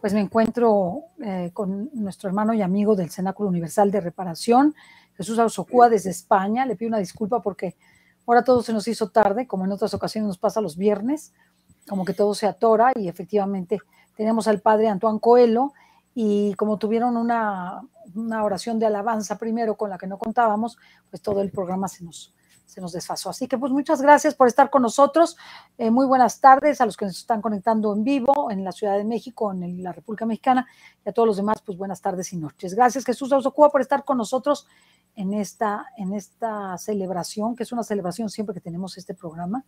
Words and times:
pues 0.00 0.14
me 0.14 0.20
encuentro 0.20 1.04
eh, 1.22 1.50
con 1.52 1.90
nuestro 1.92 2.28
hermano 2.28 2.54
y 2.54 2.62
amigo 2.62 2.94
del 2.96 3.10
Cenáculo 3.10 3.48
Universal 3.48 3.90
de 3.90 4.00
Reparación, 4.00 4.74
Jesús 5.16 5.38
Ausocúa 5.38 5.88
desde 5.88 6.10
España. 6.10 6.66
Le 6.66 6.76
pido 6.76 6.88
una 6.88 6.98
disculpa 6.98 7.40
porque 7.42 7.76
ahora 8.26 8.44
todo 8.44 8.62
se 8.62 8.72
nos 8.72 8.86
hizo 8.88 9.10
tarde, 9.10 9.46
como 9.46 9.64
en 9.64 9.72
otras 9.72 9.94
ocasiones 9.94 10.28
nos 10.28 10.38
pasa 10.38 10.60
los 10.60 10.76
viernes, 10.76 11.32
como 11.88 12.04
que 12.04 12.14
todo 12.14 12.34
se 12.34 12.46
atora 12.46 12.92
y 12.94 13.08
efectivamente 13.08 13.80
tenemos 14.16 14.46
al 14.48 14.60
padre 14.60 14.88
Antoine 14.88 15.18
Coelho 15.18 15.72
y 16.14 16.54
como 16.54 16.78
tuvieron 16.78 17.16
una, 17.16 17.82
una 18.14 18.44
oración 18.44 18.78
de 18.78 18.86
alabanza 18.86 19.38
primero 19.38 19.76
con 19.76 19.90
la 19.90 19.98
que 19.98 20.06
no 20.06 20.18
contábamos, 20.18 20.78
pues 21.10 21.22
todo 21.22 21.40
el 21.40 21.50
programa 21.50 21.88
se 21.88 22.04
nos, 22.04 22.34
se 22.66 22.80
nos 22.80 22.92
desfasó. 22.92 23.30
Así 23.30 23.46
que 23.46 23.58
pues 23.58 23.72
muchas 23.72 24.00
gracias 24.00 24.34
por 24.34 24.48
estar 24.48 24.70
con 24.70 24.82
nosotros. 24.82 25.36
Eh, 25.78 25.90
muy 25.90 26.06
buenas 26.06 26.40
tardes 26.40 26.80
a 26.80 26.86
los 26.86 26.96
que 26.96 27.04
nos 27.04 27.18
están 27.18 27.40
conectando 27.42 27.92
en 27.94 28.04
vivo 28.04 28.50
en 28.50 28.64
la 28.64 28.72
Ciudad 28.72 28.96
de 28.96 29.04
México, 29.04 29.52
en 29.52 29.82
la 29.82 29.92
República 29.92 30.26
Mexicana 30.26 30.66
y 31.04 31.08
a 31.08 31.12
todos 31.12 31.26
los 31.26 31.36
demás, 31.36 31.62
pues 31.64 31.76
buenas 31.76 32.00
tardes 32.00 32.32
y 32.32 32.36
noches. 32.36 32.74
Gracias 32.74 33.04
Jesús 33.04 33.32
Ausocuba 33.32 33.70
por 33.70 33.80
estar 33.80 34.04
con 34.04 34.18
nosotros 34.18 34.66
en 35.14 35.34
esta, 35.34 35.86
en 35.96 36.14
esta 36.14 36.78
celebración, 36.78 37.54
que 37.54 37.64
es 37.64 37.72
una 37.72 37.82
celebración 37.82 38.30
siempre 38.30 38.54
que 38.54 38.60
tenemos 38.60 38.96
este 38.96 39.14
programa. 39.14 39.64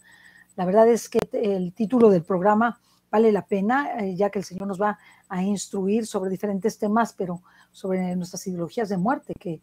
La 0.56 0.65
verdad 0.65 0.89
es 0.89 1.09
que 1.09 1.19
el 1.33 1.73
título 1.75 2.11
del 2.11 2.23
programa 2.23 2.81
vale 3.11 3.31
la 3.33 3.47
pena, 3.47 3.98
eh, 3.98 4.17
ya 4.17 4.31
que 4.31 4.39
el 4.39 4.45
Señor 4.45 4.67
nos 4.67 4.81
va 4.81 4.98
a 5.29 5.42
instruir 5.42 6.06
sobre 6.06 6.31
diferentes 6.31 6.79
temas, 6.79 7.12
pero 7.12 7.42
sobre 7.70 8.17
nuestras 8.17 8.47
ideologías 8.47 8.89
de 8.89 8.97
muerte, 8.97 9.34
que 9.39 9.61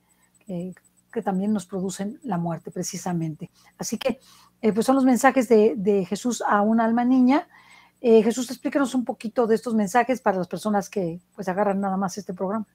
que 1.11 1.21
también 1.21 1.53
nos 1.53 1.65
producen 1.65 2.19
la 2.23 2.37
muerte 2.37 2.71
precisamente. 2.71 3.51
Así 3.77 3.97
que, 3.97 4.19
eh, 4.61 4.73
pues 4.73 4.85
son 4.85 4.95
los 4.95 5.05
mensajes 5.05 5.47
de, 5.49 6.05
Jesús 6.07 6.43
a 6.47 6.61
una 6.61 6.85
alma 6.85 7.05
niña. 7.05 7.47
Eh, 7.99 8.23
Jesús, 8.23 8.49
explícanos 8.49 8.95
un 8.95 9.05
poquito 9.05 9.45
de 9.45 9.55
estos 9.55 9.75
mensajes 9.75 10.21
para 10.21 10.37
las 10.37 10.47
personas 10.47 10.89
que 10.89 11.19
pues 11.35 11.47
agarran 11.47 11.79
nada 11.79 11.97
más 11.97 12.17
este 12.17 12.33
programa. 12.33 12.65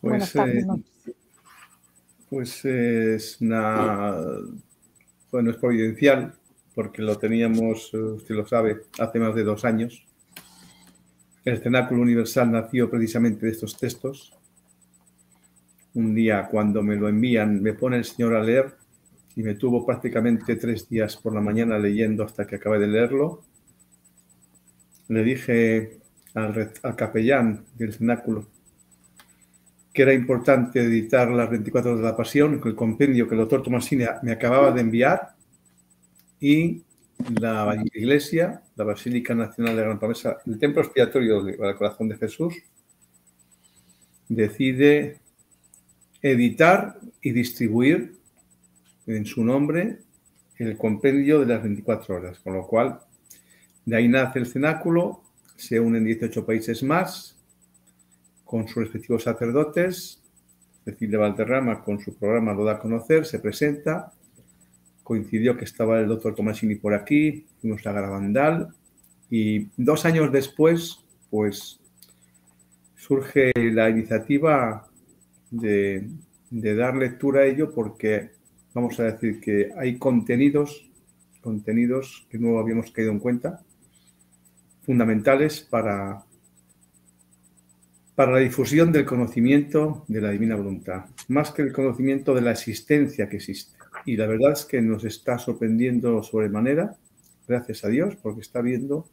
Pues, 0.00 0.10
Buenas 0.10 0.32
tardes, 0.32 0.64
eh, 1.06 1.14
pues 2.28 2.64
es 2.64 3.40
una, 3.40 4.16
bueno, 5.30 5.50
es 5.50 5.56
providencial, 5.58 6.34
porque 6.74 7.02
lo 7.02 7.18
teníamos, 7.18 7.92
usted 7.92 8.34
lo 8.34 8.46
sabe, 8.46 8.86
hace 8.98 9.18
más 9.18 9.34
de 9.34 9.44
dos 9.44 9.64
años. 9.64 10.06
El 11.44 11.60
Cenáculo 11.60 12.02
Universal 12.02 12.52
nació 12.52 12.88
precisamente 12.88 13.46
de 13.46 13.52
estos 13.52 13.76
textos, 13.76 14.32
un 15.94 16.14
día 16.14 16.48
cuando 16.50 16.82
me 16.82 16.96
lo 16.96 17.08
envían, 17.08 17.62
me 17.62 17.74
pone 17.74 17.96
el 17.98 18.04
Señor 18.04 18.34
a 18.34 18.42
leer 18.42 18.74
y 19.36 19.42
me 19.42 19.54
tuvo 19.54 19.84
prácticamente 19.84 20.56
tres 20.56 20.88
días 20.88 21.16
por 21.16 21.34
la 21.34 21.40
mañana 21.40 21.78
leyendo 21.78 22.24
hasta 22.24 22.46
que 22.46 22.56
acabé 22.56 22.78
de 22.78 22.88
leerlo. 22.88 23.42
Le 25.08 25.22
dije 25.22 25.98
al, 26.34 26.72
capellán 26.96 27.64
del 27.76 27.92
cenáculo 27.92 28.46
que 29.92 30.02
era 30.02 30.14
importante 30.14 30.80
editar 30.80 31.28
las 31.30 31.50
24 31.50 31.90
horas 31.90 32.02
de 32.02 32.10
la 32.10 32.16
pasión, 32.16 32.62
el 32.64 32.74
compendio 32.74 33.28
que 33.28 33.34
el 33.34 33.40
doctor 33.40 33.62
Tomasini 33.62 34.06
me 34.22 34.32
acababa 34.32 34.72
de 34.72 34.80
enviar 34.80 35.34
y 36.40 36.82
la 37.38 37.76
iglesia, 37.92 38.62
la 38.74 38.84
Basílica 38.84 39.34
Nacional 39.34 39.76
de 39.76 39.82
Gran 39.82 39.98
Promesa, 39.98 40.38
el 40.46 40.58
templo 40.58 40.82
expiatorio 40.82 41.42
del 41.42 41.76
corazón 41.76 42.08
de 42.08 42.16
Jesús, 42.16 42.54
decide 44.28 45.21
editar 46.22 46.98
y 47.20 47.32
distribuir 47.32 48.16
en 49.06 49.26
su 49.26 49.44
nombre 49.44 49.98
el 50.56 50.76
compendio 50.76 51.40
de 51.40 51.46
las 51.46 51.62
24 51.62 52.14
horas, 52.14 52.38
con 52.38 52.54
lo 52.54 52.66
cual 52.66 53.00
de 53.84 53.96
ahí 53.96 54.08
nace 54.08 54.38
el 54.38 54.46
cenáculo, 54.46 55.22
se 55.56 55.80
unen 55.80 56.04
18 56.04 56.46
países 56.46 56.82
más 56.82 57.36
con 58.44 58.68
sus 58.68 58.84
respectivos 58.84 59.24
sacerdotes, 59.24 60.22
Cecilia 60.84 61.18
Valderrama 61.18 61.82
con 61.82 62.00
su 62.00 62.14
programa 62.16 62.52
lo 62.52 62.64
da 62.64 62.72
a 62.72 62.78
conocer, 62.78 63.26
se 63.26 63.38
presenta, 63.38 64.12
coincidió 65.02 65.56
que 65.56 65.64
estaba 65.64 65.98
el 66.00 66.08
doctor 66.08 66.34
Tomasini 66.34 66.76
por 66.76 66.94
aquí, 66.94 67.46
fuimos 67.60 67.84
a 67.86 67.92
Garabandal 67.92 68.68
y 69.30 69.68
dos 69.76 70.04
años 70.04 70.30
después, 70.30 71.00
pues 71.30 71.80
surge 72.94 73.52
la 73.56 73.90
iniciativa 73.90 74.91
de, 75.52 76.08
dar 76.50 76.96
lectura 76.96 77.42
a 77.42 77.46
ello 77.46 77.72
porque 77.72 78.30
vamos 78.74 78.98
a 78.98 79.04
decir 79.04 79.40
que 79.40 79.70
hay 79.76 79.98
contenidos, 79.98 80.90
contenidos 81.40 82.26
que 82.30 82.38
no 82.38 82.58
habíamos 82.58 82.90
caído 82.90 83.12
en 83.12 83.20
cuenta, 83.20 83.62
fundamentales 84.82 85.60
para, 85.60 86.24
para 88.16 88.32
la 88.32 88.38
difusión 88.38 88.90
del 88.90 89.04
conocimiento 89.04 90.04
de 90.08 90.20
la 90.20 90.30
divina 90.30 90.56
voluntad, 90.56 91.04
más 91.28 91.52
que 91.52 91.62
el 91.62 91.72
conocimiento 91.72 92.34
de 92.34 92.40
la 92.40 92.52
existencia 92.52 93.28
que 93.28 93.36
existe. 93.36 93.76
Y 94.04 94.16
la 94.16 94.26
verdad 94.26 94.52
es 94.52 94.64
que 94.64 94.80
nos 94.80 95.04
está 95.04 95.38
sorprendiendo 95.38 96.22
sobremanera, 96.22 96.96
gracias 97.46 97.84
a 97.84 97.88
Dios, 97.88 98.16
porque 98.16 98.40
está 98.40 98.62
viendo 98.62 99.06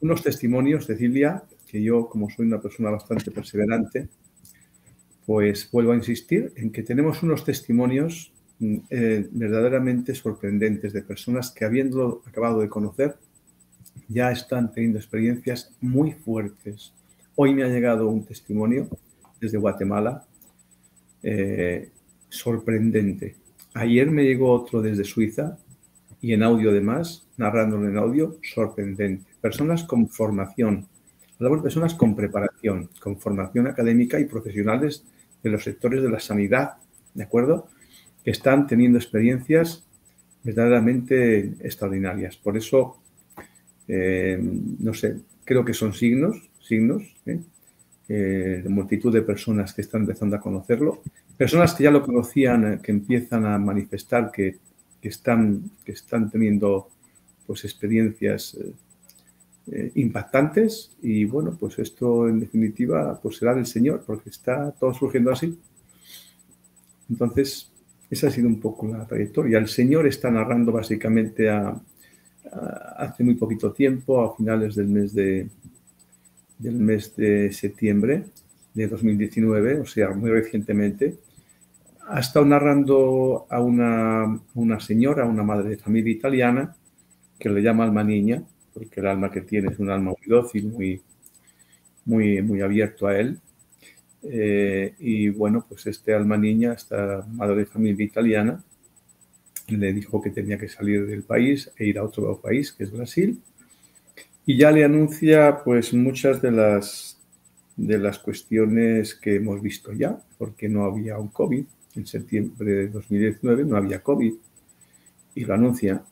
unos 0.00 0.22
testimonios, 0.22 0.86
Cecilia, 0.86 1.44
que 1.66 1.82
yo, 1.82 2.08
como 2.08 2.28
soy 2.28 2.46
una 2.46 2.60
persona 2.60 2.90
bastante 2.90 3.30
perseverante, 3.30 4.08
pues 5.26 5.70
vuelvo 5.70 5.92
a 5.92 5.96
insistir 5.96 6.52
en 6.56 6.72
que 6.72 6.82
tenemos 6.82 7.22
unos 7.22 7.44
testimonios 7.44 8.32
mm, 8.58 8.76
eh, 8.90 9.28
verdaderamente 9.30 10.14
sorprendentes 10.14 10.92
de 10.92 11.02
personas 11.02 11.50
que 11.50 11.64
habiendo 11.64 12.22
acabado 12.26 12.60
de 12.60 12.68
conocer 12.68 13.16
ya 14.08 14.30
están 14.30 14.72
teniendo 14.72 14.98
experiencias 14.98 15.72
muy 15.80 16.12
fuertes. 16.12 16.92
Hoy 17.34 17.54
me 17.54 17.62
ha 17.62 17.68
llegado 17.68 18.08
un 18.08 18.24
testimonio 18.24 18.88
desde 19.40 19.58
Guatemala 19.58 20.24
eh, 21.22 21.90
sorprendente. 22.28 23.36
Ayer 23.74 24.10
me 24.10 24.24
llegó 24.24 24.52
otro 24.52 24.82
desde 24.82 25.04
Suiza 25.04 25.58
y 26.20 26.32
en 26.34 26.42
audio 26.42 26.70
además, 26.70 27.26
narrándolo 27.36 27.88
en 27.88 27.96
audio, 27.96 28.38
sorprendente. 28.42 29.24
Personas 29.40 29.84
con 29.84 30.08
formación, 30.08 30.86
hablamos 31.36 31.58
de 31.58 31.62
personas 31.62 31.94
con 31.94 32.14
preparación, 32.14 32.90
con 33.00 33.18
formación 33.18 33.66
académica 33.66 34.20
y 34.20 34.26
profesionales 34.26 35.04
de 35.42 35.50
los 35.50 35.64
sectores 35.64 36.02
de 36.02 36.10
la 36.10 36.20
sanidad, 36.20 36.74
¿de 37.14 37.24
acuerdo? 37.24 37.68
Que 38.24 38.30
están 38.30 38.66
teniendo 38.66 38.98
experiencias 38.98 39.84
verdaderamente 40.42 41.54
extraordinarias. 41.60 42.36
Por 42.36 42.56
eso, 42.56 43.00
eh, 43.88 44.38
no 44.40 44.94
sé, 44.94 45.16
creo 45.44 45.64
que 45.64 45.74
son 45.74 45.92
signos, 45.92 46.50
signos, 46.60 47.02
¿eh? 47.26 47.40
Eh, 48.08 48.64
multitud 48.68 49.12
de 49.12 49.22
personas 49.22 49.72
que 49.72 49.80
están 49.80 50.02
empezando 50.02 50.36
a 50.36 50.40
conocerlo, 50.40 51.02
personas 51.36 51.72
que 51.72 51.84
ya 51.84 51.90
lo 51.90 52.02
conocían, 52.02 52.80
que 52.80 52.92
empiezan 52.92 53.46
a 53.46 53.58
manifestar 53.58 54.30
que, 54.30 54.58
están, 55.00 55.70
que 55.84 55.92
están 55.92 56.28
teniendo 56.28 56.88
pues 57.46 57.64
experiencias 57.64 58.58
eh, 59.70 59.92
impactantes 59.94 60.96
y 61.02 61.24
bueno, 61.24 61.56
pues 61.58 61.78
esto 61.78 62.28
en 62.28 62.40
definitiva 62.40 63.20
pues 63.22 63.36
será 63.36 63.54
del 63.54 63.66
Señor 63.66 64.02
porque 64.06 64.30
está 64.30 64.72
todo 64.72 64.92
surgiendo 64.92 65.30
así. 65.30 65.58
Entonces, 67.08 67.70
esa 68.10 68.28
ha 68.28 68.30
sido 68.30 68.48
un 68.48 68.60
poco 68.60 68.88
la 68.88 69.06
trayectoria. 69.06 69.58
El 69.58 69.68
Señor 69.68 70.06
está 70.06 70.30
narrando 70.30 70.72
básicamente 70.72 71.48
hace 72.96 73.24
muy 73.24 73.34
poquito 73.34 73.72
tiempo, 73.72 74.22
a 74.22 74.36
finales 74.36 74.74
del 74.74 74.88
mes 74.88 75.14
de, 75.14 75.48
del 76.58 76.74
mes 76.74 77.16
de 77.16 77.52
septiembre 77.52 78.24
de 78.74 78.88
2019, 78.88 79.80
o 79.80 79.86
sea, 79.86 80.10
muy 80.10 80.30
recientemente, 80.30 81.18
ha 82.08 82.20
estado 82.20 82.44
narrando 82.44 83.46
a 83.48 83.60
una, 83.60 84.40
una 84.54 84.80
señora, 84.80 85.24
una 85.24 85.42
madre 85.42 85.70
de 85.70 85.76
familia 85.76 86.12
italiana, 86.12 86.74
que 87.38 87.48
le 87.48 87.62
llama 87.62 87.84
alma 87.84 88.04
niña, 88.04 88.42
porque 88.72 89.00
el 89.00 89.06
alma 89.06 89.30
que 89.30 89.42
tiene 89.42 89.70
es 89.70 89.78
un 89.78 89.90
alma 89.90 90.10
muy 90.10 90.26
dócil, 90.26 90.68
muy, 90.68 91.02
muy, 92.04 92.42
muy 92.42 92.60
abierto 92.60 93.06
a 93.06 93.18
él. 93.18 93.38
Eh, 94.22 94.94
y 94.98 95.28
bueno, 95.30 95.64
pues 95.68 95.86
este 95.86 96.14
alma 96.14 96.36
niña, 96.36 96.74
esta 96.74 97.26
madre 97.30 97.56
de 97.56 97.66
familia 97.66 98.04
italiana, 98.04 98.62
le 99.68 99.92
dijo 99.92 100.20
que 100.20 100.30
tenía 100.30 100.58
que 100.58 100.68
salir 100.68 101.06
del 101.06 101.22
país 101.22 101.70
e 101.76 101.86
ir 101.86 101.98
a 101.98 102.04
otro 102.04 102.40
país, 102.40 102.72
que 102.72 102.84
es 102.84 102.92
Brasil, 102.92 103.40
y 104.44 104.56
ya 104.56 104.70
le 104.70 104.84
anuncia 104.84 105.62
pues 105.64 105.94
muchas 105.94 106.42
de 106.42 106.50
las, 106.50 107.18
de 107.76 107.98
las 107.98 108.18
cuestiones 108.18 109.14
que 109.14 109.36
hemos 109.36 109.62
visto 109.62 109.92
ya, 109.92 110.18
porque 110.38 110.68
no 110.68 110.84
había 110.84 111.18
un 111.18 111.28
COVID, 111.28 111.64
en 111.94 112.06
septiembre 112.06 112.72
de 112.72 112.88
2019 112.88 113.64
no 113.64 113.76
había 113.76 114.02
COVID, 114.02 114.34
y 115.34 115.44
lo 115.44 115.54
anuncia 115.54 116.04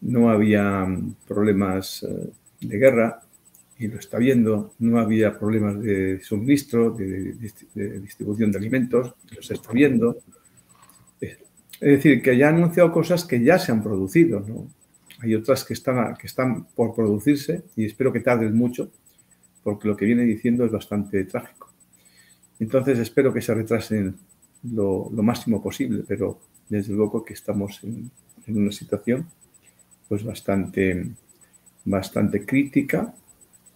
no 0.00 0.30
había 0.30 0.86
problemas 1.26 2.02
eh, 2.02 2.30
de 2.60 2.78
guerra, 2.78 3.20
y 3.80 3.88
lo 3.88 3.98
está 3.98 4.18
viendo, 4.18 4.74
no 4.78 4.98
había 4.98 5.38
problemas 5.38 5.80
de 5.80 6.20
suministro, 6.22 6.90
de, 6.90 7.32
distribución 8.02 8.52
de 8.52 8.58
alimentos, 8.58 9.14
los 9.34 9.50
está 9.50 9.72
viendo. 9.72 10.18
Es 11.18 11.38
decir, 11.80 12.20
que 12.20 12.36
ya 12.36 12.48
ha 12.48 12.50
anunciado 12.50 12.92
cosas 12.92 13.24
que 13.24 13.42
ya 13.42 13.58
se 13.58 13.72
han 13.72 13.82
producido. 13.82 14.44
hay 15.20 15.34
otras 15.34 15.64
que 15.64 15.72
están, 15.72 16.14
que 16.16 16.26
están 16.26 16.66
por 16.74 16.94
producirse 16.94 17.62
y 17.74 17.86
espero 17.86 18.12
que 18.12 18.20
tarden 18.20 18.54
mucho, 18.54 18.90
porque 19.62 19.88
lo 19.88 19.96
que 19.96 20.04
viene 20.04 20.24
diciendo 20.24 20.66
es 20.66 20.72
bastante 20.72 21.24
trágico. 21.24 21.72
Entonces 22.58 22.98
espero 22.98 23.32
que 23.32 23.40
se 23.40 23.54
retrasen 23.54 24.14
lo, 24.74 25.08
máximo 25.10 25.62
posible, 25.62 26.04
pero 26.06 26.38
desde 26.68 26.92
luego 26.92 27.24
que 27.24 27.32
estamos 27.32 27.82
en, 27.82 28.10
una 28.46 28.72
situación 28.72 29.26
pues 30.10 30.24
bastante, 30.24 31.06
bastante 31.84 32.44
crítica, 32.44 33.14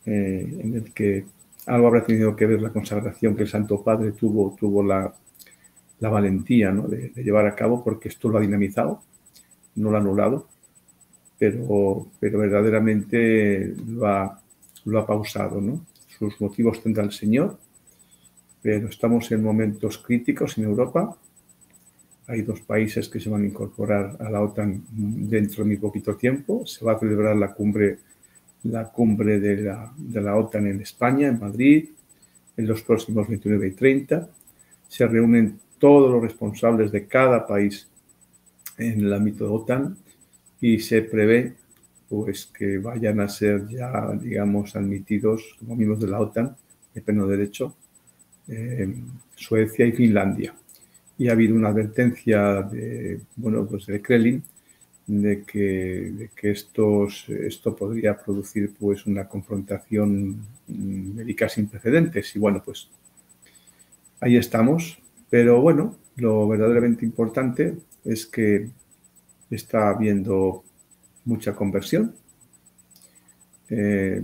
eh, 0.05 0.59
en 0.65 0.75
el 0.75 0.93
que 0.93 1.27
algo 1.67 1.87
habrá 1.87 2.05
tenido 2.05 2.35
que 2.35 2.47
ver 2.47 2.61
la 2.61 2.73
consagración 2.73 3.37
que 3.37 3.45
el 3.45 3.49
Santo 3.49 3.85
Padre 3.85 4.11
tuvo, 4.11 4.57
tuvo 4.59 4.83
la, 4.83 5.15
valentía 6.01 6.73
de, 6.73 7.13
llevar 7.23 7.47
a 7.47 7.55
cabo, 7.55 7.85
porque 7.85 8.09
esto 8.09 8.29
lo 8.29 8.39
ha 8.39 8.41
dinamizado, 8.41 9.01
no 9.77 9.93
lo 9.93 9.97
ha 9.97 10.01
anulado, 10.01 10.49
pero, 11.39 12.09
pero 12.19 12.41
verdaderamente 12.41 13.73
lo 13.87 14.05
ha, 14.09 14.43
lo 14.87 14.99
ha 14.99 15.07
pausado. 15.07 15.61
¿no? 15.61 15.87
Sus 16.19 16.41
motivos 16.41 16.83
tendrá 16.83 17.05
el 17.05 17.13
Señor, 17.13 17.61
pero 18.61 18.89
estamos 18.89 19.31
en 19.31 19.41
momentos 19.41 19.99
críticos 19.99 20.59
en 20.59 20.65
Europa. 20.65 21.17
Hay 22.27 22.43
dos 22.43 22.61
países 22.63 23.09
que 23.09 23.21
se 23.21 23.29
van 23.29 23.43
a 23.43 23.47
incorporar 23.47 24.17
a 24.19 24.31
la 24.31 24.41
OTAN 24.41 24.85
dentro 24.91 25.63
de 25.63 25.69
muy 25.69 25.77
poquito 25.77 26.17
tiempo. 26.17 26.65
Se 26.67 26.85
va 26.85 26.93
a 26.93 26.99
celebrar 26.99 27.37
la 27.37 27.53
cumbre 27.53 27.99
la 28.65 28.91
cumbre 28.91 29.41
de 29.41 29.63
la, 30.21 30.37
OTAN 30.37 30.67
en 30.67 30.81
España, 30.81 31.29
en 31.29 31.39
Madrid, 31.39 31.91
en 32.57 32.67
los 32.67 32.83
próximos 32.83 33.29
29 33.29 33.69
y 33.69 33.71
30. 33.73 34.29
Se 34.89 35.07
reúnen 35.07 35.61
todos 35.79 36.11
los 36.11 36.23
responsables 36.23 36.91
de 36.91 37.07
cada 37.07 37.47
país 37.47 37.89
en 38.79 39.01
el 39.01 39.13
ámbito 39.13 39.45
de 39.45 39.51
OTAN 39.51 39.97
y 40.61 40.79
se 40.79 41.03
prevé 41.03 41.55
pues 42.09 42.47
que 42.47 42.79
vayan 42.79 43.21
a 43.21 43.29
ser 43.29 43.67
ya, 43.69 44.13
digamos, 44.21 44.77
admitidos 44.77 45.57
como 45.59 45.77
miembros 45.77 46.01
de 46.01 46.09
la 46.09 46.21
OTAN 46.21 46.57
de 46.95 47.01
pleno 47.03 47.27
derecho 47.27 47.75
Suecia 49.35 49.87
y 49.87 49.93
Finlandia. 49.93 50.55
Y 51.17 51.29
ha 51.29 51.33
habido 51.33 51.55
una 51.55 51.69
advertencia 51.69 52.63
de, 52.63 53.21
bueno, 53.37 53.67
pues 53.67 53.87
de 53.87 54.03
Kremlin 54.03 54.43
de 55.07 55.45
que, 55.45 56.31
que 56.35 56.51
estos, 56.51 57.29
esto 57.29 57.77
podría 57.77 58.17
producir 58.17 58.73
pues 58.79 59.05
una 59.07 59.29
confrontación 59.29 60.39
médica 60.67 61.49
sin 61.49 61.69
precedentes. 61.69 62.35
Y 62.35 62.39
bueno, 62.39 62.63
pues 62.65 62.89
ahí 64.21 64.37
estamos. 64.37 64.99
Pero 65.29 65.61
bueno, 65.61 65.97
lo 66.17 66.49
verdaderamente 66.49 67.05
importante 67.05 67.77
es 68.05 68.27
que 68.27 68.71
está 69.51 69.91
habiendo 69.91 70.65
mucha 71.25 71.55
conversión. 71.55 72.15
Eh, 73.69 74.23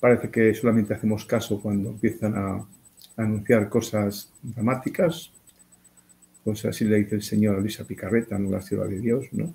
parece 0.00 0.30
que 0.30 0.54
solamente 0.54 0.94
hacemos 0.94 1.24
caso 1.24 1.60
cuando 1.60 1.90
empiezan 1.90 2.34
a 2.36 2.66
anunciar 3.16 3.68
cosas 3.68 4.32
dramáticas. 4.42 5.32
Pues 6.44 6.64
así 6.66 6.84
le 6.84 6.96
dice 6.96 7.14
el 7.16 7.22
Señor 7.22 7.56
a 7.56 7.60
Luisa 7.60 7.84
Picarreta, 7.84 8.36
en 8.36 8.50
la 8.50 8.60
ciudad 8.60 8.86
de 8.86 9.00
Dios, 9.00 9.26
¿no? 9.32 9.54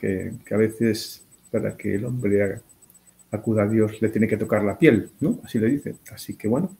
que, 0.00 0.32
a 0.50 0.56
veces 0.56 1.22
para 1.50 1.76
que 1.76 1.96
el 1.96 2.04
hombre 2.04 2.60
acuda 3.30 3.64
a 3.64 3.68
Dios 3.68 4.00
le 4.00 4.08
tiene 4.08 4.26
que 4.26 4.36
tocar 4.36 4.64
la 4.64 4.78
piel, 4.78 5.10
¿no? 5.20 5.40
Así 5.44 5.58
le 5.58 5.66
dice. 5.66 5.96
Así 6.10 6.34
que 6.34 6.48
bueno, 6.48 6.74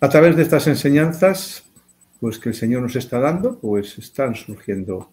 a 0.00 0.08
través 0.08 0.36
de 0.36 0.42
estas 0.42 0.66
enseñanzas, 0.66 1.64
pues 2.20 2.38
que 2.38 2.50
el 2.50 2.54
Señor 2.54 2.82
nos 2.82 2.96
está 2.96 3.18
dando, 3.18 3.58
pues 3.58 3.96
están 3.98 4.34
surgiendo, 4.34 5.10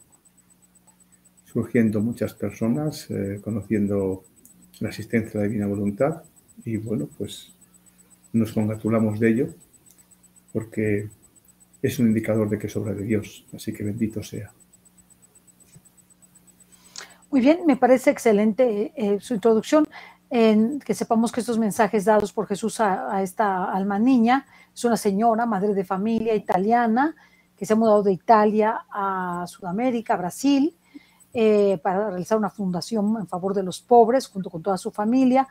surgiendo 1.46 2.02
muchas 2.02 2.34
personas, 2.34 3.10
eh, 3.10 3.40
conociendo 3.44 4.24
la 4.80 4.90
existencia 4.90 5.40
de 5.40 5.46
la 5.46 5.50
divina 5.50 5.68
voluntad 5.68 6.24
y 6.66 6.78
bueno, 6.78 7.08
pues 7.18 7.54
nos 8.34 8.52
congratulamos 8.52 9.20
de 9.20 9.30
ello 9.30 9.48
porque 10.52 11.10
es 11.86 12.00
un 12.00 12.08
indicador 12.08 12.50
de 12.50 12.58
que 12.58 12.68
es 12.68 12.76
obra 12.76 12.94
de 12.94 13.04
Dios, 13.04 13.46
así 13.54 13.72
que 13.74 13.84
bendito 13.84 14.24
sea. 14.24 14.52
Muy 17.30 17.42
bien, 17.42 17.66
me 17.66 17.76
parece 17.76 18.12
excelente 18.12 18.94
eh, 18.96 19.20
su 19.20 19.34
introducción, 19.34 19.88
en 20.30 20.80
que 20.80 20.94
sepamos 20.94 21.32
que 21.32 21.42
estos 21.42 21.60
mensajes 21.60 22.06
dados 22.06 22.34
por 22.34 22.48
Jesús 22.48 22.80
a, 22.80 23.22
esta 23.22 23.66
alma 23.66 24.00
niña 24.00 24.46
es 24.74 24.84
una 24.84 24.98
señora, 24.98 25.46
madre 25.46 25.74
de 25.74 25.84
familia 25.84 26.34
italiana, 26.34 27.16
que 27.56 27.66
se 27.66 27.74
ha 27.74 27.76
mudado 27.76 28.04
de 28.04 28.14
Italia 28.14 28.86
a 28.90 29.46
Sudamérica, 29.48 30.18
Brasil, 30.18 30.76
eh, 31.34 31.80
para 31.84 32.10
realizar 32.10 32.38
una 32.38 32.50
fundación 32.50 33.18
en 33.20 33.28
favor 33.28 33.54
de 33.54 33.64
los 33.64 33.82
pobres 33.82 34.28
junto 34.28 34.50
con 34.50 34.62
toda 34.62 34.78
su 34.78 34.92
familia. 34.92 35.48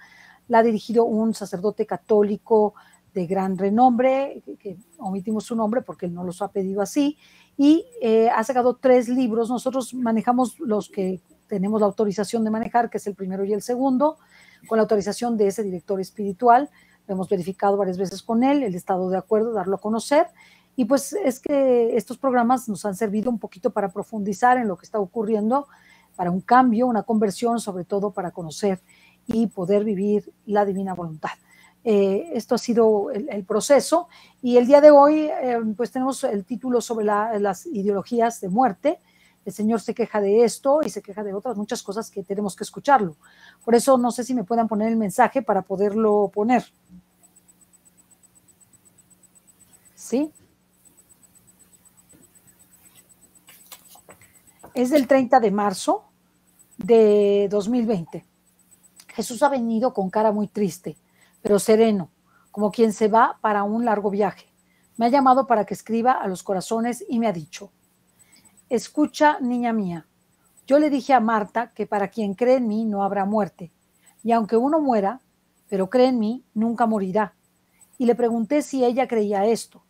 La 0.49 0.59
ha 0.59 0.63
dirigido 0.63 1.05
un 1.05 1.35
sacerdote 1.35 1.87
católico 1.87 2.75
de 3.15 3.27
gran 3.27 3.57
renombre, 3.57 4.43
que, 4.59 4.77
omitimos 4.99 5.45
su 5.45 5.55
nombre 5.55 5.83
porque 5.83 6.07
él 6.07 6.15
no 6.15 6.25
los 6.25 6.43
ha 6.43 6.49
pedido 6.49 6.83
así, 6.83 7.17
y 7.57 7.87
eh, 8.03 8.29
ha 8.29 8.43
sacado 8.43 8.75
tres 8.75 9.09
libros. 9.09 9.49
Nosotros 9.49 9.95
manejamos 9.95 10.59
los 10.59 10.89
que 10.89 11.21
tenemos 11.47 11.81
la 11.81 11.87
autorización 11.87 12.43
de 12.43 12.51
manejar, 12.51 12.91
que 12.91 12.99
es 12.99 13.07
el 13.07 13.15
primero 13.15 13.45
y 13.45 13.53
el 13.53 13.63
segundo, 13.63 14.19
con 14.67 14.79
la 14.79 14.83
autorización 14.83 15.37
de 15.37 15.47
ese 15.47 15.63
director 15.63 16.01
espiritual. 16.01 16.69
Lo 17.07 17.15
hemos 17.15 17.29
verificado 17.29 17.77
varias 17.77 17.99
veces 17.99 18.23
con 18.23 18.43
él, 18.43 18.65
el 18.65 18.75
estado 18.75 19.09
de 19.09 19.19
acuerdo, 19.19 19.53
darlo 19.53 19.77
a 19.77 19.81
conocer. 19.81 20.27
Y 20.75 20.87
pues 20.87 21.13
es 21.13 21.39
que 21.39 21.97
estos 21.97 22.19
programas 22.19 22.69
nos 22.69 22.85
han 22.85 22.97
servido 22.97 23.31
un 23.31 23.39
poquito 23.39 23.71
para 23.71 23.91
profundizar 23.91 24.59
en 24.59 24.67
lo 24.67 24.77
que 24.77 24.87
está 24.87 24.99
ocurriendo, 24.99 25.69
para 26.17 26.33
un 26.33 26.41
cambio, 26.41 26.89
una 26.89 27.05
conversión, 27.05 27.61
sobre 27.61 27.85
todo 27.85 28.11
para 28.11 28.33
conocer 28.33 28.81
y 29.27 29.47
poder 29.47 29.85
vivir 29.85 30.33
la 30.47 30.65
divina 30.65 30.95
voluntad. 30.95 31.31
Eh, 31.85 32.31
esto 32.33 32.55
ha 32.55 32.59
sido 32.59 33.11
el, 33.11 33.45
proceso 33.45 34.09
y 34.41 34.57
el 34.57 34.67
día 34.67 34.81
de 34.81 34.91
hoy 34.91 35.27
eh, 35.27 35.61
pues 35.77 35.91
tenemos 35.91 36.25
el 36.25 36.47
título 36.47 36.81
sobre 36.81 37.05
las 37.05 37.67
ideologías 37.67 38.41
de 38.41 38.49
muerte 38.49 39.01
el 39.45 39.53
Señor 39.53 39.81
se 39.81 39.95
queja 39.95 40.21
de 40.21 40.45
esto 40.45 40.81
y 40.83 40.89
se 40.89 41.03
queja 41.03 41.23
de 41.23 41.35
otras 41.35 41.57
muchas 41.57 41.83
cosas 41.83 42.11
que 42.11 42.23
tenemos 42.23 42.57
que 42.57 42.65
escucharlo. 42.65 43.17
Por 43.65 43.75
eso 43.75 43.99
no 43.99 44.11
sé 44.11 44.25
si 44.25 44.35
me 44.35 44.45
puedan 44.45 44.69
poner 44.69 44.89
el 44.89 44.97
mensaje 44.97 45.43
para 45.43 45.63
poderlo 45.63 46.31
poner. 46.33 46.65
¿Sí? 49.95 50.33
Es 54.73 54.91
del 54.91 55.07
30 55.07 55.41
de 55.41 55.51
marzo 55.51 56.05
de 56.79 57.49
2020. 57.51 58.25
Jesús 59.09 59.43
ha 59.43 59.49
venido 59.49 59.93
con 59.93 60.11
cara 60.11 60.33
muy 60.33 60.49
triste, 60.49 60.97
pero 61.45 61.59
sereno, 61.59 62.11
como 62.51 62.73
quien 62.73 62.95
se 62.95 63.07
va 63.07 63.39
para 63.43 63.65
un 63.65 63.85
largo 63.85 64.11
viaje. 64.11 64.47
Me 64.97 65.05
ha 65.05 65.09
llamado 65.11 65.47
para 65.47 65.67
que 65.67 65.75
escriba 65.75 66.13
a 66.13 66.27
los 66.27 66.43
corazones 66.43 67.05
y 67.07 67.19
me 67.19 67.27
ha 67.27 67.33
dicho, 67.33 67.71
Escucha, 68.71 69.39
niña 69.41 69.75
mía, 69.75 70.07
yo 70.67 70.79
le 70.79 70.89
dije 70.89 71.13
a 71.13 71.21
Marta 71.21 71.75
que 71.75 71.87
para 71.87 72.09
quien 72.09 72.33
cree 72.33 72.57
en 72.57 72.67
mí 72.67 72.87
no 72.87 73.05
habrá 73.05 73.27
muerte, 73.27 73.75
y 74.23 74.33
aunque 74.33 74.57
uno 74.57 74.81
muera, 74.81 75.21
pero 75.69 75.91
cree 75.91 76.09
en 76.09 76.19
mí, 76.19 76.47
nunca 76.55 76.87
morirá. 76.87 77.35
Y 77.99 78.07
le 78.07 78.15
pregunté 78.15 78.63
si 78.63 78.83
ella 78.83 79.07
creía 79.07 79.45
esto. 79.45 79.85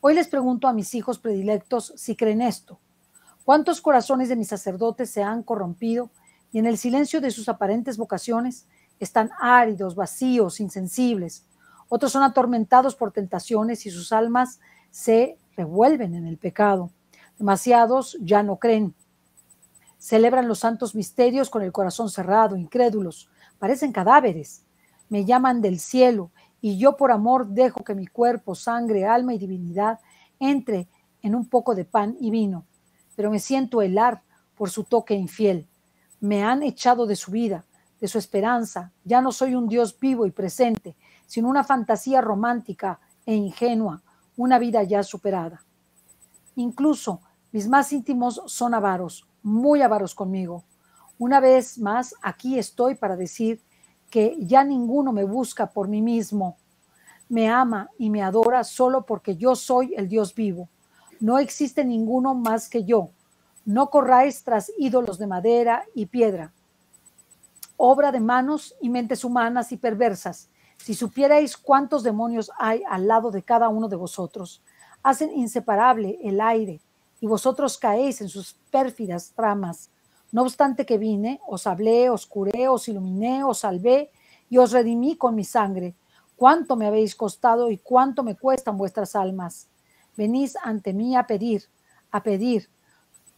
Hoy 0.00 0.14
les 0.14 0.28
pregunto 0.28 0.68
a 0.68 0.72
mis 0.72 0.94
hijos 0.94 1.18
predilectos 1.18 1.92
si 1.96 2.16
creen 2.16 2.40
esto. 2.40 2.80
¿Cuántos 3.44 3.82
corazones 3.82 4.30
de 4.30 4.36
mis 4.36 4.48
sacerdotes 4.48 5.10
se 5.10 5.22
han 5.22 5.42
corrompido 5.42 6.10
y 6.50 6.60
en 6.60 6.64
el 6.64 6.78
silencio 6.78 7.20
de 7.20 7.30
sus 7.30 7.50
aparentes 7.50 7.98
vocaciones 7.98 8.66
están 9.04 9.30
áridos, 9.40 9.94
vacíos, 9.94 10.60
insensibles? 10.60 11.46
Otros 11.88 12.12
son 12.12 12.22
atormentados 12.22 12.96
por 12.96 13.12
tentaciones 13.12 13.86
y 13.86 13.90
sus 13.90 14.12
almas 14.12 14.60
se 14.90 15.38
revuelven 15.56 16.14
en 16.14 16.26
el 16.26 16.38
pecado. 16.38 16.90
Demasiados 17.38 18.16
ya 18.20 18.42
no 18.42 18.56
creen. 18.56 18.94
Celebran 19.98 20.48
los 20.48 20.58
santos 20.58 20.94
misterios 20.94 21.50
con 21.50 21.62
el 21.62 21.72
corazón 21.72 22.10
cerrado, 22.10 22.56
incrédulos. 22.56 23.28
Parecen 23.58 23.92
cadáveres. 23.92 24.64
Me 25.08 25.24
llaman 25.24 25.60
del 25.60 25.78
cielo 25.78 26.30
y 26.60 26.78
yo 26.78 26.96
por 26.96 27.12
amor 27.12 27.46
dejo 27.48 27.84
que 27.84 27.94
mi 27.94 28.06
cuerpo, 28.06 28.54
sangre, 28.54 29.06
alma 29.06 29.34
y 29.34 29.38
divinidad 29.38 30.00
entre 30.40 30.88
en 31.22 31.34
un 31.34 31.48
poco 31.48 31.74
de 31.74 31.84
pan 31.84 32.16
y 32.20 32.30
vino. 32.30 32.66
Pero 33.16 33.30
me 33.30 33.38
siento 33.38 33.82
helar 33.82 34.22
por 34.56 34.70
su 34.70 34.84
toque 34.84 35.14
infiel. 35.14 35.66
Me 36.20 36.42
han 36.42 36.62
echado 36.62 37.06
de 37.06 37.16
su 37.16 37.30
vida, 37.30 37.64
de 38.00 38.08
su 38.08 38.18
esperanza. 38.18 38.92
Ya 39.04 39.20
no 39.20 39.32
soy 39.32 39.54
un 39.54 39.68
Dios 39.68 39.98
vivo 39.98 40.26
y 40.26 40.30
presente, 40.30 40.96
sino 41.26 41.48
una 41.48 41.64
fantasía 41.64 42.20
romántica 42.20 43.00
e 43.26 43.34
ingenua, 43.34 44.02
una 44.36 44.58
vida 44.58 44.82
ya 44.82 45.02
superada. 45.02 45.64
Incluso 46.56 47.20
mis 47.52 47.68
más 47.68 47.92
íntimos 47.92 48.42
son 48.46 48.74
avaros, 48.74 49.28
muy 49.42 49.82
avaros 49.82 50.14
conmigo. 50.14 50.64
Una 51.18 51.40
vez 51.40 51.78
más, 51.78 52.14
aquí 52.22 52.58
estoy 52.58 52.96
para 52.96 53.16
decir 53.16 53.62
que 54.10 54.36
ya 54.38 54.64
ninguno 54.64 55.12
me 55.12 55.24
busca 55.24 55.70
por 55.70 55.88
mí 55.88 56.02
mismo. 56.02 56.56
Me 57.28 57.48
ama 57.48 57.90
y 57.98 58.10
me 58.10 58.22
adora 58.22 58.64
solo 58.64 59.06
porque 59.06 59.36
yo 59.36 59.56
soy 59.56 59.94
el 59.96 60.08
Dios 60.08 60.34
vivo. 60.34 60.68
No 61.20 61.38
existe 61.38 61.84
ninguno 61.84 62.34
más 62.34 62.68
que 62.68 62.84
yo. 62.84 63.10
No 63.64 63.90
corráis 63.90 64.44
tras 64.44 64.70
ídolos 64.78 65.18
de 65.18 65.26
madera 65.26 65.84
y 65.94 66.06
piedra, 66.06 66.52
obra 67.76 68.12
de 68.12 68.20
manos 68.20 68.74
y 68.80 68.88
mentes 68.88 69.24
humanas 69.24 69.72
y 69.72 69.76
perversas. 69.76 70.48
Si 70.78 70.94
supierais 70.94 71.56
cuántos 71.56 72.02
demonios 72.02 72.50
hay 72.58 72.82
al 72.88 73.06
lado 73.06 73.30
de 73.30 73.42
cada 73.42 73.68
uno 73.68 73.88
de 73.88 73.96
vosotros, 73.96 74.62
hacen 75.02 75.32
inseparable 75.32 76.18
el 76.22 76.40
aire 76.40 76.80
y 77.20 77.26
vosotros 77.26 77.78
caéis 77.78 78.20
en 78.20 78.28
sus 78.28 78.54
pérfidas 78.70 79.32
tramas. 79.34 79.90
No 80.32 80.42
obstante 80.42 80.84
que 80.84 80.98
vine, 80.98 81.40
os 81.46 81.66
hablé, 81.66 82.10
os 82.10 82.26
curé, 82.26 82.68
os 82.68 82.88
iluminé, 82.88 83.44
os 83.44 83.58
salvé 83.58 84.10
y 84.50 84.58
os 84.58 84.72
redimí 84.72 85.16
con 85.16 85.34
mi 85.34 85.44
sangre. 85.44 85.94
Cuánto 86.36 86.76
me 86.76 86.86
habéis 86.86 87.14
costado 87.14 87.70
y 87.70 87.78
cuánto 87.78 88.22
me 88.22 88.36
cuestan 88.36 88.76
vuestras 88.76 89.14
almas. 89.14 89.68
Venís 90.16 90.56
ante 90.62 90.92
mí 90.92 91.16
a 91.16 91.26
pedir, 91.26 91.64
a 92.10 92.22
pedir. 92.22 92.68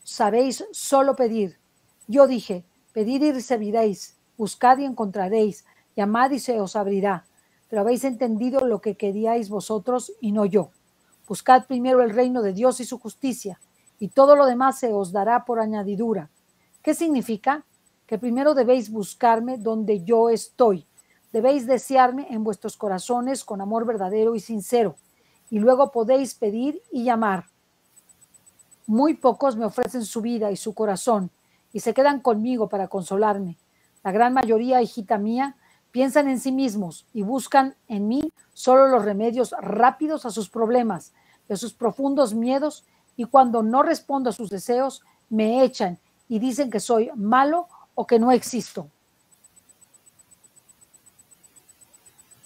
Sabéis 0.02 0.64
solo 0.72 1.14
pedir. 1.14 1.58
Yo 2.06 2.26
dije, 2.26 2.64
pedid 2.92 3.22
y 3.22 3.32
recibiréis, 3.32 4.15
buscad 4.36 4.78
y 4.78 4.84
encontraréis, 4.84 5.64
llamad 5.96 6.30
y 6.30 6.38
se 6.38 6.60
os 6.60 6.76
abrirá. 6.76 7.24
Pero 7.68 7.82
habéis 7.82 8.04
entendido 8.04 8.66
lo 8.66 8.80
que 8.80 8.96
queríais 8.96 9.48
vosotros 9.48 10.12
y 10.20 10.32
no 10.32 10.44
yo. 10.44 10.70
Buscad 11.26 11.66
primero 11.66 12.02
el 12.02 12.10
reino 12.10 12.42
de 12.42 12.52
Dios 12.52 12.80
y 12.80 12.84
su 12.84 12.98
justicia, 12.98 13.60
y 13.98 14.08
todo 14.08 14.36
lo 14.36 14.46
demás 14.46 14.78
se 14.78 14.92
os 14.92 15.10
dará 15.10 15.44
por 15.44 15.58
añadidura. 15.58 16.30
¿Qué 16.82 16.94
significa? 16.94 17.64
Que 18.06 18.18
primero 18.18 18.54
debéis 18.54 18.90
buscarme 18.90 19.58
donde 19.58 20.04
yo 20.04 20.30
estoy. 20.30 20.86
Debéis 21.32 21.66
desearme 21.66 22.28
en 22.30 22.44
vuestros 22.44 22.76
corazones 22.76 23.44
con 23.44 23.60
amor 23.60 23.84
verdadero 23.84 24.36
y 24.36 24.40
sincero, 24.40 24.94
y 25.50 25.58
luego 25.58 25.90
podéis 25.90 26.34
pedir 26.34 26.80
y 26.92 27.02
llamar. 27.02 27.46
Muy 28.86 29.14
pocos 29.14 29.56
me 29.56 29.64
ofrecen 29.64 30.04
su 30.04 30.20
vida 30.20 30.52
y 30.52 30.56
su 30.56 30.72
corazón, 30.72 31.30
y 31.72 31.80
se 31.80 31.92
quedan 31.92 32.20
conmigo 32.20 32.68
para 32.68 32.86
consolarme. 32.86 33.58
La 34.06 34.12
gran 34.12 34.34
mayoría, 34.34 34.80
hijita 34.82 35.18
mía, 35.18 35.56
piensan 35.90 36.28
en 36.28 36.38
sí 36.38 36.52
mismos 36.52 37.08
y 37.12 37.22
buscan 37.22 37.74
en 37.88 38.06
mí 38.06 38.32
solo 38.54 38.86
los 38.86 39.04
remedios 39.04 39.52
rápidos 39.60 40.24
a 40.24 40.30
sus 40.30 40.48
problemas, 40.48 41.12
a 41.50 41.56
sus 41.56 41.74
profundos 41.74 42.32
miedos, 42.32 42.84
y 43.16 43.24
cuando 43.24 43.64
no 43.64 43.82
respondo 43.82 44.30
a 44.30 44.32
sus 44.32 44.48
deseos, 44.48 45.02
me 45.28 45.64
echan 45.64 45.98
y 46.28 46.38
dicen 46.38 46.70
que 46.70 46.78
soy 46.78 47.10
malo 47.16 47.66
o 47.96 48.06
que 48.06 48.20
no 48.20 48.30
existo. 48.30 48.88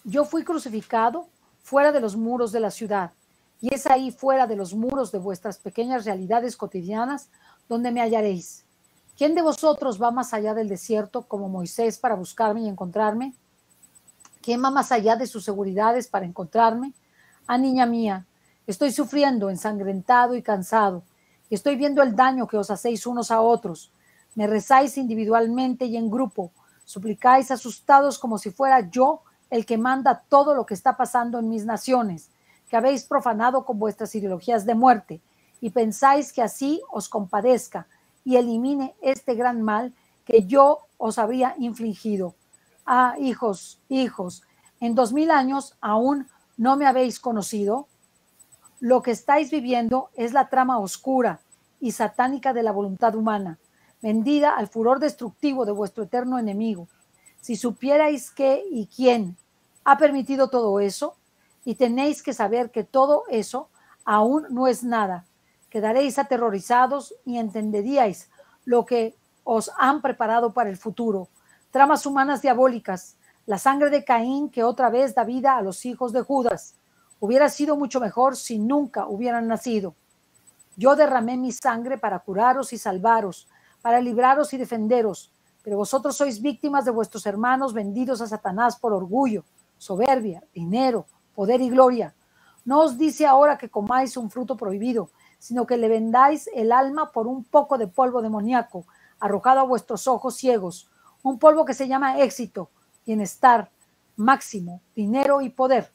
Yo 0.04 0.24
fui 0.24 0.44
crucificado 0.44 1.28
fuera 1.62 1.92
de 1.92 2.00
los 2.00 2.16
muros 2.16 2.52
de 2.52 2.60
la 2.60 2.70
ciudad, 2.70 3.12
y 3.60 3.74
es 3.74 3.86
ahí 3.86 4.10
fuera 4.12 4.46
de 4.46 4.56
los 4.56 4.72
muros 4.72 5.12
de 5.12 5.18
vuestras 5.18 5.58
pequeñas 5.58 6.06
realidades 6.06 6.56
cotidianas 6.56 7.28
donde 7.68 7.90
me 7.90 8.00
hallaréis. 8.00 8.64
¿Quién 9.20 9.34
de 9.34 9.42
vosotros 9.42 10.02
va 10.02 10.10
más 10.10 10.32
allá 10.32 10.54
del 10.54 10.66
desierto 10.66 11.28
como 11.28 11.50
Moisés 11.50 11.98
para 11.98 12.14
buscarme 12.14 12.62
y 12.62 12.68
encontrarme? 12.68 13.34
¿Quién 14.40 14.64
va 14.64 14.70
más 14.70 14.92
allá 14.92 15.14
de 15.14 15.26
sus 15.26 15.44
seguridades 15.44 16.08
para 16.08 16.24
encontrarme? 16.24 16.94
Ah, 17.46 17.58
niña 17.58 17.84
mía, 17.84 18.24
estoy 18.66 18.92
sufriendo, 18.92 19.50
ensangrentado 19.50 20.36
y 20.36 20.42
cansado. 20.42 21.02
Estoy 21.50 21.76
viendo 21.76 22.02
el 22.02 22.16
daño 22.16 22.48
que 22.48 22.56
os 22.56 22.70
hacéis 22.70 23.06
unos 23.06 23.30
a 23.30 23.42
otros. 23.42 23.92
Me 24.36 24.46
rezáis 24.46 24.96
individualmente 24.96 25.84
y 25.84 25.98
en 25.98 26.10
grupo. 26.10 26.50
Suplicáis 26.86 27.50
asustados 27.50 28.18
como 28.18 28.38
si 28.38 28.50
fuera 28.50 28.88
yo 28.88 29.20
el 29.50 29.66
que 29.66 29.76
manda 29.76 30.24
todo 30.30 30.54
lo 30.54 30.64
que 30.64 30.72
está 30.72 30.96
pasando 30.96 31.38
en 31.38 31.50
mis 31.50 31.66
naciones, 31.66 32.30
que 32.70 32.76
habéis 32.78 33.04
profanado 33.04 33.66
con 33.66 33.78
vuestras 33.78 34.14
ideologías 34.14 34.64
de 34.64 34.74
muerte, 34.74 35.20
y 35.60 35.68
pensáis 35.68 36.32
que 36.32 36.40
así 36.40 36.80
os 36.90 37.10
compadezca 37.10 37.86
y 38.30 38.36
elimine 38.36 38.94
este 39.02 39.34
gran 39.34 39.60
mal 39.60 39.92
que 40.24 40.44
yo 40.46 40.86
os 40.98 41.18
habría 41.18 41.56
infligido. 41.58 42.36
Ah, 42.86 43.16
hijos, 43.18 43.80
hijos, 43.88 44.44
en 44.78 44.94
dos 44.94 45.12
mil 45.12 45.32
años 45.32 45.76
aún 45.80 46.28
no 46.56 46.76
me 46.76 46.86
habéis 46.86 47.18
conocido. 47.18 47.88
Lo 48.78 49.02
que 49.02 49.10
estáis 49.10 49.50
viviendo 49.50 50.10
es 50.14 50.32
la 50.32 50.48
trama 50.48 50.78
oscura 50.78 51.40
y 51.80 51.90
satánica 51.90 52.52
de 52.52 52.62
la 52.62 52.70
voluntad 52.70 53.16
humana, 53.16 53.58
vendida 54.00 54.54
al 54.54 54.68
furor 54.68 55.00
destructivo 55.00 55.66
de 55.66 55.72
vuestro 55.72 56.04
eterno 56.04 56.38
enemigo. 56.38 56.86
Si 57.40 57.56
supierais 57.56 58.30
qué 58.30 58.62
y 58.70 58.86
quién 58.86 59.36
ha 59.82 59.98
permitido 59.98 60.50
todo 60.50 60.78
eso, 60.78 61.16
y 61.64 61.74
tenéis 61.74 62.22
que 62.22 62.32
saber 62.32 62.70
que 62.70 62.84
todo 62.84 63.24
eso 63.28 63.70
aún 64.04 64.46
no 64.50 64.68
es 64.68 64.84
nada, 64.84 65.26
quedaréis 65.70 66.18
aterrorizados 66.18 67.14
y 67.24 67.38
entenderíais 67.38 68.28
lo 68.64 68.84
que 68.84 69.16
os 69.44 69.70
han 69.78 70.02
preparado 70.02 70.52
para 70.52 70.68
el 70.68 70.76
futuro. 70.76 71.28
Tramas 71.70 72.04
humanas 72.04 72.42
diabólicas, 72.42 73.16
la 73.46 73.58
sangre 73.58 73.88
de 73.88 74.04
Caín 74.04 74.50
que 74.50 74.64
otra 74.64 74.90
vez 74.90 75.14
da 75.14 75.24
vida 75.24 75.56
a 75.56 75.62
los 75.62 75.86
hijos 75.86 76.12
de 76.12 76.20
Judas, 76.20 76.74
Hubiera 77.22 77.50
sido 77.50 77.76
mucho 77.76 78.00
mejor 78.00 78.34
si 78.34 78.58
nunca 78.58 79.06
hubieran 79.06 79.46
nacido. 79.46 79.94
Yo 80.76 80.96
derramé 80.96 81.36
mi 81.36 81.52
sangre 81.52 81.98
para 81.98 82.20
curaros 82.20 82.72
y 82.72 82.78
salvaros, 82.78 83.46
para 83.82 84.00
libraros 84.00 84.54
y 84.54 84.56
defenderos, 84.56 85.30
pero 85.62 85.76
vosotros 85.76 86.16
sois 86.16 86.40
víctimas 86.40 86.86
de 86.86 86.90
vuestros 86.90 87.26
hermanos 87.26 87.74
vendidos 87.74 88.22
a 88.22 88.26
Satanás 88.26 88.78
por 88.78 88.94
orgullo, 88.94 89.44
soberbia, 89.76 90.42
dinero, 90.54 91.06
poder 91.34 91.60
y 91.60 91.68
gloria. 91.68 92.14
No 92.64 92.80
os 92.80 92.96
dice 92.96 93.26
ahora 93.26 93.58
que 93.58 93.68
comáis 93.68 94.16
un 94.16 94.30
fruto 94.30 94.56
prohibido, 94.56 95.10
sino 95.40 95.66
que 95.66 95.76
le 95.76 95.88
vendáis 95.88 96.48
el 96.54 96.70
alma 96.70 97.10
por 97.10 97.26
un 97.26 97.42
poco 97.42 97.78
de 97.78 97.88
polvo 97.88 98.22
demoníaco 98.22 98.86
arrojado 99.18 99.58
a 99.58 99.64
vuestros 99.64 100.06
ojos 100.06 100.36
ciegos, 100.36 100.88
un 101.24 101.40
polvo 101.40 101.64
que 101.64 101.74
se 101.74 101.88
llama 101.88 102.20
éxito, 102.20 102.70
bienestar, 103.04 103.72
máximo, 104.14 104.80
dinero 104.94 105.40
y 105.40 105.48
poder 105.50 105.90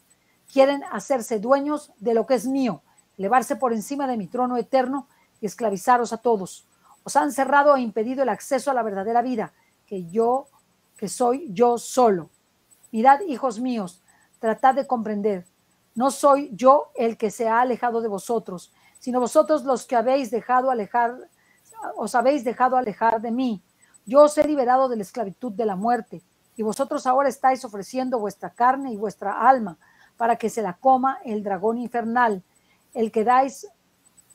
quieren 0.51 0.83
hacerse 0.91 1.39
dueños 1.39 1.91
de 1.99 2.13
lo 2.13 2.25
que 2.25 2.35
es 2.35 2.47
mío, 2.47 2.81
elevarse 3.17 3.55
por 3.55 3.73
encima 3.73 4.07
de 4.07 4.17
mi 4.17 4.27
trono 4.27 4.57
eterno 4.57 5.07
y 5.41 5.45
esclavizaros 5.45 6.13
a 6.13 6.17
todos. 6.17 6.67
Os 7.03 7.15
han 7.15 7.31
cerrado 7.31 7.75
e 7.75 7.81
impedido 7.81 8.23
el 8.23 8.29
acceso 8.29 8.71
a 8.71 8.73
la 8.73 8.83
verdadera 8.83 9.21
vida, 9.21 9.53
que 9.85 10.05
yo, 10.05 10.47
que 10.97 11.07
soy 11.07 11.51
yo 11.51 11.77
solo. 11.77 12.29
Mirad, 12.91 13.21
hijos 13.21 13.59
míos, 13.59 14.01
tratad 14.39 14.75
de 14.75 14.87
comprender. 14.87 15.45
No 15.93 16.11
soy 16.11 16.51
yo 16.53 16.91
el 16.95 17.17
que 17.17 17.31
se 17.31 17.47
ha 17.47 17.61
alejado 17.61 18.01
de 18.01 18.07
vosotros, 18.07 18.71
sino 19.05 19.19
vosotros 19.19 19.63
los 19.65 19.85
que 19.85 19.95
habéis 19.95 20.31
dejado 20.31 20.71
alejar, 20.71 21.15
os 21.95 22.15
habéis 22.15 22.43
dejado 22.43 22.75
alejar 22.75 23.21
de 23.21 23.29
mí. 23.29 23.61
Yo 24.03 24.23
os 24.23 24.35
he 24.39 24.43
liberado 24.47 24.89
de 24.89 24.95
la 24.95 25.03
esclavitud 25.03 25.51
de 25.51 25.67
la 25.67 25.75
muerte, 25.75 26.23
y 26.55 26.63
vosotros 26.63 27.05
ahora 27.05 27.29
estáis 27.29 27.63
ofreciendo 27.63 28.17
vuestra 28.17 28.49
carne 28.49 28.91
y 28.91 28.97
vuestra 28.97 29.47
alma 29.47 29.77
para 30.17 30.37
que 30.37 30.49
se 30.49 30.63
la 30.63 30.73
coma 30.73 31.19
el 31.23 31.43
dragón 31.43 31.77
infernal, 31.77 32.41
el 32.95 33.11
que 33.11 33.23
dais 33.23 33.67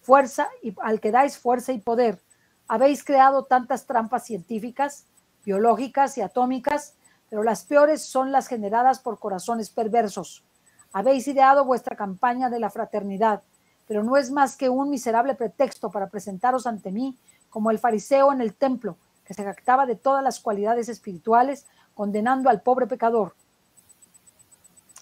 fuerza 0.02 0.48
y 0.62 0.72
al 0.82 1.00
que 1.00 1.10
dais 1.10 1.36
fuerza 1.36 1.72
y 1.72 1.80
poder. 1.80 2.22
Habéis 2.68 3.02
creado 3.02 3.46
tantas 3.46 3.86
trampas 3.86 4.24
científicas, 4.24 5.04
biológicas 5.44 6.16
y 6.16 6.20
atómicas, 6.20 6.94
pero 7.28 7.42
las 7.42 7.64
peores 7.64 8.04
son 8.04 8.30
las 8.30 8.46
generadas 8.46 9.00
por 9.00 9.18
corazones 9.18 9.68
perversos. 9.68 10.44
Habéis 10.92 11.26
ideado 11.26 11.64
vuestra 11.64 11.96
campaña 11.96 12.48
de 12.48 12.60
la 12.60 12.70
fraternidad, 12.70 13.42
pero 13.90 14.04
no 14.04 14.16
es 14.16 14.30
más 14.30 14.56
que 14.56 14.68
un 14.68 14.88
miserable 14.88 15.34
pretexto 15.34 15.90
para 15.90 16.10
presentaros 16.10 16.68
ante 16.68 16.92
mí 16.92 17.18
como 17.48 17.72
el 17.72 17.80
fariseo 17.80 18.32
en 18.32 18.40
el 18.40 18.54
templo, 18.54 18.96
que 19.24 19.34
se 19.34 19.42
jactaba 19.42 19.84
de 19.84 19.96
todas 19.96 20.22
las 20.22 20.38
cualidades 20.38 20.88
espirituales, 20.88 21.66
condenando 21.92 22.48
al 22.50 22.62
pobre 22.62 22.86
pecador 22.86 23.34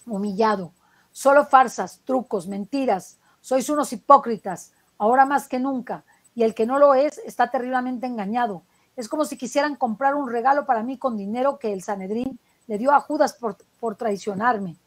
humillado. 0.07 0.73
Solo 1.11 1.45
farsas, 1.45 2.01
trucos, 2.03 2.47
mentiras. 2.47 3.19
Sois 3.41 3.69
unos 3.69 3.93
hipócritas, 3.93 4.73
ahora 4.97 5.23
más 5.23 5.47
que 5.47 5.59
nunca. 5.59 6.03
Y 6.33 6.41
el 6.41 6.55
que 6.55 6.65
no 6.65 6.79
lo 6.79 6.95
es 6.95 7.19
está 7.19 7.51
terriblemente 7.51 8.07
engañado. 8.07 8.63
Es 8.95 9.07
como 9.07 9.23
si 9.23 9.37
quisieran 9.37 9.75
comprar 9.75 10.15
un 10.15 10.31
regalo 10.31 10.65
para 10.65 10.81
mí 10.81 10.97
con 10.97 11.15
dinero 11.15 11.59
que 11.59 11.73
el 11.73 11.83
Sanedrín 11.83 12.39
le 12.65 12.79
dio 12.79 12.91
a 12.91 13.01
Judas 13.01 13.33
por, 13.33 13.55
por 13.79 13.97
traicionarme. 13.97 14.77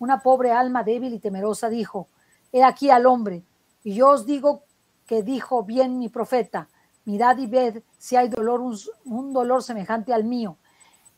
Una 0.00 0.20
pobre 0.20 0.52
alma 0.52 0.84
débil 0.84 1.14
y 1.14 1.18
temerosa 1.18 1.70
dijo, 1.70 2.08
he 2.52 2.62
aquí 2.64 2.90
al 2.90 3.06
hombre. 3.06 3.44
Y 3.84 3.94
yo 3.94 4.10
os 4.10 4.26
digo 4.26 4.64
que 5.06 5.22
dijo 5.22 5.64
bien 5.64 5.98
mi 5.98 6.08
profeta, 6.08 6.68
mirad 7.04 7.38
y 7.38 7.46
ved 7.46 7.82
si 7.96 8.16
hay 8.16 8.28
dolor, 8.28 8.60
un, 8.60 8.76
un 9.04 9.32
dolor 9.32 9.62
semejante 9.62 10.12
al 10.12 10.24
mío. 10.24 10.56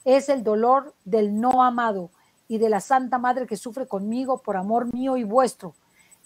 Es 0.04 0.28
el 0.28 0.42
dolor 0.42 0.94
del 1.04 1.40
no 1.40 1.62
amado 1.62 2.10
y 2.48 2.58
de 2.58 2.68
la 2.68 2.80
Santa 2.80 3.18
Madre 3.18 3.46
que 3.46 3.56
sufre 3.56 3.86
conmigo 3.86 4.38
por 4.38 4.56
amor 4.56 4.92
mío 4.92 5.16
y 5.16 5.24
vuestro. 5.24 5.74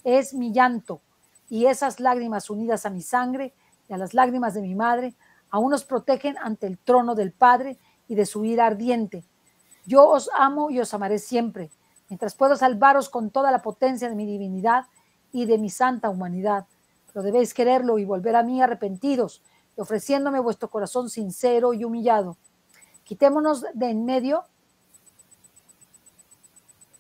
Es 0.05 0.35
mi 0.35 0.53
llanto 0.53 1.01
y 1.49 1.67
esas 1.67 2.01
lágrimas 2.01 2.51
unidas 2.51 2.87
a 2.87 2.91
mi 2.91 3.03
sangre 3.03 3.55
y 3.89 3.93
a 3.93 3.99
las 3.99 4.15
lágrimas 4.15 4.55
de 4.55 4.63
mi 4.63 4.75
madre 4.75 5.15
aún 5.51 5.71
nos 5.71 5.85
protegen 5.85 6.37
ante 6.39 6.67
el 6.67 6.79
trono 6.79 7.15
del 7.15 7.33
Padre 7.33 7.79
y 8.09 8.15
de 8.15 8.27
su 8.27 8.45
ira 8.45 8.67
ardiente. 8.67 9.25
Yo 9.87 10.09
os 10.09 10.31
amo 10.37 10.71
y 10.71 10.81
os 10.81 10.95
amaré 10.95 11.19
siempre, 11.19 11.71
mientras 12.15 12.37
puedo 12.37 12.55
salvaros 12.55 13.09
con 13.09 13.31
toda 13.31 13.51
la 13.51 13.61
potencia 13.61 14.09
de 14.09 14.15
mi 14.15 14.25
divinidad 14.25 14.87
y 15.33 15.47
de 15.47 15.59
mi 15.59 15.69
santa 15.69 16.11
humanidad. 16.11 16.65
Pero 17.13 17.25
debéis 17.25 17.53
quererlo 17.53 17.99
y 17.99 18.05
volver 18.05 18.37
a 18.37 18.45
mí 18.45 18.63
arrepentidos, 18.63 19.43
y 19.77 19.81
ofreciéndome 19.81 20.39
vuestro 20.39 20.71
corazón 20.71 21.11
sincero 21.11 21.75
y 21.75 21.83
humillado. 21.83 22.37
Quitémonos 23.03 23.67
de 23.75 23.91
en 23.91 24.05
medio 24.05 24.45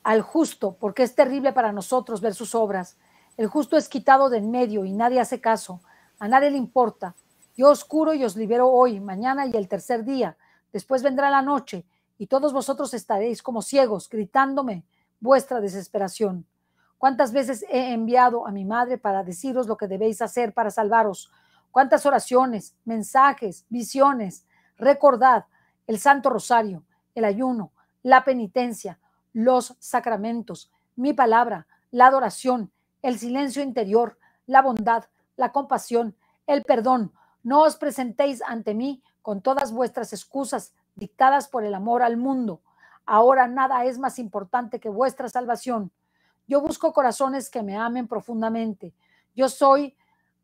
al 0.02 0.20
justo, 0.20 0.76
porque 0.80 1.04
es 1.04 1.14
terrible 1.14 1.52
para 1.52 1.70
nosotros 1.70 2.20
ver 2.20 2.34
sus 2.34 2.56
obras. 2.56 2.96
El 3.36 3.46
justo 3.46 3.76
es 3.76 3.88
quitado 3.88 4.30
de 4.30 4.38
en 4.38 4.50
medio 4.50 4.84
y 4.84 4.92
nadie 4.92 5.20
hace 5.20 5.40
caso. 5.40 5.80
A 6.18 6.26
nadie 6.26 6.50
le 6.50 6.58
importa. 6.58 7.14
Yo 7.56 7.70
os 7.70 7.84
curo 7.84 8.14
y 8.14 8.24
os 8.24 8.34
libero 8.34 8.68
hoy, 8.68 8.98
mañana 8.98 9.46
y 9.46 9.52
el 9.52 9.68
tercer 9.68 10.04
día. 10.04 10.36
Después 10.72 11.04
vendrá 11.04 11.30
la 11.30 11.40
noche 11.40 11.86
y 12.18 12.26
todos 12.26 12.52
vosotros 12.52 12.92
estaréis 12.94 13.44
como 13.44 13.62
ciegos, 13.62 14.08
gritándome 14.08 14.82
vuestra 15.24 15.62
desesperación. 15.62 16.46
¿Cuántas 16.98 17.32
veces 17.32 17.64
he 17.70 17.94
enviado 17.94 18.46
a 18.46 18.52
mi 18.52 18.66
madre 18.66 18.98
para 18.98 19.24
deciros 19.24 19.66
lo 19.66 19.78
que 19.78 19.88
debéis 19.88 20.20
hacer 20.20 20.52
para 20.52 20.70
salvaros? 20.70 21.32
¿Cuántas 21.70 22.04
oraciones, 22.04 22.76
mensajes, 22.84 23.64
visiones? 23.70 24.44
Recordad 24.76 25.46
el 25.86 25.98
Santo 25.98 26.28
Rosario, 26.28 26.84
el 27.14 27.24
ayuno, 27.24 27.72
la 28.02 28.22
penitencia, 28.22 28.98
los 29.32 29.74
sacramentos, 29.78 30.70
mi 30.94 31.14
palabra, 31.14 31.66
la 31.90 32.08
adoración, 32.08 32.70
el 33.00 33.18
silencio 33.18 33.62
interior, 33.62 34.18
la 34.44 34.60
bondad, 34.60 35.04
la 35.36 35.52
compasión, 35.52 36.14
el 36.46 36.64
perdón. 36.64 37.14
No 37.42 37.62
os 37.62 37.76
presentéis 37.76 38.42
ante 38.42 38.74
mí 38.74 39.02
con 39.22 39.40
todas 39.40 39.72
vuestras 39.72 40.12
excusas 40.12 40.74
dictadas 40.96 41.48
por 41.48 41.64
el 41.64 41.72
amor 41.72 42.02
al 42.02 42.18
mundo. 42.18 42.60
Ahora 43.06 43.48
nada 43.48 43.84
es 43.84 43.98
más 43.98 44.18
importante 44.18 44.80
que 44.80 44.88
vuestra 44.88 45.28
salvación. 45.28 45.90
Yo 46.46 46.60
busco 46.60 46.92
corazones 46.92 47.50
que 47.50 47.62
me 47.62 47.76
amen 47.76 48.08
profundamente. 48.08 48.94
Yo 49.34 49.48
soy 49.48 49.96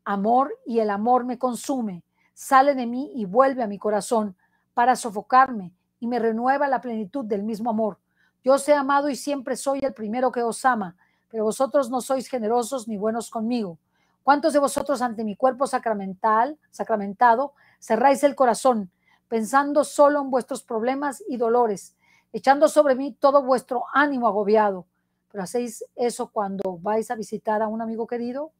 amor 0.03 0.57
y 0.65 0.79
el 0.79 0.89
amor 0.89 1.25
me 1.25 1.37
consume. 1.37 2.03
Sale 2.33 2.75
de 2.75 2.85
mí 2.85 3.11
y 3.15 3.25
vuelve 3.25 3.63
a 3.63 3.67
mi 3.67 3.77
corazón 3.77 4.35
para 4.73 4.95
sofocarme 4.95 5.73
y 5.99 6.07
me 6.07 6.19
renueva 6.19 6.67
la 6.67 6.81
plenitud 6.81 7.25
del 7.25 7.43
mismo 7.43 7.69
amor. 7.69 7.99
Yo 8.43 8.53
os 8.53 8.67
he 8.67 8.73
amado 8.73 9.09
y 9.09 9.15
siempre 9.15 9.55
soy 9.55 9.79
el 9.83 9.93
primero 9.93 10.31
que 10.31 10.41
os 10.41 10.65
ama, 10.65 10.95
pero 11.29 11.43
vosotros 11.43 11.89
no 11.89 12.01
sois 12.01 12.27
generosos 12.27 12.87
ni 12.87 12.97
buenos 12.97 13.29
conmigo. 13.29 13.77
¿Cuántos 14.23 14.53
de 14.53 14.59
vosotros 14.59 15.01
ante 15.01 15.23
mi 15.23 15.35
cuerpo 15.35 15.67
sacramental, 15.67 16.57
sacramentado, 16.71 17.53
cerráis 17.79 18.23
el 18.23 18.35
corazón, 18.35 18.91
pensando 19.27 19.83
solo 19.83 20.21
en 20.21 20.31
vuestros 20.31 20.63
problemas 20.63 21.23
y 21.27 21.37
dolores, 21.37 21.95
echando 22.33 22.67
sobre 22.67 22.95
mí 22.95 23.13
todo 23.13 23.43
vuestro 23.43 23.83
ánimo 23.93 24.27
agobiado? 24.27 24.85
¿Pero 25.31 25.43
hacéis 25.43 25.85
eso 25.95 26.29
cuando 26.31 26.77
vais 26.79 27.09
a 27.09 27.15
visitar 27.15 27.61
a 27.61 27.67
un 27.67 27.81
amigo 27.81 28.05
querido? 28.07 28.51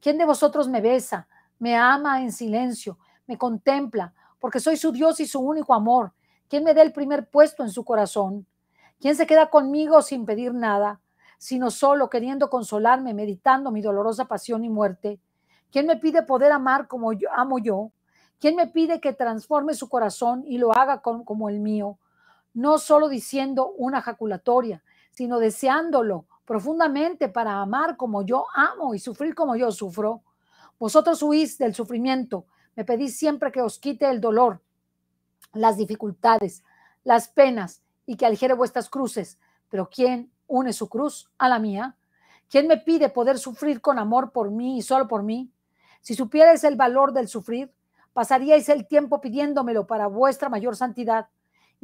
¿Quién 0.00 0.18
de 0.18 0.26
vosotros 0.26 0.68
me 0.68 0.80
besa, 0.80 1.28
me 1.58 1.76
ama 1.76 2.22
en 2.22 2.30
silencio, 2.30 2.98
me 3.26 3.38
contempla, 3.38 4.12
porque 4.38 4.60
soy 4.60 4.76
su 4.76 4.92
Dios 4.92 5.18
y 5.20 5.26
su 5.26 5.40
único 5.40 5.72
amor? 5.72 6.12
¿Quién 6.48 6.62
me 6.62 6.74
da 6.74 6.82
el 6.82 6.92
primer 6.92 7.30
puesto 7.30 7.62
en 7.62 7.70
su 7.70 7.84
corazón? 7.84 8.46
¿Quién 9.00 9.16
se 9.16 9.26
queda 9.26 9.48
conmigo 9.48 10.02
sin 10.02 10.26
pedir 10.26 10.52
nada, 10.52 11.00
sino 11.38 11.70
solo 11.70 12.10
queriendo 12.10 12.50
consolarme, 12.50 13.14
meditando 13.14 13.70
mi 13.70 13.80
dolorosa 13.80 14.26
pasión 14.26 14.64
y 14.64 14.68
muerte? 14.68 15.18
¿Quién 15.72 15.86
me 15.86 15.96
pide 15.96 16.22
poder 16.22 16.52
amar 16.52 16.86
como 16.86 17.12
yo 17.12 17.28
amo 17.32 17.58
yo? 17.58 17.90
¿Quién 18.38 18.56
me 18.56 18.66
pide 18.66 19.00
que 19.00 19.14
transforme 19.14 19.74
su 19.74 19.88
corazón 19.88 20.44
y 20.46 20.58
lo 20.58 20.76
haga 20.76 21.00
como 21.00 21.48
el 21.48 21.60
mío? 21.60 21.98
No 22.54 22.78
solo 22.78 23.08
diciendo 23.08 23.72
una 23.76 24.00
jaculatoria, 24.00 24.82
sino 25.10 25.38
deseándolo 25.38 26.26
profundamente 26.44 27.28
para 27.28 27.60
amar 27.60 27.96
como 27.96 28.22
yo 28.22 28.46
amo 28.54 28.94
y 28.94 28.98
sufrir 28.98 29.34
como 29.34 29.56
yo 29.56 29.70
sufro. 29.72 30.22
Vosotros 30.78 31.22
huís 31.22 31.58
del 31.58 31.74
sufrimiento, 31.74 32.46
me 32.76 32.84
pedís 32.84 33.16
siempre 33.16 33.52
que 33.52 33.62
os 33.62 33.78
quite 33.78 34.08
el 34.08 34.20
dolor, 34.20 34.60
las 35.52 35.76
dificultades, 35.76 36.64
las 37.04 37.28
penas, 37.28 37.84
y 38.06 38.16
que 38.16 38.26
aligere 38.26 38.54
vuestras 38.54 38.90
cruces. 38.90 39.38
Pero 39.68 39.88
¿quién 39.88 40.30
une 40.46 40.72
su 40.72 40.88
cruz 40.88 41.30
a 41.38 41.48
la 41.48 41.58
mía? 41.58 41.96
¿Quién 42.50 42.66
me 42.66 42.76
pide 42.76 43.08
poder 43.08 43.38
sufrir 43.38 43.80
con 43.80 43.98
amor 43.98 44.32
por 44.32 44.50
mí 44.50 44.78
y 44.78 44.82
solo 44.82 45.08
por 45.08 45.22
mí? 45.22 45.50
Si 46.00 46.14
supierais 46.14 46.64
el 46.64 46.76
valor 46.76 47.12
del 47.12 47.28
sufrir, 47.28 47.72
pasaríais 48.12 48.68
el 48.68 48.86
tiempo 48.86 49.20
pidiéndomelo 49.20 49.86
para 49.86 50.06
vuestra 50.06 50.48
mayor 50.48 50.76
santidad. 50.76 51.28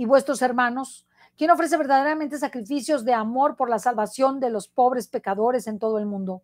Y 0.00 0.06
vuestros 0.06 0.40
hermanos, 0.40 1.06
¿quién 1.36 1.50
ofrece 1.50 1.76
verdaderamente 1.76 2.38
sacrificios 2.38 3.04
de 3.04 3.12
amor 3.12 3.54
por 3.54 3.68
la 3.68 3.78
salvación 3.78 4.40
de 4.40 4.48
los 4.48 4.66
pobres 4.66 5.08
pecadores 5.08 5.66
en 5.66 5.78
todo 5.78 5.98
el 5.98 6.06
mundo? 6.06 6.40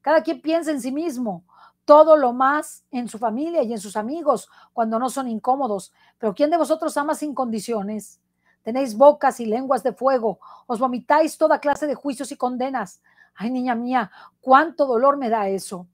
Cada 0.00 0.24
quien 0.24 0.42
piensa 0.42 0.72
en 0.72 0.80
sí 0.80 0.90
mismo, 0.90 1.44
todo 1.84 2.16
lo 2.16 2.32
más 2.32 2.82
en 2.90 3.08
su 3.08 3.20
familia 3.20 3.62
y 3.62 3.72
en 3.72 3.78
sus 3.78 3.96
amigos 3.96 4.48
cuando 4.72 4.98
no 4.98 5.10
son 5.10 5.28
incómodos. 5.28 5.92
Pero 6.18 6.34
¿quién 6.34 6.50
de 6.50 6.56
vosotros 6.56 6.96
ama 6.96 7.14
sin 7.14 7.36
condiciones? 7.36 8.20
tenéis 8.64 8.96
bocas 8.96 9.38
y 9.38 9.46
lenguas 9.46 9.84
de 9.84 9.92
fuego, 9.92 10.40
os 10.66 10.80
vomitáis 10.80 11.38
toda 11.38 11.60
clase 11.60 11.86
de 11.86 11.94
juicios 11.94 12.32
y 12.32 12.36
condenas. 12.36 13.00
Ay, 13.36 13.52
niña 13.52 13.76
mía, 13.76 14.10
cuánto 14.40 14.86
dolor 14.86 15.16
me 15.18 15.28
da 15.28 15.48
eso. 15.48 15.86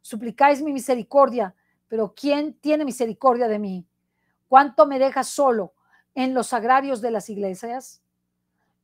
Suplicáis 0.00 0.62
mi 0.62 0.72
misericordia, 0.72 1.54
pero 1.86 2.14
¿quién 2.16 2.54
tiene 2.54 2.86
misericordia 2.86 3.46
de 3.46 3.58
mí? 3.58 3.86
¿Cuánto 4.48 4.86
me 4.86 4.98
dejas 4.98 5.28
solo 5.28 5.74
en 6.16 6.34
los 6.34 6.48
sagrarios 6.48 7.00
de 7.00 7.12
las 7.12 7.30
iglesias? 7.30 8.02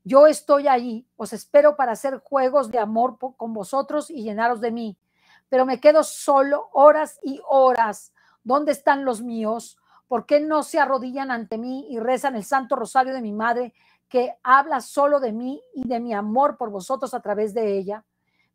Yo 0.04 0.26
estoy 0.26 0.68
allí, 0.68 1.06
os 1.16 1.32
espero 1.32 1.76
para 1.76 1.92
hacer 1.92 2.18
juegos 2.18 2.70
de 2.70 2.78
amor 2.78 3.16
con 3.36 3.54
vosotros 3.54 4.10
y 4.10 4.22
llenaros 4.22 4.60
de 4.60 4.70
mí, 4.70 4.96
pero 5.48 5.64
me 5.66 5.80
quedo 5.80 6.04
solo 6.04 6.68
horas 6.72 7.18
y 7.22 7.40
horas. 7.48 8.12
¿Dónde 8.44 8.72
están 8.72 9.04
los 9.04 9.22
míos? 9.22 9.78
¿Por 10.08 10.26
qué 10.26 10.40
no 10.40 10.62
se 10.62 10.78
arrodillan 10.78 11.30
ante 11.30 11.56
mí 11.56 11.86
y 11.88 11.98
rezan 11.98 12.36
el 12.36 12.44
Santo 12.44 12.76
Rosario 12.76 13.14
de 13.14 13.22
mi 13.22 13.32
Madre, 13.32 13.72
que 14.08 14.36
habla 14.42 14.80
solo 14.82 15.18
de 15.18 15.32
mí 15.32 15.62
y 15.74 15.88
de 15.88 16.00
mi 16.00 16.12
amor 16.12 16.58
por 16.58 16.70
vosotros 16.70 17.14
a 17.14 17.20
través 17.20 17.54
de 17.54 17.78
ella? 17.78 18.04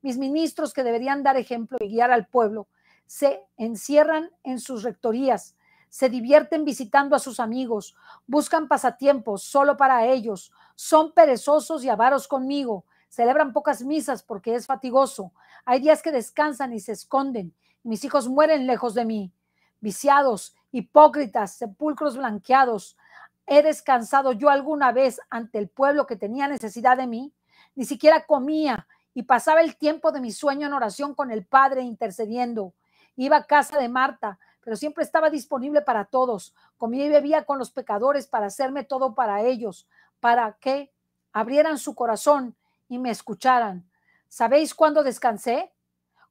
Mis 0.03 0.19
ministros, 0.19 0.71
que 0.71 0.83
deberían 0.83 1.23
dar 1.23 1.35
ejemplo 1.35 1.79
y 1.81 1.89
guiar 1.89 2.11
al 2.11 2.27
pueblo, 2.27 2.67
se 3.07 3.41
encierran 3.57 4.29
en 4.43 4.59
sus 4.59 4.83
rectorías, 4.83 5.56
se 5.97 6.09
divierten 6.09 6.63
visitando 6.63 7.15
a 7.15 7.19
sus 7.19 7.39
amigos, 7.39 7.95
buscan 8.27 8.67
pasatiempos 8.67 9.41
solo 9.41 9.77
para 9.77 10.05
ellos, 10.05 10.51
son 10.75 11.11
perezosos 11.11 11.83
y 11.83 11.89
avaros 11.89 12.27
conmigo, 12.27 12.85
celebran 13.09 13.51
pocas 13.51 13.81
misas 13.81 14.21
porque 14.21 14.53
es 14.53 14.67
fatigoso, 14.67 15.31
hay 15.65 15.79
días 15.79 16.03
que 16.03 16.11
descansan 16.11 16.71
y 16.71 16.81
se 16.81 16.91
esconden, 16.91 17.51
mis 17.81 18.03
hijos 18.03 18.27
mueren 18.29 18.67
lejos 18.67 18.93
de 18.93 19.05
mí, 19.05 19.31
viciados 19.79 20.55
hipócritas, 20.71 21.55
sepulcros 21.55 22.15
blanqueados. 22.15 22.95
¿He 23.47 23.63
descansado 23.63 24.33
yo 24.33 24.51
alguna 24.51 24.91
vez 24.91 25.19
ante 25.31 25.57
el 25.57 25.67
pueblo 25.67 26.05
que 26.05 26.15
tenía 26.15 26.47
necesidad 26.47 26.95
de 26.95 27.07
mí? 27.07 27.33
Ni 27.73 27.85
siquiera 27.85 28.27
comía 28.27 28.85
y 29.15 29.23
pasaba 29.23 29.61
el 29.61 29.77
tiempo 29.77 30.11
de 30.11 30.21
mi 30.21 30.31
sueño 30.31 30.67
en 30.67 30.73
oración 30.73 31.15
con 31.15 31.31
el 31.31 31.43
Padre 31.43 31.81
intercediendo. 31.81 32.75
Iba 33.15 33.37
a 33.37 33.45
casa 33.45 33.79
de 33.79 33.89
Marta, 33.89 34.37
pero 34.67 34.75
siempre 34.75 35.05
estaba 35.05 35.29
disponible 35.29 35.81
para 35.81 36.03
todos. 36.03 36.53
Comía 36.75 37.05
y 37.05 37.09
bebía 37.09 37.45
con 37.45 37.57
los 37.57 37.71
pecadores 37.71 38.27
para 38.27 38.47
hacerme 38.47 38.83
todo 38.83 39.15
para 39.15 39.41
ellos, 39.43 39.87
para 40.19 40.57
que 40.59 40.91
abrieran 41.31 41.77
su 41.77 41.95
corazón 41.95 42.53
y 42.89 42.99
me 42.99 43.09
escucharan. 43.09 43.89
¿Sabéis 44.27 44.75
cuándo 44.75 45.03
descansé? 45.03 45.73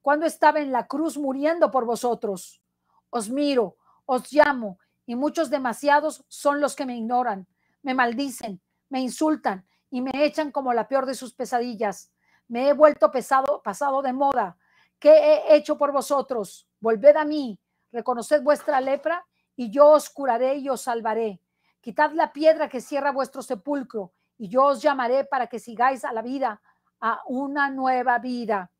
Cuando 0.03 0.27
estaba 0.27 0.61
en 0.61 0.70
la 0.70 0.87
cruz 0.87 1.16
muriendo 1.16 1.70
por 1.70 1.87
vosotros. 1.87 2.61
Os 3.09 3.31
miro, 3.31 3.79
os 4.05 4.31
llamo 4.31 4.81
y 5.07 5.16
muchos 5.16 5.49
demasiados 5.49 6.22
son 6.29 6.61
los 6.61 6.77
que 6.77 6.85
me 6.85 6.94
ignoran, 6.94 7.46
me 7.81 7.94
maldicen, 7.94 8.61
me 8.90 9.01
insultan 9.01 9.66
y 9.90 10.03
me 10.03 10.27
echan 10.27 10.53
como 10.53 10.75
la 10.75 10.88
peor 10.88 11.07
de 11.07 11.14
sus 11.14 11.33
pesadillas. 11.33 12.12
Me 12.49 12.68
he 12.68 12.75
vuelto 12.75 13.11
pesado, 13.11 13.62
pasado 13.62 14.03
de 14.03 14.12
moda. 14.12 14.59
¿Qué 14.99 15.09
he 15.11 15.57
hecho 15.57 15.79
por 15.79 15.90
vosotros? 15.90 16.68
Volved 16.81 17.16
a 17.16 17.25
mí, 17.25 17.59
reconoced 17.96 18.42
vuestra 18.42 18.80
lepra 18.80 19.24
y 19.56 19.70
yo 19.70 19.88
os 19.88 20.09
curaré 20.11 20.56
y 20.56 20.68
os 20.68 20.82
salvaré. 20.82 21.40
Quitad 21.80 22.12
la 22.12 22.32
piedra 22.32 22.68
que 22.68 22.80
cierra 22.80 23.11
vuestro 23.11 23.42
sepulcro 23.42 24.12
y 24.38 24.48
yo 24.48 24.64
os 24.64 24.82
llamaré 24.82 25.24
para 25.24 25.48
que 25.48 25.59
sigáis 25.59 26.04
a 26.04 26.12
la 26.12 26.22
vida, 26.22 26.61
a 27.00 27.22
una 27.26 27.70
nueva 27.70 28.18
vida. 28.18 28.70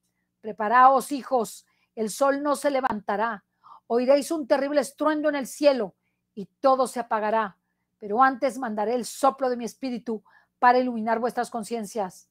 Preparaos, 0.41 1.13
hijos, 1.13 1.67
el 1.95 2.11
sol 2.11 2.43
no 2.43 2.55
se 2.57 2.71
levantará 2.71 3.43
Oiréis 3.89 4.31
un 4.31 4.47
terrible 4.47 4.81
estruendo 4.81 5.29
en 5.29 5.37
el 5.37 5.47
cielo 5.47 5.95
y 6.35 6.47
todo 6.61 6.87
se 6.87 7.01
apagará, 7.01 7.57
pero 7.99 8.23
antes 8.23 8.59
mandaré 8.59 8.95
el 8.95 9.05
soplo 9.05 9.49
de 9.49 9.57
mi 9.57 9.65
espíritu 9.65 10.25
para 10.59 10.79
iluminar 10.79 11.21
vuestras 11.21 11.51
conciencias. 11.51 12.29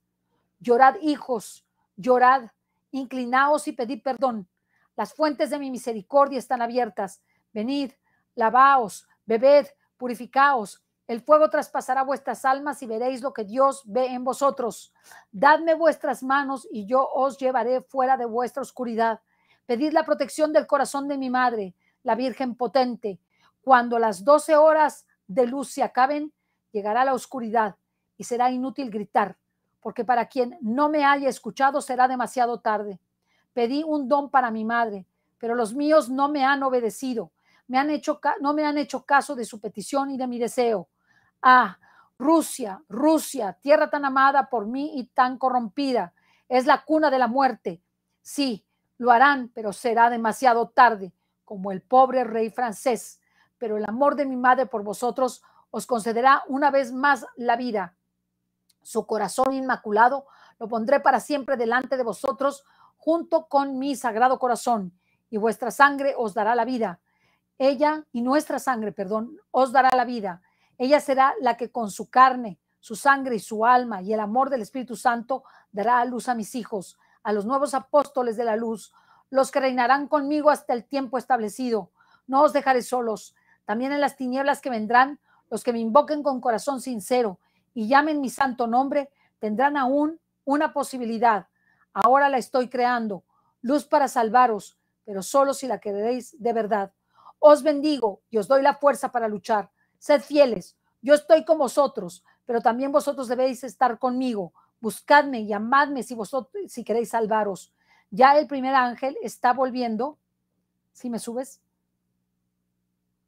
Llorad, 0.59 0.95
hijos, 1.01 1.65
llorad, 1.95 2.49
inclinaos 2.91 3.67
y 3.67 3.71
pedid 3.71 4.03
perdón. 4.03 4.47
Las 4.95 5.13
fuentes 5.13 5.49
de 5.49 5.59
mi 5.59 5.71
misericordia 5.71 6.39
están 6.39 6.61
abiertas. 6.61 7.21
Venid, 7.53 7.91
lavaos, 8.35 9.07
bebed, 9.25 9.67
purificaos. 9.97 10.83
El 11.07 11.21
fuego 11.21 11.49
traspasará 11.49 12.03
vuestras 12.03 12.45
almas 12.45 12.81
y 12.81 12.87
veréis 12.87 13.21
lo 13.21 13.33
que 13.33 13.43
Dios 13.43 13.83
ve 13.85 14.07
en 14.07 14.23
vosotros. 14.23 14.93
Dadme 15.31 15.75
vuestras 15.75 16.23
manos 16.23 16.67
y 16.71 16.85
yo 16.85 17.07
os 17.13 17.37
llevaré 17.37 17.81
fuera 17.81 18.17
de 18.17 18.25
vuestra 18.25 18.61
oscuridad 18.61 19.19
Pedid 19.65 19.93
la 19.93 20.05
protección 20.05 20.53
del 20.53 20.67
corazón 20.67 21.07
de 21.07 21.17
mi 21.17 21.29
madre. 21.29 21.75
la 22.03 22.13
Virgen 22.13 22.53
potente. 22.53 23.19
Cuando 23.61 23.97
las 23.97 24.23
doce 24.23 24.55
horas 24.55 25.07
de 25.25 25.47
luz 25.47 25.71
se 25.71 25.81
acaben, 25.81 26.31
llegará 26.71 27.03
la 27.03 27.15
oscuridad 27.15 27.77
y 28.15 28.25
será 28.25 28.51
inútil 28.51 28.91
gritar, 28.91 29.37
porque 29.81 30.05
para 30.05 30.27
quien 30.27 30.55
no 30.61 30.87
me 30.87 31.03
haya 31.03 31.27
escuchado 31.27 31.81
será 31.81 32.07
demasiado 32.07 32.59
tarde. 32.59 32.99
Pedí 33.55 33.83
un 33.83 34.09
don 34.09 34.29
para 34.29 34.51
mi 34.51 34.65
madre, 34.65 35.05
pero 35.37 35.55
los 35.55 35.73
míos 35.73 36.09
no 36.09 36.27
me 36.27 36.43
han 36.43 36.61
obedecido, 36.61 37.31
me 37.67 37.77
han 37.77 37.89
hecho, 37.89 38.19
no 38.41 38.53
me 38.53 38.65
han 38.65 38.77
hecho 38.77 39.05
caso 39.05 39.33
de 39.33 39.45
su 39.45 39.61
petición 39.61 40.11
y 40.11 40.17
de 40.17 40.27
mi 40.27 40.37
deseo. 40.37 40.89
Ah, 41.41 41.79
Rusia, 42.19 42.83
Rusia, 42.89 43.57
tierra 43.61 43.89
tan 43.89 44.03
amada 44.03 44.49
por 44.49 44.65
mí 44.65 44.99
y 44.99 45.05
tan 45.05 45.37
corrompida, 45.37 46.13
es 46.49 46.65
la 46.65 46.83
cuna 46.83 47.09
de 47.09 47.17
la 47.17 47.29
muerte. 47.29 47.81
Sí, 48.21 48.65
lo 48.97 49.09
harán, 49.09 49.49
pero 49.55 49.71
será 49.71 50.09
demasiado 50.09 50.67
tarde, 50.67 51.13
como 51.45 51.71
el 51.71 51.81
pobre 51.81 52.25
rey 52.25 52.49
francés. 52.49 53.21
Pero 53.57 53.77
el 53.77 53.85
amor 53.87 54.17
de 54.17 54.25
mi 54.25 54.35
madre 54.35 54.65
por 54.65 54.83
vosotros 54.83 55.41
os 55.71 55.87
concederá 55.87 56.43
una 56.49 56.71
vez 56.71 56.91
más 56.91 57.25
la 57.37 57.55
vida. 57.55 57.95
Su 58.81 59.07
corazón 59.07 59.53
inmaculado 59.53 60.25
lo 60.59 60.67
pondré 60.67 60.99
para 60.99 61.21
siempre 61.21 61.55
delante 61.55 61.95
de 61.95 62.03
vosotros 62.03 62.65
junto 63.05 63.45
con 63.45 63.77
mi 63.77 63.95
sagrado 63.95 64.39
corazón, 64.39 64.91
y 65.29 65.37
vuestra 65.37 65.69
sangre 65.69 66.15
os 66.17 66.33
dará 66.33 66.55
la 66.55 66.65
vida. 66.65 66.99
Ella 67.59 68.03
y 68.11 68.23
nuestra 68.23 68.57
sangre, 68.57 68.93
perdón, 68.93 69.37
os 69.51 69.71
dará 69.71 69.95
la 69.95 70.05
vida. 70.05 70.41
Ella 70.79 70.99
será 70.99 71.35
la 71.39 71.55
que 71.55 71.69
con 71.69 71.91
su 71.91 72.09
carne, 72.09 72.57
su 72.79 72.95
sangre 72.95 73.35
y 73.35 73.39
su 73.39 73.63
alma 73.63 74.01
y 74.01 74.11
el 74.11 74.19
amor 74.19 74.49
del 74.49 74.63
Espíritu 74.63 74.95
Santo 74.95 75.43
dará 75.71 75.99
a 75.99 76.05
luz 76.05 76.29
a 76.29 76.33
mis 76.33 76.55
hijos, 76.55 76.97
a 77.21 77.31
los 77.31 77.45
nuevos 77.45 77.75
apóstoles 77.75 78.37
de 78.37 78.43
la 78.43 78.55
luz, 78.55 78.91
los 79.29 79.51
que 79.51 79.59
reinarán 79.59 80.07
conmigo 80.07 80.49
hasta 80.49 80.73
el 80.73 80.83
tiempo 80.83 81.19
establecido. 81.19 81.91
No 82.25 82.41
os 82.41 82.53
dejaré 82.53 82.81
solos. 82.81 83.35
También 83.65 83.91
en 83.91 84.01
las 84.01 84.15
tinieblas 84.15 84.61
que 84.61 84.71
vendrán, 84.71 85.19
los 85.51 85.63
que 85.63 85.73
me 85.73 85.79
invoquen 85.79 86.23
con 86.23 86.41
corazón 86.41 86.81
sincero 86.81 87.37
y 87.75 87.87
llamen 87.87 88.19
mi 88.19 88.31
santo 88.31 88.65
nombre, 88.65 89.11
tendrán 89.37 89.77
aún 89.77 90.19
una 90.43 90.73
posibilidad 90.73 91.49
Ahora 91.95 92.27
la 92.27 92.37
estoy 92.37 92.67
creando, 92.67 93.23
luz 93.61 93.85
para 93.85 94.09
salvaros, 94.09 94.77
pero 95.05 95.23
solo 95.23 95.53
si 95.53 95.65
la 95.65 95.79
queréis 95.79 96.35
de 96.37 96.51
verdad. 96.51 96.91
Os 97.39 97.63
bendigo 97.63 98.21
y 98.29 98.37
os 98.37 98.49
doy 98.49 98.61
la 98.61 98.75
fuerza 98.75 99.13
para 99.13 99.29
luchar. 99.29 99.71
Sed 99.97 100.21
fieles, 100.21 100.75
yo 101.01 101.13
estoy 101.13 101.45
con 101.45 101.57
vosotros, 101.57 102.25
pero 102.45 102.59
también 102.59 102.91
vosotros 102.91 103.29
debéis 103.29 103.63
estar 103.63 103.97
conmigo. 103.97 104.51
Buscadme 104.81 105.39
y 105.39 105.53
amadme 105.53 106.03
si 106.03 106.15
vosotros 106.15 106.69
si 106.69 106.83
queréis 106.83 107.11
salvaros. 107.11 107.73
Ya 108.11 108.37
el 108.37 108.45
primer 108.45 108.75
ángel 108.75 109.15
está 109.21 109.53
volviendo. 109.53 110.17
Si 110.91 111.09
me 111.09 111.17
subes? 111.17 111.61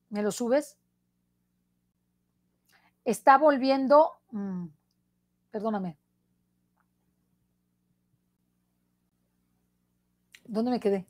¿Me 0.10 0.22
lo 0.22 0.32
subes? 0.32 0.78
Está 3.06 3.38
volviendo, 3.38 4.12
mm, 4.32 4.66
perdóname, 5.52 5.98
¿Dónde 10.48 10.72
me 10.72 10.80
quedé? 10.80 11.06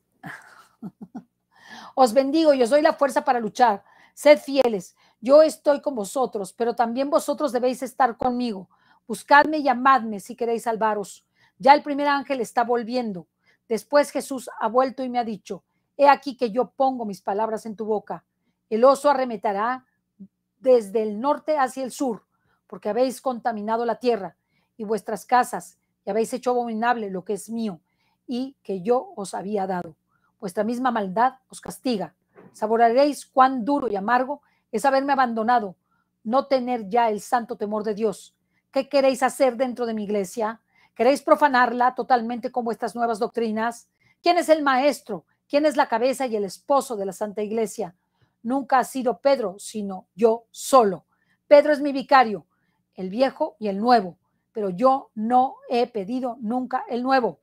os 1.96 2.14
bendigo 2.14 2.54
y 2.54 2.64
os 2.64 2.70
doy 2.70 2.82
la 2.82 2.94
fuerza 2.94 3.24
para 3.24 3.40
luchar. 3.40 3.84
Sed 4.14 4.40
fieles. 4.40 4.96
Yo 5.22 5.44
estoy 5.44 5.82
con 5.82 5.96
vosotros, 5.96 6.54
pero 6.54 6.76
también 6.76 7.10
vosotros 7.10 7.52
debéis 7.52 7.84
estar 7.84 8.18
conmigo. 8.18 8.68
Buscadme 9.08 9.60
y 9.60 9.64
llamadme 9.64 10.20
si 10.20 10.36
queréis 10.36 10.64
salvaros. 10.64 11.26
Ya 11.60 11.74
el 11.74 11.84
primer 11.84 12.08
ángel 12.08 12.42
está 12.42 12.64
volviendo. 12.64 13.28
Después 13.70 14.12
Jesús 14.12 14.50
ha 14.60 14.68
vuelto 14.68 15.04
y 15.04 15.10
me 15.10 15.20
ha 15.20 15.24
dicho, 15.24 15.64
he 15.98 16.10
aquí 16.10 16.36
que 16.36 16.52
yo 16.52 16.72
pongo 16.72 17.06
mis 17.06 17.22
palabras 17.22 17.66
en 17.66 17.76
tu 17.76 17.86
boca. 17.86 18.24
El 18.70 18.84
oso 18.84 19.10
arremetará 19.10 19.86
desde 20.60 21.04
el 21.04 21.20
norte 21.20 21.58
hacia 21.58 21.84
el 21.84 21.92
sur, 21.92 22.26
porque 22.66 22.90
habéis 22.90 23.22
contaminado 23.22 23.86
la 23.86 24.00
tierra 24.00 24.36
y 24.78 24.84
vuestras 24.84 25.26
casas 25.26 25.78
y 26.06 26.10
habéis 26.10 26.34
hecho 26.34 26.52
abominable 26.52 27.10
lo 27.10 27.24
que 27.24 27.34
es 27.34 27.50
mío 27.50 27.82
y 28.28 28.56
que 28.62 28.82
yo 28.82 29.14
os 29.16 29.34
había 29.34 29.66
dado. 29.66 29.96
Vuestra 30.40 30.64
misma 30.64 30.92
maldad 30.92 31.36
os 31.50 31.62
castiga. 31.62 32.14
Saboraréis 32.52 33.26
cuán 33.26 33.66
duro 33.66 33.88
y 33.88 33.96
amargo 33.96 34.42
es 34.72 34.86
haberme 34.86 35.14
abandonado, 35.14 35.76
no 36.24 36.48
tener 36.48 36.90
ya 36.90 37.10
el 37.10 37.22
santo 37.22 37.56
temor 37.56 37.84
de 37.84 37.96
Dios. 37.96 38.36
¿Qué 38.72 38.90
queréis 38.90 39.24
hacer 39.24 39.58
dentro 39.58 39.86
de 39.86 39.94
mi 39.94 40.04
iglesia? 40.04 40.62
¿Queréis 40.94 41.22
profanarla 41.22 41.96
totalmente 41.96 42.52
con 42.52 42.66
vuestras 42.66 42.96
nuevas 42.96 43.20
doctrinas? 43.20 43.88
¿Quién 44.22 44.38
es 44.38 44.50
el 44.50 44.62
maestro? 44.62 45.26
¿Quién 45.50 45.66
es 45.66 45.78
la 45.78 45.88
cabeza 45.88 46.28
y 46.28 46.36
el 46.36 46.44
esposo 46.44 46.98
de 46.98 47.06
la 47.06 47.14
Santa 47.14 47.42
Iglesia? 47.42 47.96
Nunca 48.44 48.80
ha 48.80 48.84
sido 48.84 49.20
Pedro, 49.20 49.56
sino 49.60 50.08
yo 50.16 50.46
solo. 50.52 51.06
Pedro 51.48 51.72
es 51.72 51.80
mi 51.80 51.94
vicario, 51.94 52.46
el 52.96 53.10
viejo 53.10 53.56
y 53.60 53.70
el 53.70 53.78
nuevo, 53.78 54.18
pero 54.52 54.70
yo 54.70 55.12
no 55.16 55.56
he 55.70 55.88
pedido 55.88 56.38
nunca 56.42 56.84
el 56.90 57.04
nuevo. 57.04 57.40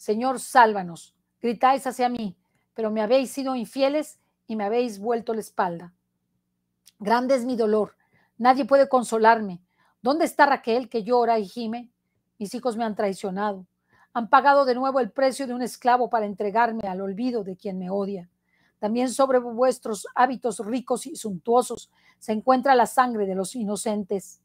Señor, 0.00 0.40
sálvanos. 0.40 1.14
Gritáis 1.42 1.86
hacia 1.86 2.08
mí, 2.08 2.34
pero 2.72 2.90
me 2.90 3.02
habéis 3.02 3.32
sido 3.32 3.54
infieles 3.54 4.18
y 4.46 4.56
me 4.56 4.64
habéis 4.64 4.98
vuelto 4.98 5.34
la 5.34 5.40
espalda. 5.40 5.92
Grande 6.98 7.34
es 7.34 7.44
mi 7.44 7.54
dolor. 7.54 7.96
Nadie 8.38 8.64
puede 8.64 8.88
consolarme. 8.88 9.60
¿Dónde 10.00 10.24
está 10.24 10.46
Raquel 10.46 10.88
que 10.88 11.04
llora 11.04 11.38
y 11.38 11.44
gime? 11.44 11.90
Mis 12.38 12.54
hijos 12.54 12.78
me 12.78 12.84
han 12.84 12.94
traicionado. 12.94 13.66
Han 14.14 14.30
pagado 14.30 14.64
de 14.64 14.74
nuevo 14.74 15.00
el 15.00 15.10
precio 15.10 15.46
de 15.46 15.52
un 15.52 15.60
esclavo 15.60 16.08
para 16.08 16.24
entregarme 16.24 16.88
al 16.88 17.02
olvido 17.02 17.44
de 17.44 17.58
quien 17.58 17.78
me 17.78 17.90
odia. 17.90 18.30
También 18.78 19.10
sobre 19.10 19.38
vuestros 19.38 20.06
hábitos 20.14 20.64
ricos 20.64 21.04
y 21.04 21.14
suntuosos 21.14 21.90
se 22.18 22.32
encuentra 22.32 22.74
la 22.74 22.86
sangre 22.86 23.26
de 23.26 23.34
los 23.34 23.54
inocentes. 23.54 24.40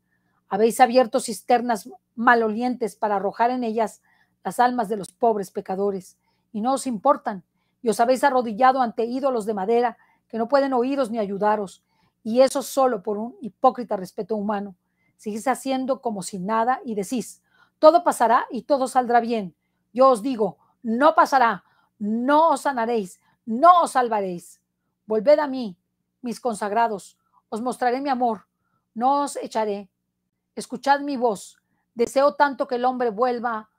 Habéis 0.50 0.82
abierto 0.82 1.22
cisternas 1.22 1.89
malolientes 2.13 2.98
para 2.98 3.15
arrojar 3.15 3.52
en 3.52 3.63
ellas 3.63 4.02
las 4.46 4.60
almas 4.60 4.88
de 4.90 4.96
los 4.96 5.12
pobres 5.12 5.50
pecadores, 5.50 6.18
y 6.54 6.62
no 6.62 6.74
os 6.74 6.86
importan, 6.86 7.44
y 7.82 7.90
os 7.90 8.00
habéis 8.00 8.24
arrodillado 8.24 8.80
ante 8.80 9.04
ídolos 9.04 9.48
de 9.48 9.56
madera 9.56 9.98
que 10.30 10.38
no 10.38 10.48
pueden 10.48 10.72
oíros 10.72 11.10
ni 11.10 11.18
ayudaros, 11.18 11.84
y 12.24 12.42
eso 12.42 12.62
solo 12.62 13.02
por 13.02 13.18
un 13.18 13.36
hipócrita 13.42 13.98
respeto 13.98 14.36
humano. 14.36 14.76
Seguís 15.18 15.48
haciendo 15.48 16.00
como 16.00 16.22
si 16.22 16.38
nada 16.38 16.80
y 16.86 16.94
decís, 16.94 17.42
todo 17.80 18.04
pasará 18.04 18.46
y 18.52 18.62
todo 18.62 18.88
saldrá 18.88 19.20
bien. 19.20 19.56
Yo 19.94 20.10
os 20.10 20.22
digo, 20.22 20.60
no 20.84 21.16
pasará, 21.16 21.64
no 21.98 22.50
os 22.50 22.62
sanaréis, 22.62 23.20
no 23.48 23.82
os 23.82 23.92
salvaréis. 23.92 24.62
Volved 25.08 25.40
a 25.40 25.48
mí, 25.48 25.76
mis 26.22 26.40
consagrados, 26.40 27.18
os 27.50 27.62
mostraré 27.62 28.00
mi 28.00 28.10
amor, 28.10 28.46
no 28.94 29.24
os 29.24 29.38
echaré. 29.38 29.90
Escuchad 30.56 31.00
mi 31.00 31.18
voz. 31.18 31.58
Deseo 31.96 32.36
tanto 32.36 32.68
que 32.68 32.76
el 32.76 32.86
hombre 32.86 33.10
vuelva 33.10 33.70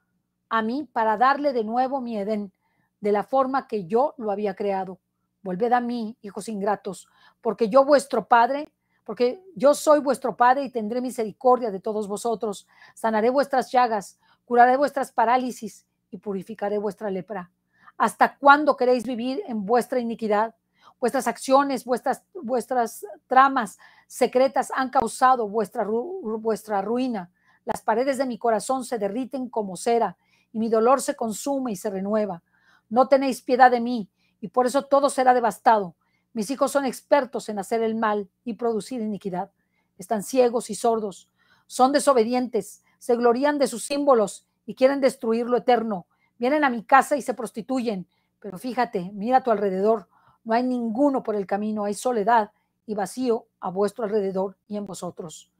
a 0.49 0.61
mí 0.61 0.87
para 0.91 1.17
darle 1.17 1.53
de 1.53 1.63
nuevo 1.63 2.01
mi 2.01 2.17
Edén, 2.17 2.51
de 2.99 3.11
la 3.11 3.23
forma 3.23 3.67
que 3.67 3.85
yo 3.85 4.13
lo 4.17 4.31
había 4.31 4.55
creado. 4.55 4.99
Volved 5.41 5.71
a 5.71 5.79
mí, 5.79 6.17
hijos 6.21 6.49
ingratos, 6.49 7.07
porque 7.41 7.69
yo 7.69 7.85
vuestro 7.85 8.27
Padre, 8.27 8.67
porque 9.03 9.41
yo 9.55 9.73
soy 9.73 9.99
vuestro 9.99 10.35
Padre 10.35 10.63
y 10.63 10.69
tendré 10.69 10.99
misericordia 10.99 11.71
de 11.71 11.79
todos 11.79 12.07
vosotros, 12.07 12.67
sanaré 12.93 13.29
vuestras 13.29 13.71
llagas, 13.71 14.19
curaré 14.45 14.77
vuestras 14.77 15.11
parálisis 15.11 15.85
y 16.11 16.17
purificaré 16.17 16.77
vuestra 16.77 17.09
lepra. 17.09 17.51
¿Hasta 17.97 18.37
cuándo 18.37 18.75
queréis 18.75 19.05
vivir 19.05 19.41
en 19.47 19.65
vuestra 19.65 19.99
iniquidad? 19.99 20.55
Vuestras 20.99 21.27
acciones, 21.27 21.85
vuestras, 21.85 22.23
vuestras 22.33 23.05
tramas 23.27 23.77
secretas 24.07 24.71
han 24.75 24.89
causado 24.89 25.47
vuestra, 25.47 25.85
vuestra 25.85 26.81
ruina. 26.81 27.31
Las 27.65 27.81
paredes 27.81 28.17
de 28.17 28.25
mi 28.25 28.37
corazón 28.37 28.83
se 28.83 28.97
derriten 28.97 29.49
como 29.49 29.77
cera 29.77 30.17
y 30.51 30.59
mi 30.59 30.69
dolor 30.69 31.01
se 31.01 31.15
consume 31.15 31.71
y 31.71 31.75
se 31.75 31.89
renueva. 31.89 32.43
No 32.89 33.07
tenéis 33.07 33.41
piedad 33.41 33.71
de 33.71 33.81
mí, 33.81 34.09
y 34.39 34.49
por 34.49 34.65
eso 34.65 34.85
todo 34.85 35.09
será 35.09 35.33
devastado. 35.33 35.95
Mis 36.33 36.51
hijos 36.51 36.71
son 36.71 36.85
expertos 36.85 37.49
en 37.49 37.59
hacer 37.59 37.81
el 37.81 37.95
mal 37.95 38.29
y 38.43 38.53
producir 38.53 39.01
iniquidad. 39.01 39.51
Están 39.97 40.23
ciegos 40.23 40.69
y 40.69 40.75
sordos, 40.75 41.29
son 41.65 41.91
desobedientes, 41.91 42.83
se 42.99 43.15
glorían 43.15 43.59
de 43.59 43.67
sus 43.67 43.85
símbolos 43.85 44.47
y 44.65 44.75
quieren 44.75 45.01
destruir 45.01 45.47
lo 45.47 45.57
eterno. 45.57 46.07
Vienen 46.37 46.63
a 46.63 46.69
mi 46.69 46.83
casa 46.83 47.17
y 47.17 47.21
se 47.21 47.33
prostituyen, 47.33 48.07
pero 48.39 48.57
fíjate, 48.57 49.11
mira 49.13 49.37
a 49.37 49.43
tu 49.43 49.51
alrededor, 49.51 50.07
no 50.43 50.53
hay 50.53 50.63
ninguno 50.63 51.23
por 51.23 51.35
el 51.35 51.45
camino, 51.45 51.85
hay 51.85 51.93
soledad 51.93 52.51
y 52.85 52.95
vacío 52.95 53.47
a 53.59 53.69
vuestro 53.69 54.05
alrededor 54.05 54.57
y 54.67 54.77
en 54.77 54.85
vosotros. 54.85 55.51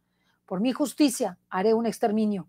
Por 0.46 0.62
mi 0.62 0.72
justicia 0.72 1.40
haré 1.50 1.74
un 1.74 1.86
exterminio 1.86 2.48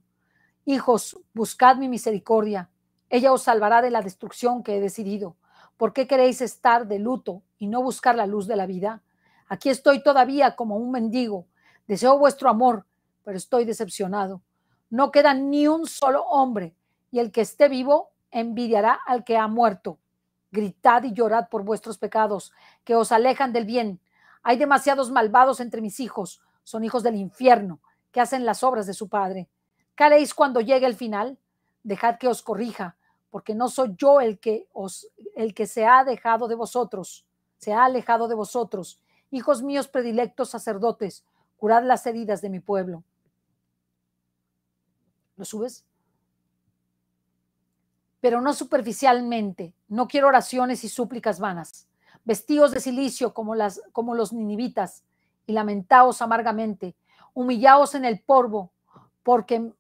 Hijos, 0.71 1.19
buscad 1.33 1.77
mi 1.77 1.89
misericordia. 1.89 2.69
Ella 3.09 3.33
os 3.33 3.45
salvará 3.45 3.81
de 3.81 3.91
la 3.91 4.03
destrucción 4.03 4.63
que 4.63 4.77
he 4.77 4.81
decidido. 4.83 5.35
¿Por 5.79 5.95
qué 5.95 6.07
queréis 6.07 6.43
estar 6.43 6.87
de 6.87 6.99
luto 6.99 7.43
y 7.57 7.69
no 7.69 7.83
buscar 7.83 8.17
la 8.17 8.27
luz 8.27 8.47
de 8.47 8.55
la 8.55 8.67
vida? 8.67 9.01
Aquí 9.49 9.71
estoy 9.71 10.03
todavía 10.03 10.57
como 10.57 10.77
un 10.77 10.91
mendigo. 10.91 11.47
Deseo 11.87 12.19
vuestro 12.19 12.51
amor, 12.51 12.85
pero 13.25 13.39
estoy 13.39 13.65
decepcionado. 13.65 14.43
No 14.91 15.11
queda 15.11 15.33
ni 15.33 15.67
un 15.67 15.87
solo 15.87 16.25
hombre, 16.25 16.75
y 17.11 17.21
el 17.21 17.33
que 17.33 17.41
esté 17.41 17.71
vivo 17.71 18.11
envidiará 18.31 18.93
al 18.93 19.25
que 19.25 19.39
ha 19.39 19.49
muerto. 19.49 19.99
Gritad 20.53 21.03
y 21.05 21.15
llorad 21.15 21.49
por 21.49 21.63
vuestros 21.63 21.97
pecados, 21.97 22.53
que 22.85 22.95
os 22.95 23.11
alejan 23.11 23.55
del 23.55 23.65
bien. 23.65 24.01
Hay 24.43 24.59
demasiados 24.59 25.11
malvados 25.11 25.61
entre 25.61 25.81
mis 25.81 25.99
hijos, 25.99 26.43
son 26.63 26.85
hijos 26.85 27.03
del 27.03 27.17
infierno, 27.17 27.81
que 28.13 28.21
hacen 28.21 28.45
las 28.45 28.63
obras 28.63 28.87
de 28.87 28.93
su 28.93 29.09
padre. 29.09 29.49
¿Qué 29.99 30.05
haréis 30.05 30.33
cuando 30.33 30.61
llegue 30.61 30.87
el 30.87 30.95
final? 30.95 31.37
Dejad 31.83 32.19
que 32.19 32.29
os 32.29 32.41
corrija, 32.41 32.97
porque 33.31 33.57
no 33.57 33.69
soy 33.69 33.97
yo 33.99 34.21
el 34.21 34.39
que 34.39 34.69
os 34.73 35.09
el 35.35 35.55
que 35.55 35.67
se 35.67 35.87
ha 35.87 36.05
dejado 36.05 36.47
de 36.47 36.55
vosotros, 36.55 37.27
se 37.57 37.73
ha 37.73 37.85
alejado 37.85 38.29
de 38.29 38.37
vosotros, 38.37 39.01
hijos 39.33 39.61
míos 39.61 39.89
predilectos 39.89 40.51
sacerdotes, 40.51 41.25
curad 41.57 41.83
las 41.83 42.07
heridas 42.07 42.41
de 42.41 42.49
mi 42.49 42.61
pueblo. 42.61 43.03
¿Lo 45.37 45.45
subes? 45.45 45.85
Pero 48.21 48.41
no 48.41 48.55
superficialmente. 48.55 49.75
No 49.89 50.07
quiero 50.07 50.29
oraciones 50.29 50.85
y 50.85 50.89
súplicas 50.89 51.41
vanas. 51.41 51.89
Vestidos 52.25 52.71
de 52.71 52.79
silicio 52.79 53.35
como, 53.35 53.57
las, 53.57 53.83
como 53.91 54.15
los 54.15 54.33
ninivitas 54.33 55.03
y 55.45 55.55
lamentaos 55.55 56.23
amargamente. 56.23 56.95
Humillaos 57.35 57.97
en 57.97 58.05
el 58.05 58.21
polvo, 58.21 58.71
porque, 59.25 59.73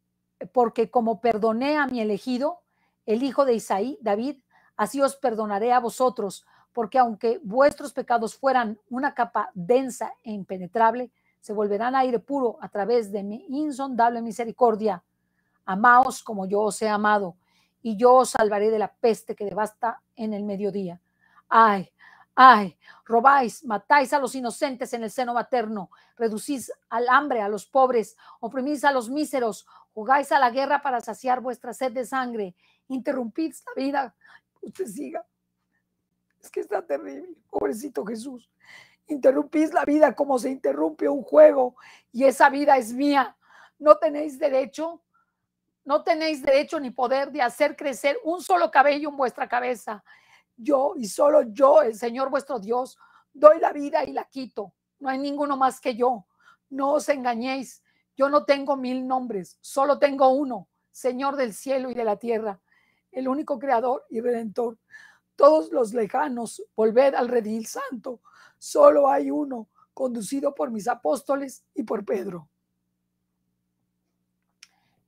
porque 0.52 0.90
como 0.90 1.20
perdoné 1.20 1.76
a 1.76 1.86
mi 1.86 2.00
elegido, 2.00 2.60
el 3.06 3.22
hijo 3.22 3.44
de 3.44 3.54
Isaí, 3.54 3.98
David, 4.00 4.36
así 4.76 5.00
os 5.00 5.16
perdonaré 5.16 5.72
a 5.72 5.80
vosotros, 5.80 6.46
porque 6.72 6.98
aunque 6.98 7.40
vuestros 7.42 7.92
pecados 7.92 8.36
fueran 8.36 8.78
una 8.90 9.14
capa 9.14 9.50
densa 9.54 10.12
e 10.22 10.30
impenetrable, 10.30 11.10
se 11.40 11.52
volverán 11.52 11.96
aire 11.96 12.18
puro 12.18 12.58
a 12.60 12.68
través 12.68 13.10
de 13.10 13.22
mi 13.22 13.46
insondable 13.48 14.22
misericordia. 14.22 15.02
Amaos 15.64 16.22
como 16.22 16.46
yo 16.46 16.60
os 16.60 16.80
he 16.82 16.88
amado, 16.88 17.36
y 17.82 17.96
yo 17.96 18.14
os 18.14 18.30
salvaré 18.30 18.70
de 18.70 18.78
la 18.78 18.92
peste 18.92 19.34
que 19.34 19.44
devasta 19.44 20.02
en 20.16 20.34
el 20.34 20.44
mediodía. 20.44 21.00
Ay, 21.48 21.90
ay, 22.34 22.76
robáis, 23.04 23.64
matáis 23.64 24.12
a 24.12 24.18
los 24.18 24.34
inocentes 24.34 24.92
en 24.92 25.04
el 25.04 25.10
seno 25.10 25.34
materno, 25.34 25.90
reducís 26.16 26.72
al 26.88 27.08
hambre 27.08 27.40
a 27.40 27.48
los 27.48 27.66
pobres, 27.66 28.16
oprimís 28.40 28.84
a 28.84 28.92
los 28.92 29.08
míseros, 29.08 29.66
jugáis 29.98 30.30
a 30.30 30.38
la 30.38 30.50
guerra 30.50 30.80
para 30.80 31.00
saciar 31.00 31.40
vuestra 31.40 31.74
sed 31.74 31.90
de 31.90 32.04
sangre, 32.04 32.54
interrumpís 32.86 33.64
la 33.66 33.82
vida. 33.82 34.14
Usted 34.62 34.86
siga. 34.86 35.26
Es 36.40 36.48
que 36.52 36.60
está 36.60 36.86
terrible, 36.86 37.34
pobrecito 37.50 38.06
Jesús. 38.06 38.48
Interrumpís 39.08 39.72
la 39.72 39.84
vida 39.84 40.14
como 40.14 40.38
se 40.38 40.50
interrumpe 40.50 41.08
un 41.08 41.24
juego 41.24 41.74
y 42.12 42.22
esa 42.22 42.48
vida 42.48 42.76
es 42.76 42.92
mía. 42.92 43.36
No 43.76 43.96
tenéis 43.96 44.38
derecho, 44.38 45.02
no 45.84 46.04
tenéis 46.04 46.42
derecho 46.42 46.78
ni 46.78 46.92
poder 46.92 47.32
de 47.32 47.42
hacer 47.42 47.74
crecer 47.74 48.20
un 48.22 48.40
solo 48.40 48.70
cabello 48.70 49.08
en 49.08 49.16
vuestra 49.16 49.48
cabeza. 49.48 50.04
Yo 50.56 50.92
y 50.94 51.08
solo 51.08 51.42
yo, 51.42 51.82
el 51.82 51.96
Señor 51.96 52.30
vuestro 52.30 52.60
Dios, 52.60 52.96
doy 53.32 53.58
la 53.58 53.72
vida 53.72 54.04
y 54.04 54.12
la 54.12 54.22
quito. 54.26 54.72
No 55.00 55.08
hay 55.08 55.18
ninguno 55.18 55.56
más 55.56 55.80
que 55.80 55.96
yo. 55.96 56.24
No 56.70 56.92
os 56.92 57.08
engañéis. 57.08 57.82
Yo 58.18 58.28
no 58.28 58.44
tengo 58.44 58.76
mil 58.76 59.06
nombres, 59.06 59.56
solo 59.62 59.98
tengo 59.98 60.28
uno, 60.28 60.68
Señor 60.92 61.36
del 61.36 61.54
cielo 61.54 61.90
y 61.90 61.94
de 61.94 62.04
la 62.04 62.18
tierra, 62.18 62.60
el 63.12 63.28
único 63.28 63.58
creador 63.58 64.04
y 64.10 64.20
redentor 64.20 64.76
todos 65.38 65.70
los 65.70 65.94
lejanos, 65.94 66.60
volved 66.74 67.14
al 67.14 67.28
redil 67.28 67.64
santo. 67.64 68.20
Solo 68.58 69.08
hay 69.08 69.30
uno, 69.30 69.68
conducido 69.94 70.52
por 70.52 70.72
mis 70.72 70.88
apóstoles 70.88 71.64
y 71.76 71.84
por 71.84 72.04
Pedro. 72.04 72.48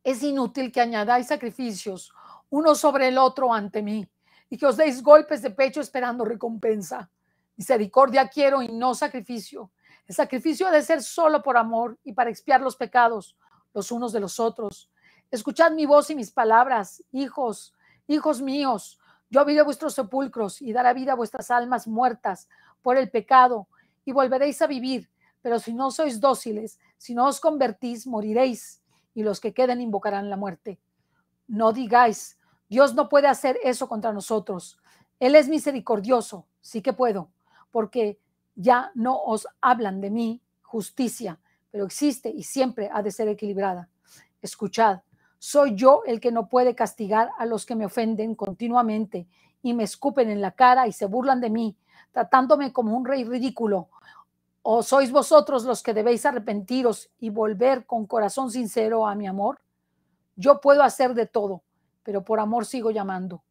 Es 0.05 0.23
inútil 0.23 0.71
que 0.71 0.81
añadáis 0.81 1.27
sacrificios 1.27 2.15
uno 2.49 2.77
sobre 2.77 3.09
el 3.09 3.19
otro 3.19 3.53
ante 3.53 3.83
mí 3.83 4.09
y 4.49 4.57
que 4.57 4.67
os 4.67 4.77
deis 4.77 5.03
golpes 5.03 5.43
de 5.43 5.51
pecho 5.51 5.81
esperando 5.81 6.25
recompensa. 6.25 7.11
Misericordia 7.57 8.29
quiero 8.29 8.63
y 8.63 8.69
no 8.69 8.95
sacrificio. 8.95 9.73
El 10.11 10.17
sacrificio 10.17 10.67
ha 10.67 10.73
de 10.73 10.83
ser 10.83 11.05
solo 11.05 11.41
por 11.41 11.57
amor 11.57 11.97
y 12.03 12.15
para 12.15 12.31
expiar 12.31 12.61
los 12.63 12.75
pecados 12.75 13.37
los 13.73 13.93
unos 13.93 14.11
de 14.13 14.19
los 14.19 14.41
otros. 14.41 14.91
Escuchad 15.31 15.71
mi 15.71 15.87
voz 15.87 16.11
y 16.11 16.17
mis 16.17 16.33
palabras, 16.33 17.05
hijos, 17.13 17.73
hijos 18.09 18.43
míos 18.43 18.99
yo 19.29 19.41
abriré 19.41 19.63
vuestros 19.63 19.95
sepulcros 19.95 20.61
y 20.63 20.73
daré 20.73 20.95
vida 20.95 21.13
a 21.13 21.15
vuestras 21.15 21.53
almas 21.53 21.87
muertas 21.87 22.49
por 22.83 22.97
el 22.97 23.09
pecado 23.09 23.69
y 24.05 24.11
volveréis 24.11 24.61
a 24.63 24.67
vivir. 24.67 25.09
Pero 25.43 25.61
si 25.61 25.75
no 25.75 25.93
sois 25.93 26.19
dóciles, 26.19 26.81
si 26.99 27.15
no 27.15 27.29
os 27.29 27.39
convertís, 27.39 28.05
moriréis 28.09 28.83
y 29.15 29.23
los 29.23 29.39
que 29.39 29.55
queden 29.55 29.81
invocarán 29.81 30.29
la 30.29 30.37
muerte. 30.37 30.81
No 31.47 31.73
digáis, 31.73 32.37
Dios 32.69 32.97
no 32.97 33.09
puede 33.09 33.29
hacer 33.29 33.61
eso 33.63 33.89
contra 33.89 34.13
nosotros. 34.13 34.77
Él 35.21 35.37
es 35.37 35.47
misericordioso, 35.47 36.49
sí 36.61 36.83
que 36.83 36.93
puedo, 36.93 37.31
porque 37.71 38.19
ya 38.55 38.91
no 38.95 39.19
os 39.23 39.47
hablan 39.61 40.01
de 40.01 40.11
mí 40.11 40.43
justicia, 40.63 41.41
pero 41.71 41.85
existe 41.85 42.29
y 42.31 42.43
siempre 42.43 42.91
ha 42.93 43.03
de 43.03 43.11
ser 43.11 43.29
equilibrada. 43.29 43.89
Escuchad, 44.41 45.01
soy 45.39 45.75
yo 45.75 46.03
el 46.07 46.21
que 46.21 46.33
no 46.33 46.49
puede 46.49 46.75
castigar 46.75 47.31
a 47.39 47.47
los 47.47 47.65
que 47.65 47.75
me 47.75 47.87
ofenden 47.87 48.35
continuamente 48.35 49.27
y 49.63 49.75
me 49.75 49.85
escupen 49.85 50.31
en 50.31 50.41
la 50.41 50.53
cara 50.53 50.87
y 50.87 50.93
se 50.93 51.07
burlan 51.07 51.41
de 51.41 51.51
mí, 51.51 51.77
tratándome 52.13 52.73
como 52.73 52.97
un 52.97 53.05
rey 53.05 53.25
ridículo. 53.25 53.89
¿O 54.63 54.83
sois 54.83 55.11
vosotros 55.11 55.65
los 55.65 55.83
que 55.83 55.95
debéis 55.95 56.27
arrepentiros 56.27 57.11
y 57.19 57.31
volver 57.31 57.87
con 57.87 58.07
corazón 58.07 58.51
sincero 58.51 59.07
a 59.07 59.15
mi 59.15 59.27
amor? 59.27 59.61
Yo 60.37 60.61
puedo 60.61 60.83
hacer 60.83 61.15
de 61.15 61.27
todo, 61.27 61.63
pero 62.03 62.23
por 62.25 62.41
amor 62.41 62.67
sigo 62.67 62.91
llamando. 62.91 63.43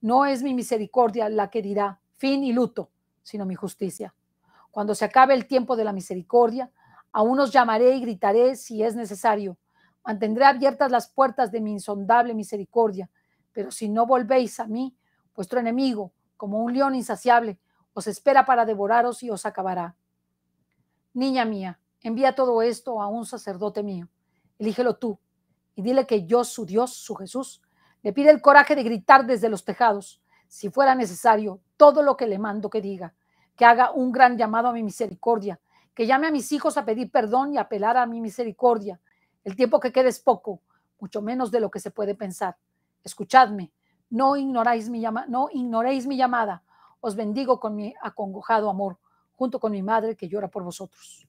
No 0.00 0.24
es 0.26 0.42
mi 0.42 0.54
misericordia 0.54 1.28
la 1.28 1.50
que 1.50 1.62
dirá 1.62 2.00
fin 2.16 2.44
y 2.44 2.52
luto, 2.52 2.90
sino 3.22 3.44
mi 3.44 3.54
justicia. 3.54 4.14
Cuando 4.72 4.94
se 4.94 5.04
acabe 5.04 5.34
el 5.34 5.46
tiempo 5.46 5.76
de 5.76 5.84
la 5.84 5.92
misericordia, 5.92 6.70
aún 7.12 7.38
os 7.38 7.52
llamaré 7.52 7.94
y 7.94 8.00
gritaré 8.00 8.56
si 8.56 8.82
es 8.82 8.96
necesario. 8.96 9.58
Mantendré 10.02 10.46
abiertas 10.46 10.90
las 10.90 11.08
puertas 11.08 11.52
de 11.52 11.60
mi 11.60 11.72
insondable 11.72 12.34
misericordia, 12.34 13.10
pero 13.52 13.70
si 13.70 13.90
no 13.90 14.06
volvéis 14.06 14.58
a 14.60 14.66
mí, 14.66 14.96
vuestro 15.34 15.60
enemigo, 15.60 16.14
como 16.38 16.58
un 16.64 16.72
león 16.72 16.94
insaciable, 16.94 17.58
os 17.92 18.06
espera 18.06 18.46
para 18.46 18.64
devoraros 18.64 19.22
y 19.22 19.30
os 19.30 19.44
acabará. 19.44 19.94
Niña 21.12 21.44
mía, 21.44 21.78
envía 22.00 22.34
todo 22.34 22.62
esto 22.62 23.02
a 23.02 23.08
un 23.08 23.26
sacerdote 23.26 23.82
mío, 23.82 24.08
elígelo 24.58 24.96
tú, 24.96 25.18
y 25.74 25.82
dile 25.82 26.06
que 26.06 26.24
yo, 26.24 26.44
su 26.44 26.64
Dios, 26.64 26.94
su 26.94 27.14
Jesús, 27.14 27.60
le 28.02 28.14
pide 28.14 28.30
el 28.30 28.40
coraje 28.40 28.74
de 28.74 28.84
gritar 28.84 29.26
desde 29.26 29.50
los 29.50 29.66
tejados, 29.66 30.22
si 30.48 30.70
fuera 30.70 30.94
necesario, 30.94 31.60
todo 31.76 32.02
lo 32.02 32.16
que 32.16 32.26
le 32.26 32.38
mando 32.38 32.70
que 32.70 32.80
diga, 32.80 33.14
que 33.56 33.64
haga 33.64 33.90
un 33.92 34.12
gran 34.12 34.36
llamado 34.36 34.68
a 34.68 34.72
mi 34.72 34.82
misericordia, 34.82 35.60
que 35.94 36.06
llame 36.06 36.28
a 36.28 36.30
mis 36.30 36.50
hijos 36.52 36.76
a 36.76 36.84
pedir 36.84 37.10
perdón 37.10 37.54
y 37.54 37.58
apelar 37.58 37.96
a 37.96 38.06
mi 38.06 38.20
misericordia, 38.20 39.00
el 39.44 39.56
tiempo 39.56 39.80
que 39.80 39.92
quede 39.92 40.08
es 40.08 40.20
poco, 40.20 40.60
mucho 41.00 41.20
menos 41.20 41.50
de 41.50 41.60
lo 41.60 41.70
que 41.70 41.80
se 41.80 41.90
puede 41.90 42.14
pensar. 42.14 42.56
Escuchadme, 43.02 43.72
no 44.10 44.36
ignoráis 44.36 44.88
mi 44.88 45.00
llama, 45.00 45.26
no 45.26 45.48
ignoréis 45.52 46.06
mi 46.06 46.16
llamada. 46.16 46.62
Os 47.00 47.16
bendigo 47.16 47.58
con 47.58 47.74
mi 47.74 47.94
acongojado 48.00 48.70
amor, 48.70 48.98
junto 49.34 49.58
con 49.58 49.72
mi 49.72 49.82
madre 49.82 50.16
que 50.16 50.28
llora 50.28 50.48
por 50.48 50.62
vosotros. 50.62 51.26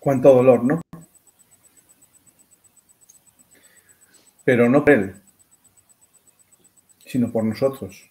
Cuánto 0.00 0.34
dolor, 0.34 0.64
¿no? 0.64 0.80
pero 4.50 4.68
no 4.68 4.84
por 4.84 4.94
Él, 4.94 5.14
sino 7.06 7.30
por 7.30 7.44
nosotros. 7.44 8.10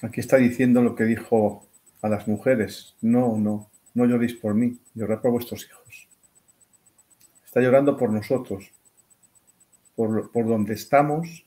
Aquí 0.00 0.20
está 0.20 0.38
diciendo 0.38 0.80
lo 0.80 0.94
que 0.94 1.04
dijo 1.04 1.66
a 2.00 2.08
las 2.08 2.26
mujeres, 2.28 2.96
no, 3.02 3.36
no, 3.36 3.68
no 3.92 4.06
lloréis 4.06 4.32
por 4.32 4.54
mí, 4.54 4.78
llorad 4.94 5.20
por 5.20 5.32
vuestros 5.32 5.66
hijos. 5.66 6.08
Está 7.44 7.60
llorando 7.60 7.98
por 7.98 8.10
nosotros, 8.10 8.72
por, 9.94 10.30
por 10.30 10.46
donde 10.46 10.72
estamos, 10.72 11.44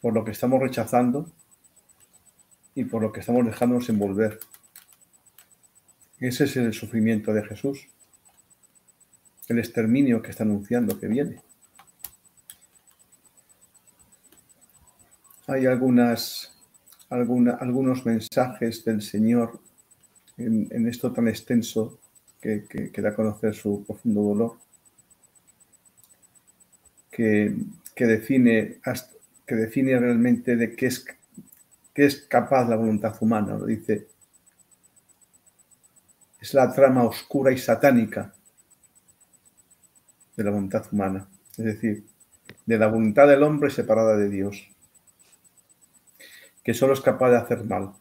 por 0.00 0.14
lo 0.14 0.24
que 0.24 0.30
estamos 0.30 0.60
rechazando 0.60 1.26
y 2.76 2.84
por 2.84 3.02
lo 3.02 3.10
que 3.10 3.18
estamos 3.18 3.44
dejándonos 3.46 3.88
envolver. 3.88 4.38
Ese 6.20 6.44
es 6.44 6.56
el 6.56 6.72
sufrimiento 6.72 7.32
de 7.32 7.44
Jesús, 7.44 7.88
el 9.48 9.58
exterminio 9.58 10.22
que 10.22 10.30
está 10.30 10.44
anunciando 10.44 10.98
que 10.98 11.08
viene. 11.08 11.42
hay 15.50 15.66
algunas, 15.66 16.56
algunos 17.08 18.06
mensajes 18.06 18.84
del 18.84 19.02
Señor 19.02 19.60
en, 20.36 20.86
esto 20.86 21.12
tan 21.12 21.28
extenso 21.28 21.98
que, 22.40 22.64
que, 22.64 23.02
da 23.02 23.10
a 23.10 23.14
conocer 23.14 23.54
su 23.54 23.84
profundo 23.84 24.22
dolor, 24.22 24.58
que, 27.10 27.54
define 27.96 28.78
que 29.46 29.54
define 29.54 29.98
realmente 29.98 30.56
de 30.56 30.74
qué 30.74 30.86
es, 30.86 31.04
qué 31.92 32.06
es 32.06 32.22
capaz 32.22 32.68
la 32.68 32.76
voluntad 32.76 33.14
humana. 33.20 33.58
Lo 33.58 33.66
dice, 33.66 34.06
es 36.40 36.54
la 36.54 36.72
trama 36.72 37.04
oscura 37.04 37.52
y 37.52 37.58
satánica 37.58 38.34
de 40.36 40.44
la 40.44 40.50
voluntad 40.50 40.86
humana, 40.90 41.28
es 41.56 41.64
decir, 41.64 42.06
de 42.64 42.78
la 42.78 42.88
voluntad 42.88 43.28
del 43.28 43.42
hombre 43.42 43.70
separada 43.70 44.16
de 44.16 44.28
Dios, 44.28 44.68
que 46.64 46.72
solo 46.72 46.94
es 46.94 47.00
capaz 47.00 47.30
de 47.30 47.36
hacer 47.36 47.64
mal. 47.64 47.92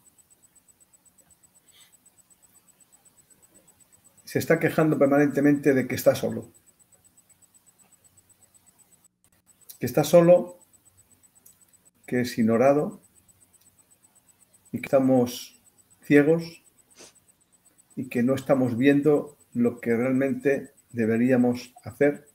Se 4.24 4.40
está 4.40 4.60
quejando 4.60 4.98
permanentemente 4.98 5.74
de 5.74 5.88
que 5.88 5.96
está 5.96 6.14
solo. 6.14 6.52
Que 9.80 9.86
está 9.88 10.04
solo 10.04 10.60
que 12.06 12.22
es 12.22 12.38
ignorado 12.38 13.02
y 14.72 14.80
que 14.80 14.86
estamos 14.86 15.60
ciegos 16.04 16.64
y 18.00 18.08
que 18.08 18.24
no 18.24 18.34
estamos 18.34 18.78
viendo 18.78 19.36
lo 19.54 19.82
que 19.82 19.94
realmente 19.94 20.72
deberíamos 20.92 21.74
hacer, 21.84 22.30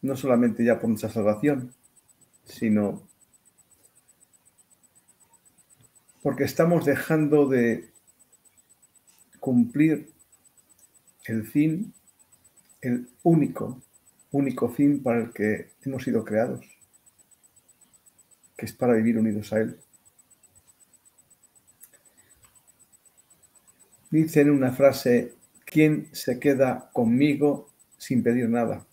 no 0.00 0.16
solamente 0.16 0.64
ya 0.64 0.80
por 0.80 0.88
nuestra 0.88 1.10
salvación, 1.10 1.74
sino 2.42 3.06
porque 6.22 6.44
estamos 6.44 6.86
dejando 6.86 7.46
de 7.46 7.90
cumplir 9.40 10.08
el 11.26 11.46
fin, 11.46 11.92
el 12.80 13.10
único, 13.24 13.82
único 14.30 14.70
fin 14.70 15.02
para 15.02 15.18
el 15.18 15.32
que 15.34 15.68
hemos 15.84 16.02
sido 16.02 16.24
creados 16.24 16.64
que 18.56 18.64
es 18.64 18.72
para 18.72 18.94
vivir 18.94 19.18
unidos 19.18 19.52
a 19.52 19.58
Él. 19.58 19.78
Dice 24.10 24.42
en 24.42 24.50
una 24.50 24.72
frase, 24.72 25.34
¿quién 25.64 26.08
se 26.12 26.38
queda 26.38 26.90
conmigo 26.92 27.68
sin 27.98 28.22
pedir 28.22 28.48
nada? 28.48 28.86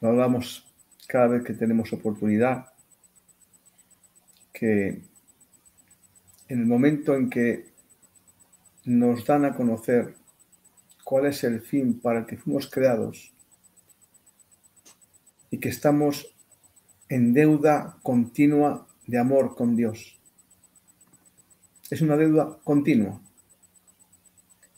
Lo 0.00 0.10
hablamos 0.10 0.64
cada 1.08 1.26
vez 1.28 1.42
que 1.42 1.54
tenemos 1.54 1.92
oportunidad, 1.92 2.72
que 4.52 5.02
en 6.48 6.60
el 6.60 6.66
momento 6.66 7.14
en 7.14 7.28
que 7.28 7.72
nos 8.84 9.24
dan 9.24 9.44
a 9.44 9.54
conocer 9.54 10.14
cuál 11.02 11.26
es 11.26 11.42
el 11.42 11.60
fin 11.60 12.00
para 12.00 12.20
el 12.20 12.26
que 12.26 12.36
fuimos 12.36 12.70
creados 12.70 13.32
y 15.50 15.58
que 15.58 15.68
estamos 15.68 16.34
en 17.08 17.32
deuda 17.32 17.98
continua 18.02 18.86
de 19.06 19.18
amor 19.18 19.56
con 19.56 19.76
Dios. 19.76 20.15
Es 21.90 22.00
una 22.00 22.16
deuda 22.16 22.58
continua, 22.64 23.20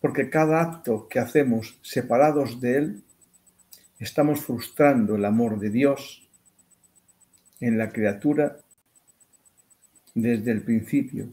porque 0.00 0.28
cada 0.28 0.60
acto 0.60 1.08
que 1.08 1.18
hacemos 1.18 1.78
separados 1.82 2.60
de 2.60 2.76
Él, 2.76 3.04
estamos 3.98 4.40
frustrando 4.40 5.16
el 5.16 5.24
amor 5.24 5.58
de 5.58 5.70
Dios 5.70 6.28
en 7.60 7.78
la 7.78 7.90
criatura 7.90 8.58
desde 10.14 10.50
el 10.50 10.62
principio. 10.62 11.28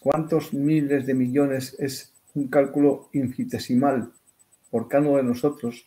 ¿Cuántos 0.00 0.52
miles 0.52 1.06
de 1.06 1.14
millones 1.14 1.76
es 1.78 2.12
un 2.34 2.48
cálculo 2.48 3.08
infinitesimal 3.12 4.12
por 4.70 4.88
cada 4.88 5.08
uno 5.08 5.16
de 5.16 5.22
nosotros 5.22 5.86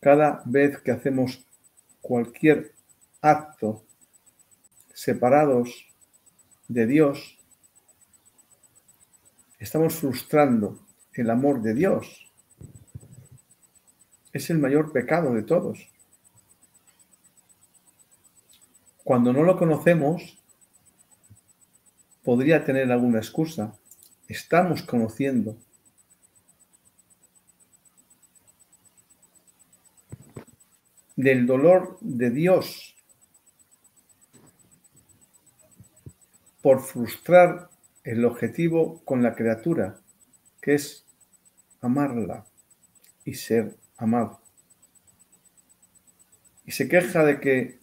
cada 0.00 0.42
vez 0.44 0.80
que 0.80 0.90
hacemos 0.90 1.46
cualquier 2.02 2.72
acto 3.22 3.84
separados 4.92 5.86
de 6.68 6.86
Dios, 6.86 7.38
estamos 9.64 9.94
frustrando 9.94 10.78
el 11.14 11.30
amor 11.30 11.62
de 11.62 11.72
Dios. 11.72 12.30
Es 14.30 14.50
el 14.50 14.58
mayor 14.58 14.92
pecado 14.92 15.32
de 15.32 15.42
todos. 15.42 15.88
Cuando 19.02 19.32
no 19.32 19.42
lo 19.42 19.56
conocemos, 19.56 20.38
podría 22.22 22.62
tener 22.62 22.92
alguna 22.92 23.20
excusa. 23.20 23.74
Estamos 24.28 24.82
conociendo 24.82 25.56
del 31.16 31.46
dolor 31.46 31.96
de 32.02 32.28
Dios 32.28 32.94
por 36.60 36.82
frustrar 36.82 37.70
el 38.04 38.24
objetivo 38.26 39.02
con 39.04 39.22
la 39.22 39.34
criatura, 39.34 39.96
que 40.60 40.74
es 40.74 41.06
amarla 41.80 42.44
y 43.24 43.34
ser 43.34 43.76
amado. 43.96 44.40
Y 46.66 46.72
se 46.72 46.88
queja 46.88 47.24
de 47.24 47.40
que 47.40 47.78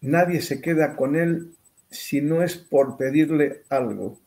nadie 0.00 0.42
se 0.42 0.60
queda 0.60 0.96
con 0.96 1.16
él 1.16 1.56
si 1.90 2.20
no 2.20 2.42
es 2.42 2.56
por 2.56 2.96
pedirle 2.96 3.64
algo. 3.70 4.20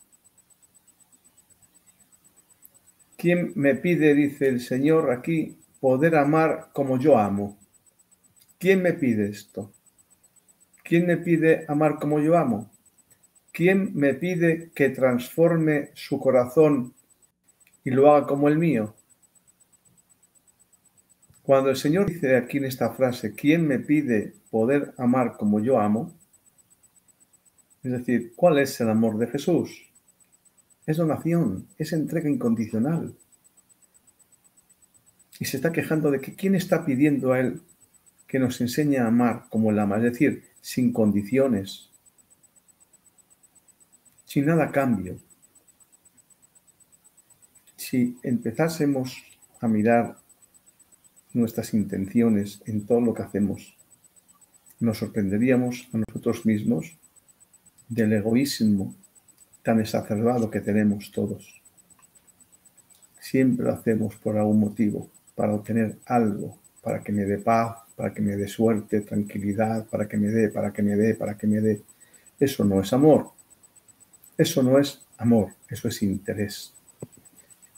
¿Quién 3.15 3.53
me 3.55 3.75
pide, 3.75 4.15
dice 4.15 4.49
el 4.49 4.59
Señor 4.59 5.11
aquí, 5.11 5.57
poder 5.79 6.15
amar 6.15 6.71
como 6.73 6.99
yo 6.99 7.17
amo? 7.17 7.57
¿Quién 8.59 8.81
me 8.81 8.93
pide 8.93 9.29
esto? 9.29 9.71
¿Quién 10.83 11.05
me 11.05 11.17
pide 11.17 11.65
amar 11.67 11.99
como 11.99 12.19
yo 12.19 12.37
amo? 12.37 12.72
¿Quién 13.53 13.91
me 13.93 14.15
pide 14.15 14.71
que 14.73 14.89
transforme 14.89 15.91
su 15.93 16.19
corazón 16.19 16.95
y 17.83 17.91
lo 17.91 18.11
haga 18.11 18.25
como 18.25 18.49
el 18.49 18.57
mío? 18.57 18.95
Cuando 21.43 21.69
el 21.69 21.75
Señor 21.75 22.07
dice 22.07 22.35
aquí 22.35 22.57
en 22.57 22.65
esta 22.65 22.89
frase, 22.93 23.35
¿quién 23.35 23.67
me 23.67 23.77
pide 23.77 24.33
poder 24.49 24.95
amar 24.97 25.37
como 25.37 25.59
yo 25.59 25.79
amo? 25.79 26.11
Es 27.83 27.91
decir, 27.91 28.33
¿cuál 28.35 28.57
es 28.57 28.81
el 28.81 28.89
amor 28.89 29.19
de 29.19 29.27
Jesús? 29.27 29.69
Es 30.87 30.97
donación, 30.97 31.67
es 31.77 31.93
entrega 31.93 32.31
incondicional. 32.31 33.13
Y 35.39 35.45
se 35.45 35.57
está 35.57 35.71
quejando 35.71 36.09
de 36.09 36.21
que 36.21 36.33
quién 36.33 36.55
está 36.55 36.85
pidiendo 36.85 37.33
a 37.33 37.39
Él 37.39 37.61
que 38.25 38.39
nos 38.39 38.59
enseña 38.61 39.03
a 39.03 39.09
amar 39.09 39.45
como 39.51 39.69
el 39.69 39.77
ama, 39.77 39.97
es 39.97 40.03
decir, 40.03 40.45
sin 40.61 40.91
condiciones, 40.91 41.92
sin 44.33 44.47
nada 44.47 44.71
cambio. 44.71 45.19
Si 47.75 48.17
empezásemos 48.23 49.15
a 49.59 49.67
mirar 49.67 50.17
nuestras 51.33 51.75
intenciones 51.75 52.59
en 52.65 52.83
todo 52.87 52.99
lo 52.99 53.13
que 53.13 53.21
hacemos, 53.21 53.77
nos 54.79 54.97
sorprenderíamos 54.97 55.87
a 55.93 55.99
nosotros 55.99 56.47
mismos 56.47 56.97
del 57.87 58.13
egoísmo 58.13 58.95
tan 59.61 59.79
exacerbado 59.79 60.49
que 60.49 60.61
tenemos 60.61 61.11
todos. 61.11 61.61
Siempre 63.19 63.67
lo 63.67 63.73
hacemos 63.73 64.15
por 64.15 64.35
algún 64.35 64.61
motivo, 64.61 65.11
para 65.35 65.53
obtener 65.53 65.99
algo, 66.07 66.57
para 66.81 67.03
que 67.03 67.11
me 67.11 67.25
dé 67.25 67.37
paz, 67.37 67.77
para 67.95 68.11
que 68.11 68.23
me 68.23 68.35
dé 68.35 68.47
suerte, 68.47 69.01
tranquilidad, 69.01 69.85
para 69.85 70.07
que 70.07 70.17
me 70.17 70.29
dé, 70.29 70.49
para 70.49 70.73
que 70.73 70.81
me 70.81 70.95
dé, 70.95 71.13
para 71.13 71.37
que 71.37 71.45
me 71.45 71.61
dé. 71.61 71.83
Eso 72.39 72.65
no 72.65 72.81
es 72.81 72.91
amor. 72.93 73.42
Eso 74.37 74.63
no 74.63 74.79
es 74.79 75.01
amor, 75.17 75.53
eso 75.69 75.87
es 75.87 76.01
interés. 76.01 76.73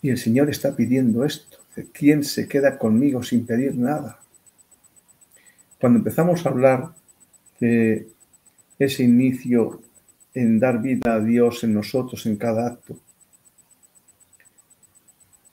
Y 0.02 0.10
el 0.10 0.18
Señor 0.18 0.50
está 0.50 0.76
pidiendo 0.76 1.26
esto. 1.26 1.58
¿Quién 1.92 2.24
se 2.24 2.48
queda 2.48 2.78
conmigo 2.78 3.22
sin 3.24 3.46
pedir 3.46 3.76
nada? 3.76 4.20
Cuando 5.80 6.00
empezamos 6.00 6.46
a 6.46 6.50
hablar 6.50 6.94
de 7.60 8.08
ese 8.80 9.04
inicio 9.04 9.82
en 10.34 10.60
dar 10.60 10.82
vida 10.82 11.16
a 11.16 11.20
Dios 11.20 11.64
en 11.64 11.74
nosotros 11.74 12.26
en 12.26 12.38
cada 12.38 12.68
acto, 12.68 12.98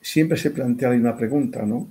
siempre 0.01 0.37
se 0.37 0.51
plantea 0.51 0.91
una 0.91 1.17
pregunta, 1.17 1.65
¿no? 1.65 1.89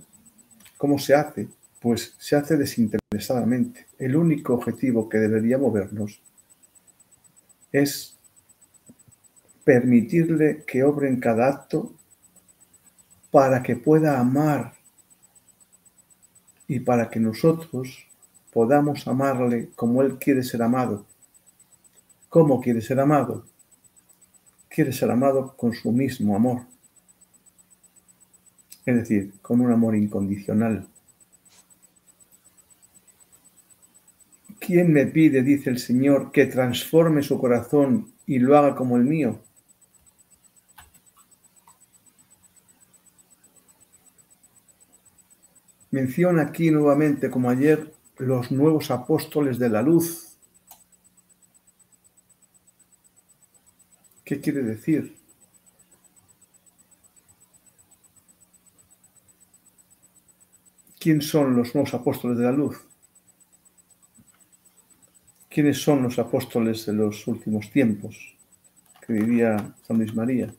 ¿Cómo 0.78 0.98
se 0.98 1.14
hace? 1.14 1.48
pues 1.82 2.14
se 2.20 2.36
hace 2.36 2.58
desinteresadamente. 2.58 3.88
El 3.98 4.16
único 4.16 4.54
objetivo 4.54 5.10
que 5.10 5.18
debería 5.18 5.58
movernos 5.58 6.22
es 7.72 8.20
permitirle 9.64 10.64
que 10.66 10.84
obre 10.84 11.08
en 11.08 11.20
cada 11.20 11.48
acto 11.48 11.94
para 13.32 13.64
que 13.64 13.76
pueda 13.76 14.20
amar 14.20 14.74
y 16.68 16.80
para 16.80 17.10
que 17.10 17.20
nosotros 17.20 18.08
podamos 18.52 19.08
amarle 19.08 19.70
como 19.76 20.02
Él 20.02 20.18
quiere 20.18 20.44
ser 20.44 20.62
amado. 20.62 21.06
¿Cómo 22.30 22.62
quiere 22.62 22.82
ser 22.82 23.00
amado? 23.00 23.46
Quiere 24.70 24.94
ser 24.94 25.12
amado 25.12 25.56
con 25.58 25.74
su 25.74 25.92
mismo 25.92 26.36
amor. 26.36 26.66
Es 28.86 28.96
decir, 28.96 29.34
con 29.42 29.62
un 29.62 29.72
amor 29.72 29.96
incondicional 29.96 30.88
¿Quién 34.62 34.94
me 34.94 35.08
pide, 35.08 35.42
dice 35.42 35.72
el 35.72 35.80
Señor, 35.80 36.32
que 36.32 36.46
transforme 36.46 37.24
su 37.24 37.40
corazón 37.40 38.14
y 38.28 38.38
lo 38.38 38.56
haga 38.56 38.76
como 38.76 38.96
el 38.96 39.04
mío? 39.04 39.40
Menciona 45.92 46.44
aquí 46.44 46.72
nuevamente, 46.72 47.30
como 47.30 47.50
ayer, 47.50 47.94
los 48.18 48.50
nuevos 48.50 48.92
apóstoles 48.92 49.60
de 49.60 49.70
la 49.70 49.82
luz. 49.82 50.38
¿Qué 54.24 54.40
quiere 54.40 54.64
decir? 54.64 55.18
¿Quién 60.98 61.22
son 61.22 61.58
los 61.58 61.76
nuevos 61.76 61.94
apóstoles 61.94 62.38
de 62.38 62.44
la 62.46 62.52
luz? 62.54 62.78
¿Quiénes 65.50 65.82
son 65.82 66.04
los 66.04 66.18
apóstoles 66.20 66.86
de 66.86 66.94
los 66.94 67.28
últimos 67.28 67.70
tiempos? 67.70 68.38
Que 69.06 69.14
diría 69.14 69.76
San 69.86 69.98
Luis 69.98 70.16
María. 70.16 70.54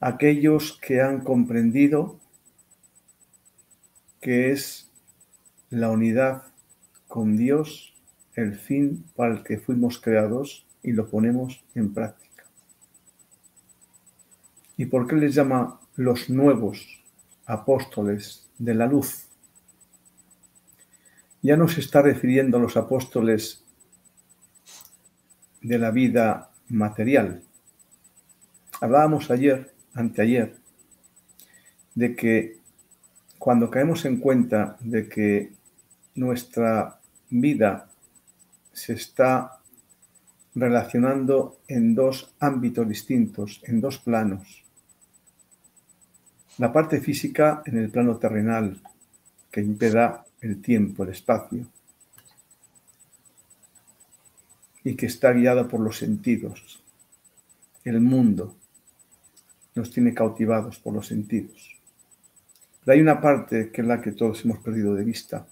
Aquellos 0.00 0.78
que 0.80 1.02
han 1.02 1.20
comprendido 1.20 2.18
que 4.26 4.50
es 4.50 4.90
la 5.70 5.88
unidad 5.88 6.42
con 7.06 7.36
Dios 7.36 7.94
el 8.34 8.56
fin 8.56 9.04
para 9.14 9.32
el 9.32 9.44
que 9.44 9.56
fuimos 9.56 10.00
creados 10.00 10.66
y 10.82 10.90
lo 10.90 11.08
ponemos 11.08 11.64
en 11.76 11.94
práctica. 11.94 12.44
¿Y 14.76 14.86
por 14.86 15.06
qué 15.06 15.14
les 15.14 15.32
llama 15.32 15.78
los 15.94 16.28
nuevos 16.28 17.04
apóstoles 17.44 18.50
de 18.58 18.74
la 18.74 18.88
luz? 18.88 19.28
Ya 21.40 21.56
no 21.56 21.68
se 21.68 21.78
está 21.78 22.02
refiriendo 22.02 22.56
a 22.56 22.60
los 22.60 22.76
apóstoles 22.76 23.64
de 25.62 25.78
la 25.78 25.92
vida 25.92 26.50
material. 26.66 27.44
Hablábamos 28.80 29.30
ayer, 29.30 29.72
anteayer, 29.94 30.56
de 31.94 32.16
que 32.16 32.65
cuando 33.46 33.70
caemos 33.70 34.04
en 34.06 34.16
cuenta 34.16 34.76
de 34.80 35.08
que 35.08 35.52
nuestra 36.16 36.98
vida 37.30 37.88
se 38.72 38.94
está 38.94 39.60
relacionando 40.56 41.60
en 41.68 41.94
dos 41.94 42.34
ámbitos 42.40 42.88
distintos, 42.88 43.62
en 43.62 43.80
dos 43.80 43.98
planos. 43.98 44.64
La 46.58 46.72
parte 46.72 47.00
física 47.00 47.62
en 47.66 47.78
el 47.78 47.88
plano 47.88 48.16
terrenal, 48.16 48.82
que 49.52 49.60
impeda 49.60 50.26
el 50.40 50.60
tiempo, 50.60 51.04
el 51.04 51.10
espacio, 51.10 51.68
y 54.82 54.96
que 54.96 55.06
está 55.06 55.30
guiada 55.30 55.68
por 55.68 55.78
los 55.78 55.98
sentidos. 55.98 56.82
El 57.84 58.00
mundo 58.00 58.56
nos 59.76 59.92
tiene 59.92 60.14
cautivados 60.14 60.80
por 60.80 60.94
los 60.94 61.06
sentidos. 61.06 61.75
Hay 62.88 63.00
una 63.00 63.20
parte 63.20 63.72
que 63.72 63.80
es 63.80 63.86
la 63.86 64.00
que 64.00 64.12
todos 64.12 64.44
hemos 64.44 64.58
perdido 64.58 64.94
de 64.94 65.02
vista, 65.02 65.46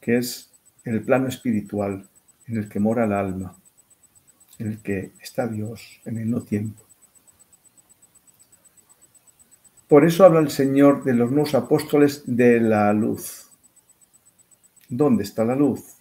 que 0.00 0.18
es 0.18 0.50
el 0.84 1.02
plano 1.02 1.28
espiritual 1.28 2.06
en 2.46 2.58
el 2.58 2.68
que 2.68 2.78
mora 2.78 3.04
el 3.04 3.12
alma, 3.14 3.56
en 4.58 4.66
el 4.66 4.82
que 4.82 5.12
está 5.18 5.46
Dios 5.46 6.00
en 6.04 6.18
el 6.18 6.30
no 6.30 6.42
tiempo. 6.42 6.82
Por 9.88 10.04
eso 10.04 10.24
habla 10.24 10.40
el 10.40 10.50
Señor 10.50 11.04
de 11.04 11.14
los 11.14 11.30
nuevos 11.30 11.54
apóstoles 11.54 12.22
de 12.26 12.60
la 12.60 12.92
luz. 12.92 13.50
¿Dónde 14.90 15.22
está 15.22 15.44
la 15.44 15.56
luz? 15.56 15.96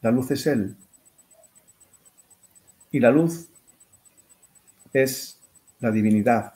La 0.00 0.12
luz 0.12 0.30
es 0.30 0.46
Él. 0.46 0.76
Y 2.92 3.00
la 3.00 3.10
luz 3.10 3.48
es 4.92 5.40
la 5.80 5.90
divinidad, 5.90 6.54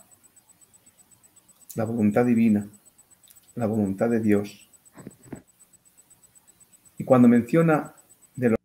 la 1.79 1.85
voluntad 1.85 2.27
divina, 2.27 2.69
la 3.55 3.67
voluntad 3.67 4.11
de 4.11 4.19
Dios. 4.19 4.69
Y 6.99 7.05
cuando 7.05 7.29
menciona 7.29 7.95
de 8.35 8.57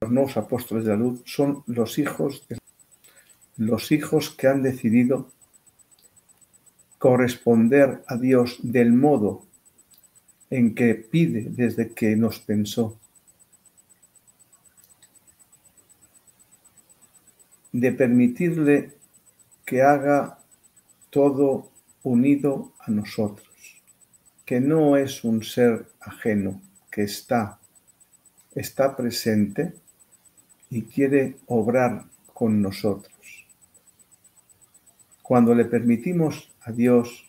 los 0.00 0.12
nuevos 0.12 0.36
apóstoles 0.36 0.84
de 0.84 0.90
la 0.90 0.96
luz, 0.96 1.22
son 1.24 1.64
los 1.66 1.98
hijos, 1.98 2.46
de, 2.46 2.58
los 3.56 3.90
hijos 3.90 4.30
que 4.30 4.46
han 4.46 4.62
decidido 4.62 5.28
corresponder 6.98 8.04
a 8.06 8.16
Dios 8.16 8.60
del 8.62 8.92
modo 8.92 9.44
en 10.50 10.76
que 10.76 10.94
pide 10.94 11.48
desde 11.50 11.94
que 11.94 12.14
nos 12.14 12.38
pensó. 12.38 12.96
De 17.72 17.90
permitirle 17.90 18.92
que 19.64 19.82
haga 19.82 20.38
todo 21.10 21.72
unido 22.02 22.72
a 22.80 22.90
nosotros, 22.90 23.48
que 24.44 24.60
no 24.60 24.96
es 24.96 25.24
un 25.24 25.42
ser 25.42 25.86
ajeno, 26.00 26.60
que 26.90 27.02
está, 27.02 27.58
está 28.54 28.96
presente 28.96 29.74
y 30.70 30.82
quiere 30.82 31.36
obrar 31.46 32.04
con 32.32 32.62
nosotros. 32.62 33.12
Cuando 35.22 35.54
le 35.54 35.66
permitimos 35.66 36.50
a 36.62 36.72
Dios 36.72 37.28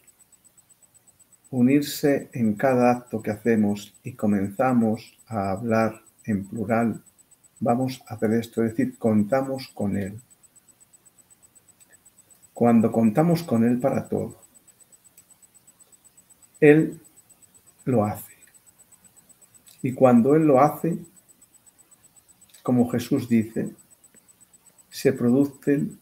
unirse 1.51 2.29
en 2.33 2.53
cada 2.53 2.91
acto 2.91 3.21
que 3.21 3.31
hacemos 3.31 3.93
y 4.03 4.13
comenzamos 4.13 5.17
a 5.27 5.51
hablar 5.51 6.01
en 6.23 6.45
plural, 6.45 7.03
vamos 7.59 8.01
a 8.07 8.13
hacer 8.13 8.33
esto, 8.33 8.63
es 8.63 8.71
decir, 8.71 8.97
contamos 8.97 9.67
con 9.73 9.97
Él. 9.97 10.21
Cuando 12.53 12.91
contamos 12.91 13.43
con 13.43 13.63
Él 13.63 13.79
para 13.79 14.07
todo, 14.07 14.38
él 16.59 16.99
lo 17.85 18.05
hace. 18.05 18.33
Y 19.81 19.93
cuando 19.93 20.35
Él 20.35 20.45
lo 20.45 20.61
hace, 20.61 20.97
como 22.63 22.89
Jesús 22.89 23.29
dice, 23.29 23.69
se 24.89 25.13
producen 25.13 25.97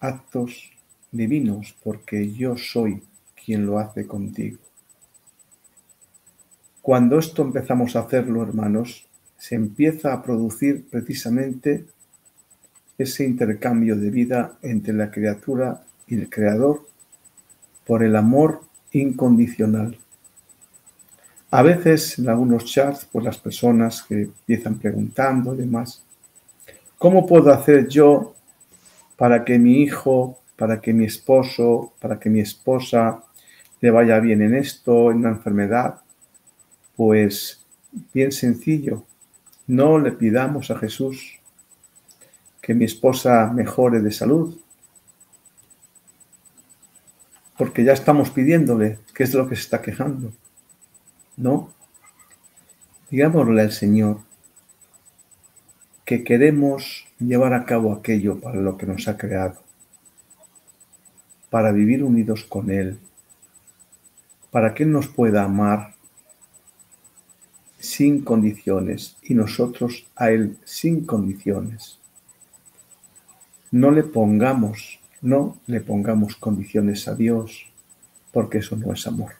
actos 0.00 0.70
divinos 1.10 1.74
porque 1.82 2.32
yo 2.32 2.56
soy 2.56 3.02
quien 3.44 3.64
lo 3.64 3.78
hace 3.78 4.06
contigo. 4.06 4.58
Cuando 6.82 7.18
esto 7.18 7.42
empezamos 7.42 7.96
a 7.96 8.00
hacerlo, 8.00 8.42
hermanos, 8.42 9.06
se 9.38 9.54
empieza 9.54 10.12
a 10.12 10.22
producir 10.22 10.86
precisamente 10.88 11.86
ese 12.98 13.24
intercambio 13.24 13.96
de 13.96 14.10
vida 14.10 14.58
entre 14.62 14.92
la 14.92 15.10
criatura 15.10 15.84
y 16.06 16.14
el 16.14 16.30
Creador 16.30 16.86
por 17.84 18.02
el 18.02 18.14
amor 18.16 18.62
incondicional. 19.00 19.96
A 21.50 21.62
veces 21.62 22.18
en 22.18 22.28
algunos 22.28 22.64
chats, 22.64 23.06
pues 23.10 23.24
las 23.24 23.38
personas 23.38 24.02
que 24.02 24.22
empiezan 24.22 24.78
preguntando 24.78 25.54
y 25.54 25.58
demás, 25.58 26.02
¿cómo 26.98 27.26
puedo 27.26 27.52
hacer 27.52 27.88
yo 27.88 28.34
para 29.16 29.44
que 29.44 29.58
mi 29.58 29.82
hijo, 29.82 30.38
para 30.56 30.80
que 30.80 30.92
mi 30.92 31.04
esposo, 31.04 31.92
para 32.00 32.18
que 32.18 32.28
mi 32.28 32.40
esposa 32.40 33.22
le 33.80 33.90
vaya 33.90 34.18
bien 34.20 34.42
en 34.42 34.54
esto, 34.54 35.10
en 35.10 35.18
una 35.18 35.30
enfermedad? 35.30 36.00
Pues 36.96 37.64
bien 38.12 38.32
sencillo, 38.32 39.04
no 39.66 39.98
le 39.98 40.12
pidamos 40.12 40.70
a 40.70 40.78
Jesús 40.78 41.38
que 42.60 42.74
mi 42.74 42.84
esposa 42.84 43.52
mejore 43.54 44.00
de 44.00 44.10
salud, 44.10 44.58
porque 47.56 47.84
ya 47.84 47.92
estamos 47.92 48.30
pidiéndole 48.30 48.98
qué 49.14 49.24
es 49.24 49.34
lo 49.34 49.48
que 49.48 49.56
se 49.56 49.62
está 49.62 49.80
quejando. 49.80 50.32
No. 51.36 51.72
Digámosle 53.10 53.62
al 53.62 53.72
Señor 53.72 54.20
que 56.04 56.22
queremos 56.22 57.06
llevar 57.18 57.54
a 57.54 57.64
cabo 57.64 57.92
aquello 57.92 58.40
para 58.40 58.60
lo 58.60 58.76
que 58.76 58.86
nos 58.86 59.08
ha 59.08 59.16
creado, 59.16 59.60
para 61.50 61.72
vivir 61.72 62.02
unidos 62.04 62.44
con 62.44 62.70
Él, 62.70 62.98
para 64.50 64.74
que 64.74 64.84
Él 64.84 64.92
nos 64.92 65.08
pueda 65.08 65.44
amar 65.44 65.94
sin 67.78 68.22
condiciones 68.22 69.16
y 69.22 69.34
nosotros 69.34 70.06
a 70.16 70.30
Él 70.30 70.58
sin 70.64 71.04
condiciones. 71.06 71.98
No 73.70 73.90
le 73.90 74.02
pongamos 74.02 75.00
no 75.22 75.58
le 75.66 75.80
pongamos 75.80 76.36
condiciones 76.36 77.08
a 77.08 77.14
Dios, 77.14 77.66
porque 78.32 78.58
eso 78.58 78.76
no 78.76 78.92
es 78.92 79.06
amor. 79.06 79.32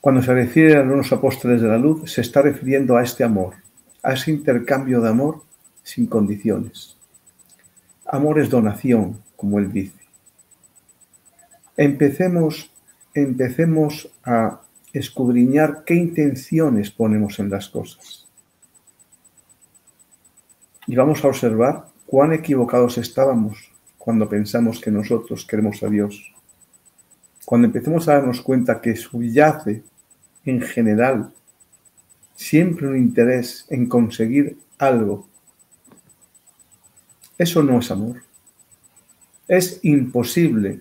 Cuando 0.00 0.20
se 0.20 0.34
refiere 0.34 0.76
a 0.76 0.82
los 0.82 1.12
apóstoles 1.12 1.62
de 1.62 1.68
la 1.68 1.78
luz, 1.78 2.10
se 2.10 2.22
está 2.22 2.42
refiriendo 2.42 2.96
a 2.96 3.04
este 3.04 3.22
amor, 3.22 3.54
a 4.02 4.14
ese 4.14 4.32
intercambio 4.32 5.00
de 5.00 5.08
amor 5.08 5.42
sin 5.84 6.06
condiciones. 6.06 6.96
Amor 8.06 8.40
es 8.40 8.50
donación, 8.50 9.22
como 9.36 9.58
él 9.60 9.72
dice. 9.72 10.00
Empecemos, 11.76 12.72
empecemos 13.14 14.10
a 14.24 14.60
escudriñar 14.92 15.84
qué 15.84 15.94
intenciones 15.94 16.90
ponemos 16.90 17.38
en 17.38 17.50
las 17.50 17.68
cosas. 17.68 18.21
Y 20.86 20.96
vamos 20.96 21.24
a 21.24 21.28
observar 21.28 21.86
cuán 22.06 22.32
equivocados 22.32 22.98
estábamos 22.98 23.70
cuando 23.98 24.28
pensamos 24.28 24.80
que 24.80 24.90
nosotros 24.90 25.46
queremos 25.46 25.82
a 25.82 25.88
Dios. 25.88 26.32
Cuando 27.44 27.66
empecemos 27.66 28.08
a 28.08 28.14
darnos 28.14 28.40
cuenta 28.40 28.80
que 28.80 28.96
subyace 28.96 29.82
en 30.44 30.60
general 30.60 31.32
siempre 32.34 32.88
un 32.88 32.96
interés 32.96 33.64
en 33.68 33.88
conseguir 33.88 34.58
algo, 34.78 35.28
eso 37.38 37.62
no 37.62 37.78
es 37.78 37.90
amor. 37.90 38.22
Es 39.48 39.80
imposible 39.82 40.80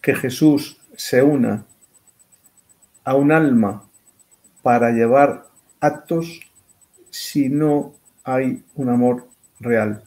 que 0.00 0.14
Jesús 0.14 0.80
se 0.96 1.22
una 1.22 1.66
a 3.04 3.14
un 3.14 3.30
alma 3.30 3.84
para 4.62 4.90
llevar 4.90 5.46
actos 5.80 6.40
si 7.10 7.48
no 7.48 7.94
hay 8.26 8.64
un 8.74 8.88
amor 8.88 9.28
real. 9.60 10.02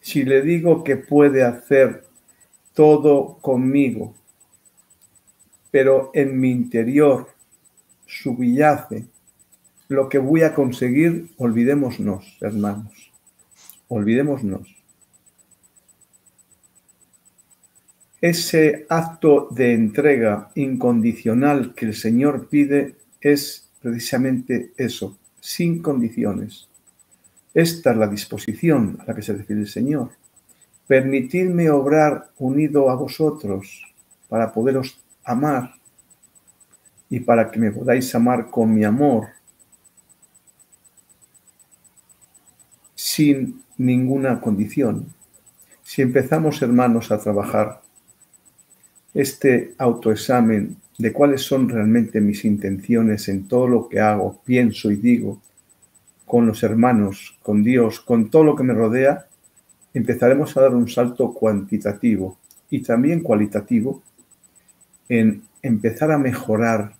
Si 0.00 0.24
le 0.24 0.42
digo 0.42 0.82
que 0.82 0.96
puede 0.96 1.44
hacer 1.44 2.04
todo 2.74 3.38
conmigo, 3.40 4.12
pero 5.70 6.10
en 6.12 6.38
mi 6.38 6.50
interior 6.50 7.28
subyace 8.06 9.06
lo 9.88 10.08
que 10.08 10.18
voy 10.18 10.42
a 10.42 10.52
conseguir, 10.52 11.30
olvidémonos, 11.36 12.36
hermanos, 12.40 13.12
olvidémonos. 13.86 14.74
Ese 18.20 18.86
acto 18.88 19.48
de 19.50 19.74
entrega 19.74 20.50
incondicional 20.56 21.74
que 21.74 21.86
el 21.86 21.94
Señor 21.94 22.48
pide 22.48 22.96
es 23.20 23.70
precisamente 23.80 24.72
eso, 24.76 25.16
sin 25.44 25.82
condiciones. 25.82 26.70
Esta 27.52 27.90
es 27.90 27.96
la 27.98 28.06
disposición 28.08 28.96
a 29.00 29.04
la 29.04 29.14
que 29.14 29.20
se 29.20 29.34
refiere 29.34 29.60
el 29.60 29.68
Señor. 29.68 30.08
Permitidme 30.86 31.68
obrar 31.68 32.30
unido 32.38 32.88
a 32.88 32.94
vosotros 32.94 33.94
para 34.30 34.50
poderos 34.54 34.98
amar 35.22 35.74
y 37.10 37.20
para 37.20 37.50
que 37.50 37.58
me 37.58 37.70
podáis 37.70 38.14
amar 38.14 38.50
con 38.50 38.72
mi 38.72 38.84
amor 38.84 39.28
sin 42.94 43.62
ninguna 43.76 44.40
condición. 44.40 45.12
Si 45.82 46.00
empezamos, 46.00 46.62
hermanos, 46.62 47.12
a 47.12 47.18
trabajar 47.18 47.82
este 49.12 49.74
autoexamen 49.76 50.78
de 50.98 51.12
cuáles 51.12 51.42
son 51.42 51.68
realmente 51.68 52.20
mis 52.20 52.44
intenciones 52.44 53.28
en 53.28 53.48
todo 53.48 53.66
lo 53.66 53.88
que 53.88 54.00
hago, 54.00 54.40
pienso 54.44 54.90
y 54.90 54.96
digo, 54.96 55.40
con 56.24 56.46
los 56.46 56.62
hermanos, 56.62 57.36
con 57.42 57.62
Dios, 57.62 58.00
con 58.00 58.30
todo 58.30 58.44
lo 58.44 58.56
que 58.56 58.62
me 58.62 58.74
rodea, 58.74 59.26
empezaremos 59.92 60.56
a 60.56 60.62
dar 60.62 60.74
un 60.74 60.88
salto 60.88 61.32
cuantitativo 61.32 62.38
y 62.70 62.82
también 62.82 63.20
cualitativo 63.20 64.02
en 65.08 65.42
empezar 65.62 66.10
a 66.10 66.18
mejorar 66.18 66.94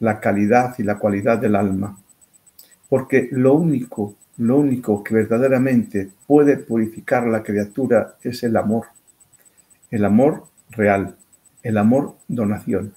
la 0.00 0.20
calidad 0.20 0.74
y 0.78 0.82
la 0.82 0.98
cualidad 0.98 1.38
del 1.38 1.56
alma. 1.56 1.98
Porque 2.88 3.28
lo 3.32 3.54
único, 3.54 4.14
lo 4.38 4.58
único 4.58 5.02
que 5.02 5.14
verdaderamente 5.14 6.08
puede 6.26 6.56
purificar 6.56 7.26
la 7.26 7.42
criatura 7.42 8.16
es 8.22 8.42
el 8.42 8.56
amor. 8.56 8.86
El 9.90 10.04
amor 10.04 10.44
real, 10.70 11.16
el 11.62 11.78
amor 11.78 12.16
donación. 12.28 12.94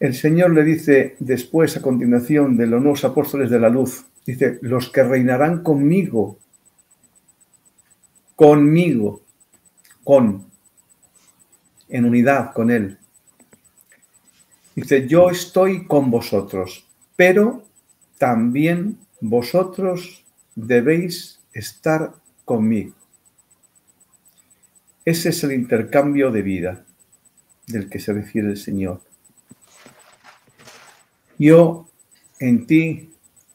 El 0.00 0.14
Señor 0.14 0.52
le 0.52 0.62
dice 0.62 1.16
después, 1.18 1.76
a 1.76 1.82
continuación, 1.82 2.56
de 2.56 2.66
los 2.66 2.80
nuevos 2.80 3.04
apóstoles 3.04 3.50
de 3.50 3.58
la 3.58 3.68
luz, 3.68 4.06
dice, 4.24 4.58
los 4.62 4.90
que 4.90 5.02
reinarán 5.02 5.62
conmigo, 5.62 6.38
conmigo, 8.36 9.22
con, 10.04 10.46
en 11.88 12.04
unidad 12.04 12.52
con 12.52 12.70
Él. 12.70 12.98
Dice, 14.76 15.08
yo 15.08 15.30
estoy 15.30 15.86
con 15.86 16.10
vosotros, 16.10 16.86
pero 17.16 17.64
también 18.18 18.98
vosotros 19.20 20.24
debéis 20.54 21.40
estar 21.52 22.12
conmigo. 22.44 22.94
Ese 25.04 25.30
es 25.30 25.42
el 25.42 25.52
intercambio 25.52 26.30
de 26.30 26.42
vida 26.42 26.84
del 27.66 27.88
que 27.88 27.98
se 27.98 28.12
refiere 28.12 28.48
el 28.48 28.56
Señor. 28.56 29.07
Yo 31.38 31.88
en 32.38 32.66
ti, 32.66 33.10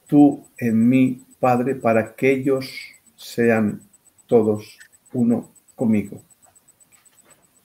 tú 0.07 0.45
en 0.57 0.87
mí, 0.87 1.25
Padre, 1.39 1.75
para 1.75 2.15
que 2.15 2.31
ellos 2.31 2.69
sean 3.15 3.81
todos 4.27 4.77
uno 5.11 5.51
conmigo. 5.75 6.21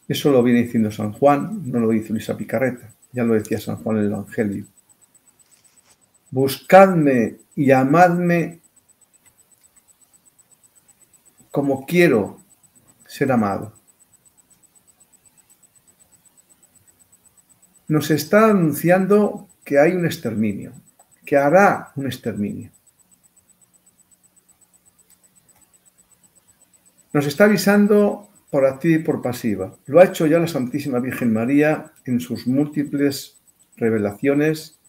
Eso 0.06 0.30
lo 0.30 0.42
viene 0.42 0.62
diciendo 0.62 0.90
San 0.90 1.12
Juan, 1.12 1.70
no 1.70 1.80
lo 1.80 1.90
dice 1.90 2.12
Luisa 2.12 2.36
Picarreta, 2.36 2.94
ya 3.12 3.24
lo 3.24 3.34
decía 3.34 3.60
San 3.60 3.76
Juan 3.76 3.98
en 3.98 4.04
el 4.04 4.12
Evangelio. 4.12 4.66
Buscadme 6.30 7.36
y 7.54 7.70
amadme 7.70 8.60
como 11.50 11.86
quiero 11.86 12.40
ser 13.06 13.32
amado. 13.32 13.78
nos 17.88 18.10
está 18.10 18.50
anunciando 18.50 19.47
que 19.68 19.78
hay 19.78 19.92
un 19.92 20.06
exterminio, 20.06 20.72
que 21.26 21.36
hará 21.36 21.92
un 21.94 22.06
exterminio. 22.06 22.70
Nos 27.12 27.26
está 27.26 27.44
avisando 27.44 28.30
por 28.50 28.64
activa 28.64 28.96
y 28.96 29.02
por 29.02 29.20
pasiva. 29.20 29.76
Lo 29.84 30.00
ha 30.00 30.04
hecho 30.04 30.26
ya 30.26 30.38
la 30.38 30.48
Santísima 30.48 31.00
Virgen 31.00 31.34
María 31.34 31.92
en 32.06 32.18
sus 32.18 32.46
múltiples 32.46 33.36
revelaciones 33.76 34.80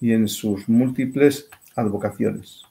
y 0.00 0.12
en 0.12 0.26
sus 0.26 0.70
múltiples 0.70 1.50
advocaciones. 1.76 2.62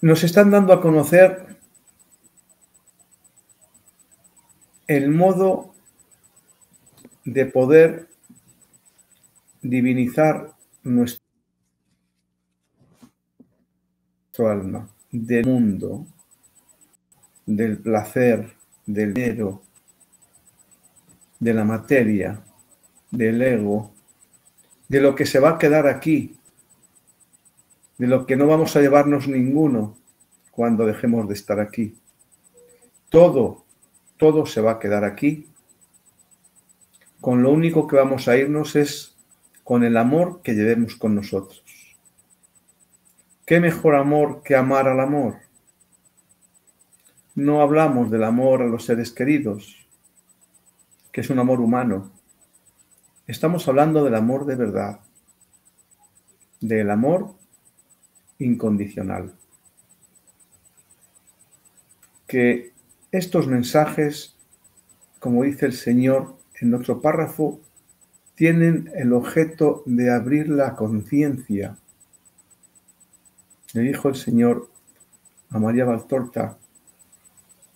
Nos 0.00 0.24
están 0.24 0.50
dando 0.50 0.72
a 0.72 0.80
conocer 0.80 1.56
el 4.88 5.08
modo 5.12 5.71
de 7.24 7.46
poder 7.46 8.08
divinizar 9.60 10.54
nuestro 10.82 11.22
alma, 14.38 14.88
del 15.10 15.46
mundo, 15.46 16.06
del 17.46 17.78
placer, 17.78 18.56
del 18.86 19.14
dinero, 19.14 19.62
de 21.38 21.54
la 21.54 21.64
materia, 21.64 22.42
del 23.10 23.42
ego, 23.42 23.92
de 24.88 25.00
lo 25.00 25.14
que 25.14 25.26
se 25.26 25.38
va 25.38 25.50
a 25.50 25.58
quedar 25.58 25.86
aquí, 25.86 26.36
de 27.98 28.06
lo 28.06 28.26
que 28.26 28.36
no 28.36 28.46
vamos 28.46 28.74
a 28.74 28.80
llevarnos 28.80 29.28
ninguno 29.28 29.96
cuando 30.50 30.86
dejemos 30.86 31.28
de 31.28 31.34
estar 31.34 31.60
aquí. 31.60 31.94
Todo 33.08 33.62
todo 34.22 34.46
se 34.46 34.60
va 34.60 34.72
a 34.72 34.78
quedar 34.78 35.02
aquí. 35.02 35.48
Con 37.22 37.44
lo 37.44 37.52
único 37.52 37.86
que 37.86 37.94
vamos 37.94 38.26
a 38.26 38.36
irnos 38.36 38.74
es 38.74 39.16
con 39.62 39.84
el 39.84 39.96
amor 39.96 40.42
que 40.42 40.54
llevemos 40.54 40.96
con 40.96 41.14
nosotros. 41.14 41.62
¿Qué 43.46 43.60
mejor 43.60 43.94
amor 43.94 44.42
que 44.42 44.56
amar 44.56 44.88
al 44.88 44.98
amor? 44.98 45.36
No 47.36 47.62
hablamos 47.62 48.10
del 48.10 48.24
amor 48.24 48.62
a 48.62 48.66
los 48.66 48.86
seres 48.86 49.12
queridos, 49.12 49.86
que 51.12 51.20
es 51.20 51.30
un 51.30 51.38
amor 51.38 51.60
humano. 51.60 52.10
Estamos 53.28 53.68
hablando 53.68 54.02
del 54.02 54.16
amor 54.16 54.44
de 54.44 54.56
verdad, 54.56 54.98
del 56.60 56.90
amor 56.90 57.36
incondicional. 58.40 59.32
Que 62.26 62.72
estos 63.12 63.46
mensajes, 63.46 64.36
como 65.20 65.44
dice 65.44 65.66
el 65.66 65.74
Señor 65.74 66.41
en 66.60 66.74
otro 66.74 67.00
párrafo, 67.00 67.60
tienen 68.34 68.90
el 68.94 69.12
objeto 69.12 69.82
de 69.86 70.10
abrir 70.10 70.48
la 70.48 70.74
conciencia. 70.74 71.76
Le 73.72 73.82
dijo 73.82 74.08
el 74.08 74.16
Señor 74.16 74.68
a 75.50 75.58
María 75.58 75.84
Valtorta 75.84 76.58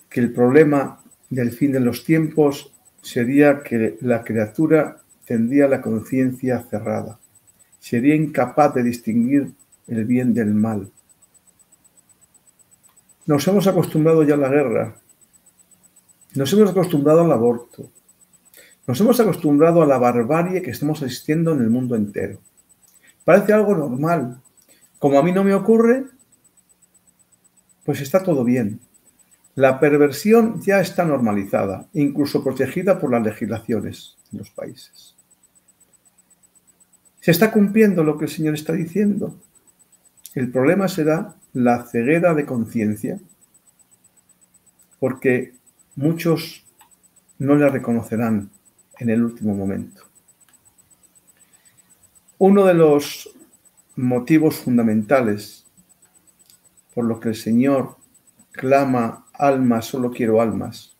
que 0.08 0.20
el 0.20 0.32
problema 0.32 1.00
del 1.30 1.52
fin 1.52 1.72
de 1.72 1.80
los 1.80 2.04
tiempos 2.04 2.72
sería 3.02 3.62
que 3.62 3.98
la 4.00 4.24
criatura 4.24 4.98
tendría 5.24 5.68
la 5.68 5.82
conciencia 5.82 6.60
cerrada, 6.70 7.18
sería 7.78 8.14
incapaz 8.14 8.74
de 8.74 8.82
distinguir 8.82 9.52
el 9.86 10.04
bien 10.04 10.32
del 10.34 10.54
mal. 10.54 10.90
Nos 13.26 13.46
hemos 13.48 13.66
acostumbrado 13.66 14.22
ya 14.22 14.34
a 14.34 14.38
la 14.38 14.48
guerra, 14.48 14.96
Nos 16.34 16.52
hemos 16.52 16.70
acostumbrado 16.70 17.22
al 17.22 17.32
aborto. 17.32 17.90
Nos 18.86 19.00
hemos 19.00 19.18
acostumbrado 19.18 19.82
a 19.82 19.86
la 19.86 19.98
barbarie 19.98 20.62
que 20.62 20.70
estamos 20.70 21.02
asistiendo 21.02 21.52
en 21.52 21.60
el 21.60 21.70
mundo 21.70 21.96
entero. 21.96 22.40
Parece 23.24 23.52
algo 23.52 23.74
normal. 23.74 24.40
Como 25.00 25.18
a 25.18 25.22
mí 25.24 25.32
no 25.32 25.42
me 25.42 25.54
ocurre, 25.54 26.04
pues 27.84 28.00
está 28.00 28.22
todo 28.22 28.44
bien. 28.44 28.80
La 29.56 29.80
perversión 29.80 30.60
ya 30.62 30.80
está 30.80 31.04
normalizada, 31.04 31.88
incluso 31.94 32.44
protegida 32.44 33.00
por 33.00 33.10
las 33.10 33.24
legislaciones 33.24 34.16
en 34.32 34.38
los 34.38 34.50
países. 34.50 35.16
¿Se 37.20 37.32
está 37.32 37.50
cumpliendo 37.50 38.04
lo 38.04 38.16
que 38.16 38.26
el 38.26 38.30
Señor 38.30 38.54
está 38.54 38.72
diciendo? 38.72 39.34
El 40.34 40.52
problema 40.52 40.86
será 40.86 41.34
la 41.54 41.84
ceguera 41.84 42.34
de 42.34 42.46
conciencia, 42.46 43.18
porque 45.00 45.54
muchos 45.96 46.64
no 47.38 47.56
la 47.56 47.68
reconocerán 47.68 48.50
en 48.98 49.10
el 49.10 49.24
último 49.24 49.54
momento. 49.54 50.02
Uno 52.38 52.64
de 52.66 52.74
los 52.74 53.30
motivos 53.96 54.56
fundamentales 54.56 55.66
por 56.96 57.04
lo 57.04 57.20
que 57.20 57.28
el 57.28 57.34
Señor 57.34 57.96
clama 58.52 59.26
almas, 59.34 59.84
solo 59.84 60.10
quiero 60.10 60.40
almas, 60.40 60.96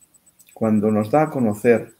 cuando 0.53 0.90
nos 0.90 1.11
da 1.11 1.22
a 1.22 1.30
conocer 1.30 1.94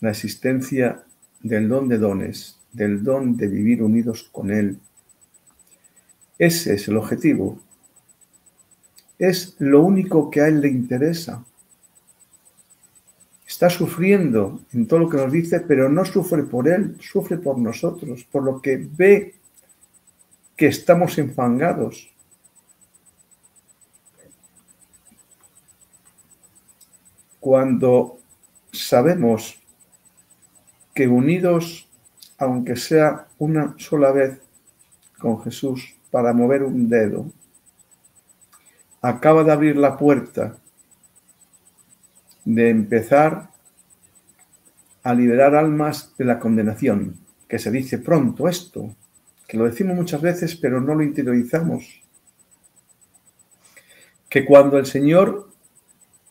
la 0.00 0.10
existencia 0.10 1.04
del 1.42 1.68
don 1.68 1.88
de 1.88 1.98
dones, 1.98 2.58
del 2.72 3.04
don 3.04 3.36
de 3.36 3.48
vivir 3.48 3.82
unidos 3.82 4.28
con 4.32 4.50
Él. 4.50 4.78
Ese 6.38 6.72
es 6.72 6.88
el 6.88 6.96
objetivo. 6.96 7.60
Es 9.18 9.56
lo 9.58 9.82
único 9.82 10.30
que 10.30 10.40
a 10.40 10.48
Él 10.48 10.62
le 10.62 10.68
interesa 10.68 11.44
está 13.50 13.68
sufriendo 13.68 14.60
en 14.72 14.86
todo 14.86 15.00
lo 15.00 15.08
que 15.08 15.16
nos 15.16 15.32
dice, 15.32 15.58
pero 15.58 15.88
no 15.88 16.04
sufre 16.04 16.44
por 16.44 16.68
Él, 16.68 16.96
sufre 17.00 17.36
por 17.36 17.58
nosotros, 17.58 18.22
por 18.30 18.44
lo 18.44 18.62
que 18.62 18.76
ve 18.76 19.34
que 20.56 20.68
estamos 20.68 21.18
enfangados. 21.18 22.14
Cuando 27.40 28.20
sabemos 28.70 29.60
que 30.94 31.08
unidos, 31.08 31.88
aunque 32.38 32.76
sea 32.76 33.26
una 33.38 33.74
sola 33.78 34.12
vez 34.12 34.38
con 35.18 35.42
Jesús, 35.42 35.96
para 36.12 36.32
mover 36.32 36.62
un 36.62 36.88
dedo, 36.88 37.26
acaba 39.02 39.42
de 39.42 39.50
abrir 39.50 39.76
la 39.76 39.96
puerta 39.96 40.59
de 42.44 42.70
empezar 42.70 43.50
a 45.02 45.14
liberar 45.14 45.54
almas 45.54 46.14
de 46.18 46.24
la 46.24 46.38
condenación, 46.38 47.16
que 47.48 47.58
se 47.58 47.70
dice 47.70 47.98
pronto 47.98 48.48
esto, 48.48 48.94
que 49.46 49.56
lo 49.56 49.64
decimos 49.64 49.96
muchas 49.96 50.20
veces 50.20 50.56
pero 50.56 50.80
no 50.80 50.94
lo 50.94 51.02
interiorizamos. 51.02 52.02
Que 54.28 54.44
cuando 54.44 54.78
el 54.78 54.86
Señor 54.86 55.50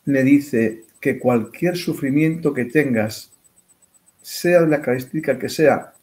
me 0.05 0.23
dice 0.23 0.85
que 0.99 1.19
cualquier 1.19 1.77
sufrimiento 1.77 2.53
que 2.53 2.65
tengas, 2.65 3.31
sea 4.21 4.61
de 4.61 4.67
la 4.67 4.81
característica 4.81 5.39
que 5.39 5.49
sea, 5.49 5.93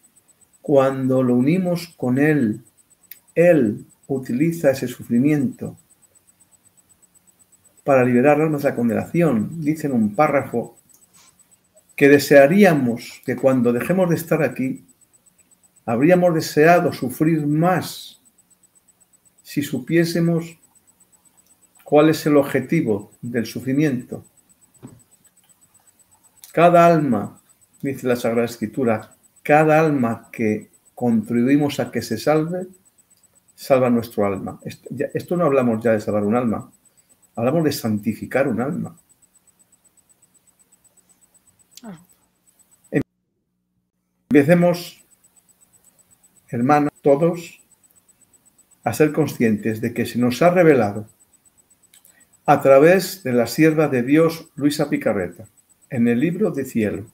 cuando 0.61 1.22
lo 1.22 1.34
unimos 1.34 1.94
con 1.96 2.18
Él, 2.18 2.62
Él 3.34 3.86
utiliza 4.09 4.70
ese 4.70 4.88
sufrimiento 4.88 5.76
para 7.87 8.05
liberarnos 8.05 8.62
de 8.62 8.68
la 8.70 8.74
condenación. 8.74 9.61
Dice 9.62 9.87
en 9.87 9.93
un 9.93 10.16
párrafo 10.16 10.76
que 11.95 12.09
desearíamos 12.09 13.22
que 13.24 13.37
cuando 13.37 13.72
dejemos 13.72 14.11
de 14.11 14.16
estar 14.16 14.43
aquí, 14.43 14.84
habríamos 15.87 16.34
deseado 16.34 16.93
sufrir 16.93 17.47
más 17.47 18.20
si 19.45 19.62
supiésemos 19.62 20.59
cuál 21.84 22.09
es 22.09 22.26
el 22.26 22.37
objetivo 22.37 23.12
del 23.22 23.47
sufrimiento. 23.47 24.24
Cada 26.53 26.87
alma, 26.87 27.41
dice 27.82 28.09
la 28.09 28.16
Sagrada 28.16 28.47
Escritura, 28.47 29.14
cada 29.45 29.78
alma 29.78 30.28
que 30.32 30.70
contribuimos 30.97 31.78
a 31.78 31.93
que 31.93 32.03
se 32.03 32.18
salve, 32.18 32.66
salva 33.55 33.91
nuestro 33.91 34.26
alma. 34.26 34.59
Esto, 34.64 35.37
no 35.37 35.45
hablamos 35.45 35.84
ya 35.84 35.93
de 35.93 36.01
salvar 36.01 36.24
un 36.24 36.34
alma, 36.34 36.68
Hablamos 37.37 37.64
de 37.64 37.72
santificar 37.72 38.49
un 38.49 38.61
alma. 38.61 38.97
Ah. 41.82 42.01
Empecemos, 44.30 45.05
hermanos, 46.49 46.91
todos, 47.03 47.61
a 48.84 48.93
ser 48.93 49.12
conscientes 49.12 49.80
de 49.80 49.93
que 49.93 50.07
se 50.07 50.18
nos 50.18 50.41
ha 50.43 50.51
revelado 50.51 51.07
a 52.47 52.61
través 52.62 53.22
de 53.24 53.32
la 53.32 53.47
sierva 53.47 53.89
de 53.89 54.03
Dios 54.03 54.49
Luisa 54.55 54.89
Picarreta, 54.89 55.47
en 55.91 56.09
el 56.09 56.20
libro 56.20 56.53
de 56.53 56.64
cielo, 56.64 57.07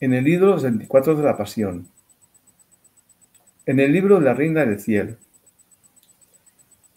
en 0.00 0.14
el 0.14 0.24
libro 0.24 0.46
de 0.46 0.52
los 0.52 0.62
24 0.62 1.16
de 1.16 1.22
la 1.24 1.36
Pasión, 1.36 1.88
en 3.66 3.80
el 3.80 3.92
libro 3.92 4.20
de 4.20 4.24
la 4.24 4.34
Reina 4.34 4.64
del 4.64 4.80
Cielo, 4.80 5.16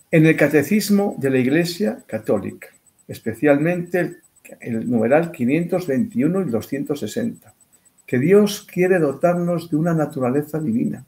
en 0.09 0.25
el 0.25 0.37
Catecismo 0.37 1.15
de 1.17 1.29
la 1.29 1.37
Iglesia 1.37 2.03
Católica, 2.07 2.69
especialmente 3.07 4.21
el, 4.61 4.89
numeral 4.89 5.31
521 5.31 6.41
y 6.41 6.49
260, 6.49 7.53
que 8.05 8.19
Dios 8.19 8.65
quiere 8.71 8.99
dotarnos 8.99 9.69
de 9.69 9.75
una 9.75 9.93
naturaleza 9.93 10.59
divina 10.59 11.05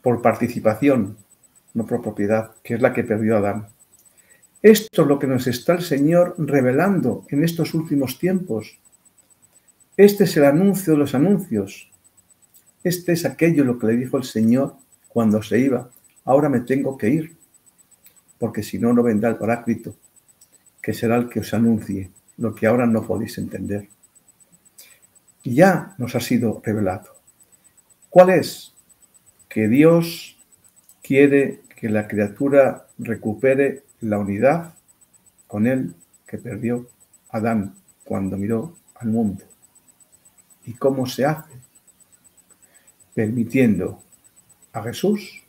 por 0.00 0.22
participación, 0.22 1.18
no 1.74 1.84
por 1.84 2.00
propiedad, 2.00 2.52
que 2.62 2.74
es 2.74 2.80
la 2.80 2.94
que 2.94 3.04
perdió 3.04 3.36
Adán. 3.36 3.66
Esto 4.62 5.02
es 5.02 5.08
lo 5.08 5.18
que 5.18 5.26
nos 5.26 5.46
está 5.46 5.74
el 5.74 5.82
Señor 5.82 6.34
revelando 6.38 7.24
en 7.28 7.44
estos 7.44 7.74
últimos 7.74 8.18
tiempos. 8.18 8.78
Este 9.98 10.24
es 10.24 10.36
el 10.36 10.44
anuncio 10.44 10.94
de 10.94 10.98
los 10.98 11.14
anuncios. 11.14 11.90
Este 12.82 13.12
es 13.12 13.26
aquello 13.26 13.64
lo 13.64 13.78
que 13.78 13.88
le 13.88 13.96
dijo 13.96 14.16
el 14.16 14.24
Señor 14.24 14.76
cuando 15.08 15.42
se 15.42 15.58
iba 15.58 15.90
ahora 16.26 16.50
me 16.50 16.60
tengo 16.60 16.98
que 16.98 17.08
ir, 17.08 17.36
porque 18.38 18.62
si 18.62 18.78
no, 18.78 18.92
no 18.92 19.02
vendrá 19.02 19.30
el 19.30 19.36
paráclito, 19.36 19.96
que 20.82 20.92
será 20.92 21.16
el 21.16 21.30
que 21.30 21.40
os 21.40 21.54
anuncie 21.54 22.10
lo 22.36 22.54
que 22.54 22.66
ahora 22.66 22.86
no 22.86 23.06
podéis 23.06 23.38
entender. 23.38 23.88
Y 25.42 25.54
ya 25.54 25.94
nos 25.96 26.14
ha 26.14 26.20
sido 26.20 26.60
revelado. 26.62 27.16
¿Cuál 28.10 28.30
es? 28.30 28.74
Que 29.48 29.68
Dios 29.68 30.36
quiere 31.02 31.62
que 31.76 31.88
la 31.88 32.06
criatura 32.08 32.88
recupere 32.98 33.84
la 34.00 34.18
unidad 34.18 34.74
con 35.46 35.66
él 35.66 35.94
que 36.26 36.38
perdió 36.38 36.88
Adán 37.30 37.74
cuando 38.04 38.36
miró 38.36 38.76
al 38.96 39.08
mundo. 39.08 39.44
¿Y 40.64 40.74
cómo 40.74 41.06
se 41.06 41.24
hace? 41.24 41.54
Permitiendo 43.14 44.02
a 44.72 44.82
Jesús 44.82 45.45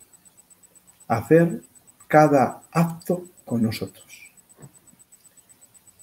hacer 1.07 1.61
cada 2.07 2.63
acto 2.71 3.25
con 3.45 3.61
nosotros. 3.61 4.05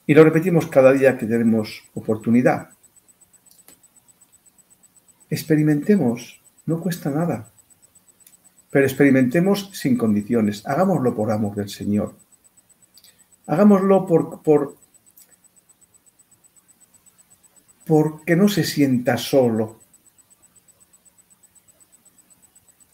Y 0.06 0.14
lo 0.14 0.24
repetimos 0.24 0.66
cada 0.66 0.92
día 0.92 1.16
que 1.16 1.26
tenemos 1.26 1.84
oportunidad. 1.94 2.70
Experimentemos, 5.30 6.40
no 6.66 6.80
cuesta 6.80 7.10
nada, 7.10 7.48
pero 8.70 8.84
experimentemos 8.84 9.70
sin 9.72 9.96
condiciones. 9.96 10.66
Hagámoslo 10.66 11.14
por 11.14 11.30
amor 11.30 11.54
del 11.54 11.68
Señor. 11.68 12.14
Hagámoslo 13.46 14.06
por, 14.06 14.42
por 14.42 14.76
porque 17.86 18.36
no 18.36 18.48
se 18.48 18.64
sienta 18.64 19.16
solo. 19.16 19.80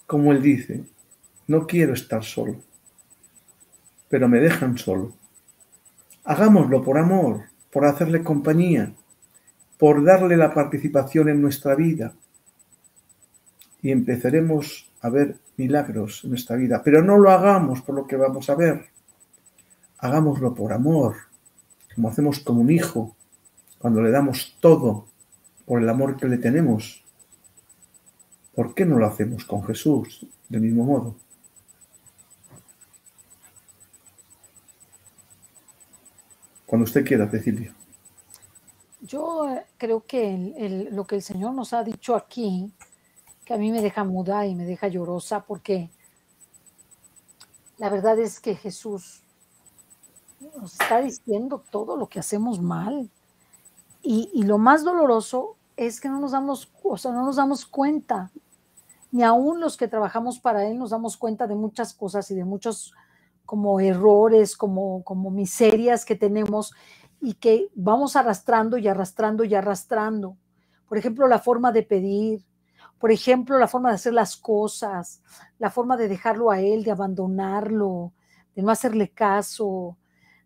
Como 0.07 0.33
él 0.33 0.43
dice, 0.43 0.85
no 1.51 1.67
quiero 1.67 1.95
estar 1.95 2.23
solo, 2.23 2.61
pero 4.09 4.29
me 4.29 4.39
dejan 4.39 4.79
solo. 4.79 5.13
Hagámoslo 6.23 6.81
por 6.81 6.97
amor, 6.97 7.47
por 7.73 7.87
hacerle 7.87 8.23
compañía, 8.23 8.95
por 9.77 10.05
darle 10.05 10.37
la 10.37 10.55
participación 10.55 11.29
en 11.29 11.43
nuestra 11.43 11.75
vida. 11.75 12.15
Y 13.83 13.91
empezaremos 13.91 14.93
a 15.01 15.09
ver 15.11 15.39
milagros 15.57 16.23
en 16.23 16.31
nuestra 16.31 16.55
vida. 16.55 16.83
Pero 16.85 17.03
no 17.03 17.19
lo 17.19 17.33
hagamos 17.33 17.83
por 17.83 17.97
lo 17.97 18.07
que 18.07 18.15
vamos 18.15 18.49
a 18.49 18.55
ver. 18.55 18.87
Hagámoslo 19.99 20.55
por 20.55 20.73
amor, 20.73 21.17
como 21.97 22.11
hacemos 22.11 22.39
con 22.39 22.59
un 22.59 22.71
hijo, 22.71 23.17
cuando 23.79 24.01
le 24.03 24.13
damos 24.13 24.57
todo 24.61 25.07
por 25.67 25.83
el 25.83 25.89
amor 25.89 26.17
que 26.17 26.29
le 26.29 26.39
tenemos. 26.39 27.03
¿Por 28.55 28.73
qué 28.73 28.87
no 28.87 28.99
lo 28.99 29.07
hacemos 29.07 29.45
con 29.45 29.65
Jesús 29.65 30.25
del 30.49 30.61
mismo 30.61 30.85
modo? 30.85 31.17
Cuando 36.71 36.85
usted 36.85 37.05
quiera, 37.05 37.29
Cecilia. 37.29 37.75
Yo 39.01 39.51
eh, 39.51 39.67
creo 39.77 40.07
que 40.07 40.87
lo 40.93 41.05
que 41.05 41.17
el 41.17 41.23
Señor 41.23 41.53
nos 41.53 41.73
ha 41.73 41.83
dicho 41.83 42.15
aquí, 42.15 42.73
que 43.45 43.55
a 43.55 43.57
mí 43.57 43.73
me 43.73 43.83
deja 43.83 44.05
muda 44.05 44.47
y 44.47 44.55
me 44.55 44.65
deja 44.65 44.87
llorosa, 44.87 45.45
porque 45.47 45.91
la 47.77 47.89
verdad 47.89 48.21
es 48.21 48.39
que 48.39 48.55
Jesús 48.55 49.25
nos 50.61 50.81
está 50.81 51.01
diciendo 51.01 51.61
todo 51.73 51.97
lo 51.97 52.07
que 52.07 52.21
hacemos 52.21 52.61
mal. 52.61 53.11
Y, 54.01 54.31
y, 54.33 54.45
lo 54.45 54.59
más 54.59 54.85
doloroso 54.85 55.57
es 55.77 56.01
que 56.01 56.09
no 56.09 56.21
nos 56.21 56.31
damos, 56.31 56.71
o 56.85 56.97
sea, 56.97 57.11
no 57.11 57.27
nos 57.27 57.35
damos 57.35 57.67
cuenta, 57.67 58.31
ni 59.11 59.25
aún 59.25 59.59
los 59.59 59.77
que 59.77 59.89
trabajamos 59.89 60.39
para 60.39 60.65
Él 60.69 60.79
nos 60.79 60.91
damos 60.91 61.17
cuenta 61.17 61.49
de 61.49 61.57
muchas 61.57 61.95
cosas 61.95 62.31
y 62.31 62.37
de 62.37 62.45
muchos 62.45 62.95
como 63.45 63.81
errores, 63.81 64.57
como, 64.57 65.03
como 65.05 65.31
miserias 65.31 66.05
que 66.05 66.17
tenemos 66.17 66.73
y 67.21 67.35
que 67.35 67.69
vamos 67.75 68.17
arrastrando 68.17 68.79
y 68.79 68.89
arrastrando 68.89 69.45
y 69.45 69.55
arrastrando. 69.55 70.37
Por 70.89 70.99
ejemplo, 70.99 71.29
la 71.29 71.39
forma 71.39 71.73
de 71.73 71.83
pedir, 71.83 72.45
por 72.99 73.11
ejemplo, 73.11 73.59
la 73.59 73.69
forma 73.69 73.91
de 73.91 73.95
hacer 73.97 74.13
las 74.13 74.37
cosas, 74.37 75.23
la 75.59 75.71
forma 75.71 75.97
de 75.97 76.09
dejarlo 76.09 76.51
a 76.51 76.61
él, 76.61 76.85
de 76.85 76.91
abandonarlo, 76.91 78.13
de 78.55 78.63
no 78.63 78.71
hacerle 78.71 79.11
caso, 79.11 79.97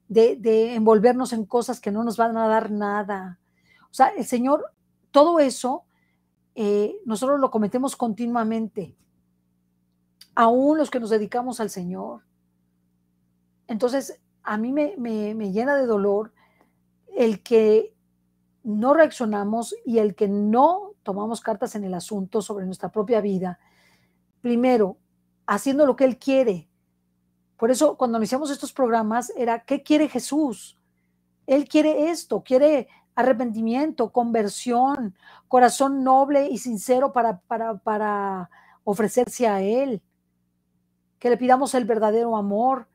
de, 0.09 0.75
envolvernos 0.75 1.33
en 1.33 1.47
cosas 1.47 1.81
que 1.81 1.91
no 1.91 2.05
nos 2.05 2.17
van 2.17 2.37
a 2.37 2.47
dar 2.47 2.71
nada. 2.71 3.41
O 3.85 3.95
sea, 3.95 4.09
el 4.09 4.25
Señor, 4.25 4.73
todo 5.11 5.39
eso, 5.41 5.85
eh, 6.55 6.95
nosotros 7.05 7.41
lo 7.41 7.51
cometemos 7.51 7.97
continuamente, 7.97 8.97
aún 10.35 10.79
los 10.79 10.91
que 10.91 11.01
nos 11.01 11.11
dedicamos 11.11 11.61
al 11.61 11.71
Señor. 11.71 12.23
Entonces, 13.67 14.21
a 14.43 14.59
mí 14.59 14.73
me, 14.73 15.53
llena 15.53 15.75
de 15.77 15.87
dolor 15.87 16.33
el 17.17 17.43
que 17.43 17.95
no 18.63 18.95
reaccionamos 18.95 19.75
y 19.85 19.99
el 19.99 20.15
que 20.15 20.29
no 20.29 20.93
tomamos 21.03 21.41
cartas 21.41 21.75
en 21.75 21.85
el 21.85 21.95
asunto 21.95 22.43
sobre 22.43 22.67
nuestra 22.67 22.91
propia 22.91 23.21
vida. 23.21 23.59
Primero, 24.41 24.99
haciendo 25.47 25.87
lo 25.87 25.97
que 25.97 26.05
Él 26.05 26.19
quiere. 26.19 26.69
Por 27.57 27.71
eso, 27.71 27.97
cuando 27.97 28.19
iniciamos 28.19 28.51
estos 28.51 28.73
programas, 28.73 29.33
era, 29.37 29.65
¿qué 29.65 29.83
quiere 29.83 30.09
Jesús? 30.09 30.79
Él 31.47 31.69
quiere 31.69 32.11
esto, 32.11 32.43
quiere 32.43 32.89
arrepentimiento, 33.15 34.13
conversión, 34.13 35.15
corazón 35.49 36.03
noble 36.03 36.49
y 36.49 36.59
sincero 36.59 37.13
para, 37.13 37.39
para, 37.41 37.79
para 37.79 38.51
ofrecerse 38.83 39.47
a 39.47 39.63
Él. 39.63 40.03
Que 41.19 41.31
le 41.31 41.37
pidamos 41.37 41.75
el 41.75 41.85
verdadero 41.85 42.37
amor, 42.37 42.89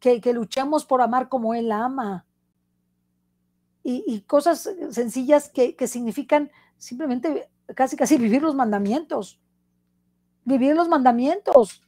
que, 0.00 0.32
luchemos 0.32 0.84
por 0.84 1.02
amar 1.02 1.28
como 1.28 1.54
Él 1.54 1.72
ama. 1.72 2.24
Y, 3.82 4.20
cosas 4.22 4.68
sencillas 4.90 5.48
que, 5.48 5.74
significan 5.86 6.50
simplemente 6.76 7.48
casi 7.74 7.96
casi 7.96 8.16
vivir 8.16 8.42
los 8.42 8.54
mandamientos. 8.54 9.40
Vivir 10.44 10.76
los 10.76 10.88
mandamientos. 10.88 11.82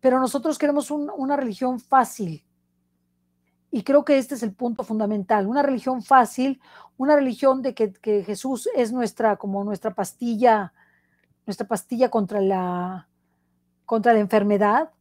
Pero 0.00 0.18
nosotros 0.18 0.58
queremos 0.58 0.90
una 0.90 1.36
religión 1.36 1.80
fácil. 1.80 2.44
Y 3.70 3.82
creo 3.82 4.04
que 4.04 4.18
este 4.18 4.34
es 4.34 4.42
el 4.42 4.52
punto 4.52 4.84
fundamental. 4.84 5.46
Una 5.46 5.62
religión 5.62 6.02
fácil, 6.02 6.60
una 6.96 7.16
religión 7.16 7.62
de 7.62 7.74
que, 7.74 7.92
que 7.92 8.22
Jesús 8.22 8.68
es 8.76 8.92
nuestra, 8.92 9.36
como 9.36 9.64
nuestra 9.64 9.94
pastilla, 9.94 10.72
nuestra 11.46 11.66
pastilla 11.66 12.08
contra 12.08 12.40
la, 12.40 13.08
contra 13.84 14.12
la 14.12 14.20
enfermedad, 14.20 14.93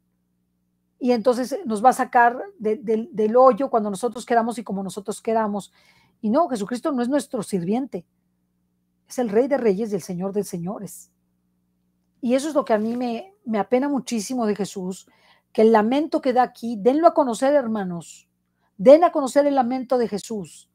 y 1.04 1.12
entonces 1.12 1.60
nos 1.66 1.84
va 1.84 1.90
a 1.90 1.94
sacar 1.94 2.42
del 2.60 3.36
hoyo 3.36 3.70
cuando 3.70 3.90
nosotros 3.90 4.26
queramos 4.26 4.58
y 4.58 4.64
como 4.64 4.82
nosotros 4.84 5.22
queramos. 5.22 5.74
Y 6.22 6.30
no, 6.30 6.48
Jesucristo 6.48 6.94
no 6.94 7.02
es 7.02 7.10
nuestro 7.10 7.44
sirviente, 7.44 8.06
es 9.06 9.20
el 9.20 9.28
Rey 9.28 9.50
de 9.50 9.58
Reyes 9.58 9.92
y 9.92 9.96
el 9.96 10.02
Señor 10.02 10.32
de 10.32 10.46
Señores. 10.46 11.12
Y 12.22 12.36
eso 12.36 12.48
es 12.48 12.56
lo 12.56 12.64
que 12.64 12.72
a 12.72 12.78
mí 12.78 12.96
me, 12.96 13.60
apena 13.60 13.90
muchísimo 13.90 14.46
de 14.46 14.56
Jesús, 14.56 15.06
que 15.52 15.64
el 15.64 15.74
lamento 15.74 16.22
que 16.22 16.32
da 16.32 16.44
aquí, 16.44 16.78
denlo 16.80 17.10
a 17.10 17.14
conocer, 17.14 17.54
hermanos, 17.54 18.30
den 18.78 19.04
a 19.04 19.12
conocer 19.12 19.46
el 19.46 19.56
lamento 19.56 19.98
de 19.98 20.08
Jesús. 20.08 20.72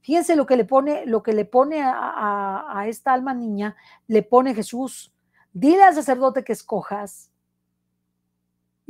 Fíjense 0.00 0.36
lo 0.36 0.46
que 0.46 0.56
le 0.56 0.64
pone, 0.64 1.06
lo 1.06 1.24
que 1.24 1.32
le 1.32 1.44
pone 1.44 1.82
a 1.82 2.84
esta 2.86 3.12
alma 3.12 3.34
niña, 3.34 3.74
le 4.06 4.22
pone 4.22 4.54
Jesús. 4.54 5.12
Dile 5.52 5.82
al 5.82 5.96
sacerdote 5.96 6.44
que 6.44 6.52
escojas 6.52 7.31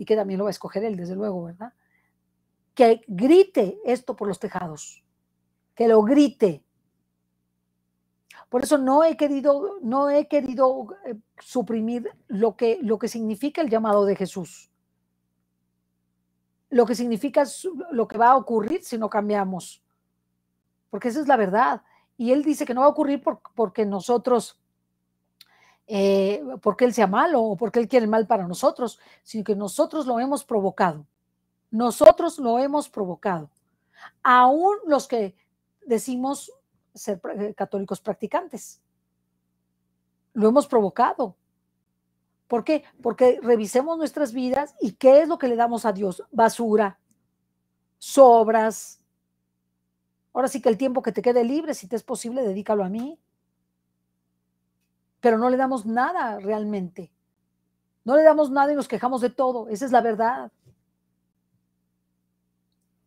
y 0.02 0.04
que 0.04 0.16
también 0.16 0.38
lo 0.38 0.46
va 0.46 0.50
a 0.50 0.58
escoger 0.58 0.82
él, 0.82 0.96
desde 0.96 1.14
luego, 1.14 1.44
¿verdad? 1.44 1.72
Que 2.74 3.02
grite 3.06 3.78
esto 3.84 4.16
por 4.16 4.26
los 4.26 4.40
tejados, 4.40 5.04
que 5.76 5.86
lo 5.86 6.02
grite. 6.02 6.64
Por 8.48 8.64
eso 8.64 8.78
no 8.78 9.04
he 9.04 9.16
querido, 9.16 9.78
no 9.80 10.10
he 10.10 10.26
querido 10.26 10.88
eh, 11.06 11.14
suprimir 11.38 12.10
lo 12.26 12.56
que, 12.56 12.80
lo 12.82 12.98
que 12.98 13.06
significa 13.06 13.62
el 13.62 13.70
llamado 13.70 14.04
de 14.04 14.16
Jesús. 14.16 14.72
Lo 16.68 16.84
que 16.84 16.96
significa 16.96 17.44
lo 17.92 18.08
que 18.08 18.18
va 18.18 18.30
a 18.30 18.36
ocurrir 18.36 18.82
si 18.82 18.98
no 18.98 19.08
cambiamos. 19.08 19.84
Porque 20.90 21.10
esa 21.10 21.20
es 21.20 21.28
la 21.28 21.36
verdad. 21.36 21.82
Y 22.16 22.32
él 22.32 22.42
dice 22.42 22.66
que 22.66 22.74
no 22.74 22.80
va 22.80 22.88
a 22.88 22.90
ocurrir 22.90 23.22
porque 23.54 23.86
nosotros 23.86 24.60
eh, 25.86 26.42
porque 26.60 26.84
Él 26.84 26.94
sea 26.94 27.06
malo 27.06 27.42
o 27.42 27.56
porque 27.56 27.78
Él 27.78 27.88
quiere 27.88 28.04
el 28.04 28.10
mal 28.10 28.26
para 28.26 28.46
nosotros, 28.46 28.98
sino 29.22 29.44
que 29.44 29.56
nosotros 29.56 30.06
lo 30.06 30.18
hemos 30.20 30.44
provocado. 30.44 31.06
Nosotros 31.70 32.38
lo 32.38 32.58
hemos 32.58 32.88
provocado. 32.88 33.50
Aún 34.22 34.76
los 34.86 35.08
que 35.08 35.34
decimos 35.86 36.52
ser 36.94 37.20
eh, 37.38 37.54
católicos 37.54 38.00
practicantes. 38.00 38.80
Lo 40.34 40.48
hemos 40.48 40.66
provocado. 40.66 41.36
¿Por 42.48 42.64
qué? 42.64 42.84
Porque 43.02 43.40
revisemos 43.42 43.96
nuestras 43.96 44.32
vidas 44.32 44.74
y 44.80 44.92
qué 44.92 45.22
es 45.22 45.28
lo 45.28 45.38
que 45.38 45.48
le 45.48 45.56
damos 45.56 45.84
a 45.86 45.92
Dios. 45.92 46.22
Basura, 46.30 46.98
sobras. 47.98 49.00
Ahora 50.34 50.48
sí 50.48 50.60
que 50.60 50.68
el 50.68 50.78
tiempo 50.78 51.02
que 51.02 51.12
te 51.12 51.22
quede 51.22 51.44
libre, 51.44 51.74
si 51.74 51.86
te 51.86 51.96
es 51.96 52.02
posible, 52.02 52.42
dedícalo 52.42 52.84
a 52.84 52.88
mí 52.88 53.18
pero 55.22 55.38
no 55.38 55.48
le 55.48 55.56
damos 55.56 55.86
nada 55.86 56.40
realmente. 56.40 57.12
No 58.04 58.16
le 58.16 58.24
damos 58.24 58.50
nada 58.50 58.72
y 58.72 58.74
nos 58.76 58.88
quejamos 58.88 59.20
de 59.20 59.30
todo. 59.30 59.68
Esa 59.68 59.84
es 59.86 59.92
la 59.92 60.00
verdad. 60.00 60.50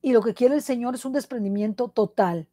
Y 0.02 0.14
lo 0.14 0.22
que 0.22 0.34
quiere 0.34 0.56
el 0.56 0.62
Señor 0.62 0.96
es 0.96 1.04
un 1.04 1.12
desprendimiento 1.12 1.90
total. 1.90 2.48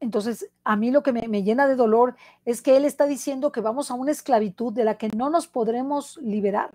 Entonces, 0.00 0.50
a 0.64 0.74
mí 0.74 0.90
lo 0.90 1.04
que 1.04 1.12
me, 1.12 1.44
llena 1.44 1.68
de 1.68 1.76
dolor 1.76 2.16
es 2.44 2.60
que 2.60 2.76
Él 2.76 2.84
está 2.84 3.06
diciendo 3.06 3.52
que 3.52 3.60
vamos 3.60 3.92
a 3.92 3.94
una 3.94 4.10
esclavitud 4.10 4.72
de 4.72 4.84
la 4.84 4.98
que 4.98 5.08
no 5.08 5.30
nos 5.30 5.46
podremos 5.46 6.16
liberar. 6.16 6.72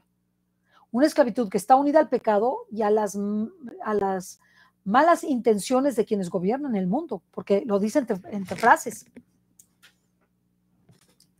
Una 0.91 1.07
esclavitud 1.07 1.49
que 1.49 1.57
está 1.57 1.75
unida 1.75 1.99
al 1.99 2.07
pecado 2.07 2.67
y 2.71 2.83
a 2.83 2.89
las, 2.89 3.19
a 3.83 3.93
las 3.93 4.39
malas 4.85 5.25
intenciones 5.25 5.97
de 5.97 6.05
quienes 6.05 6.29
gobiernan 6.29 6.77
el 6.77 6.87
mundo, 6.87 7.21
porque 7.31 7.63
lo 7.65 7.79
dicen 7.79 8.07
entre, 8.07 8.33
entre 8.33 8.55
frases 8.55 9.05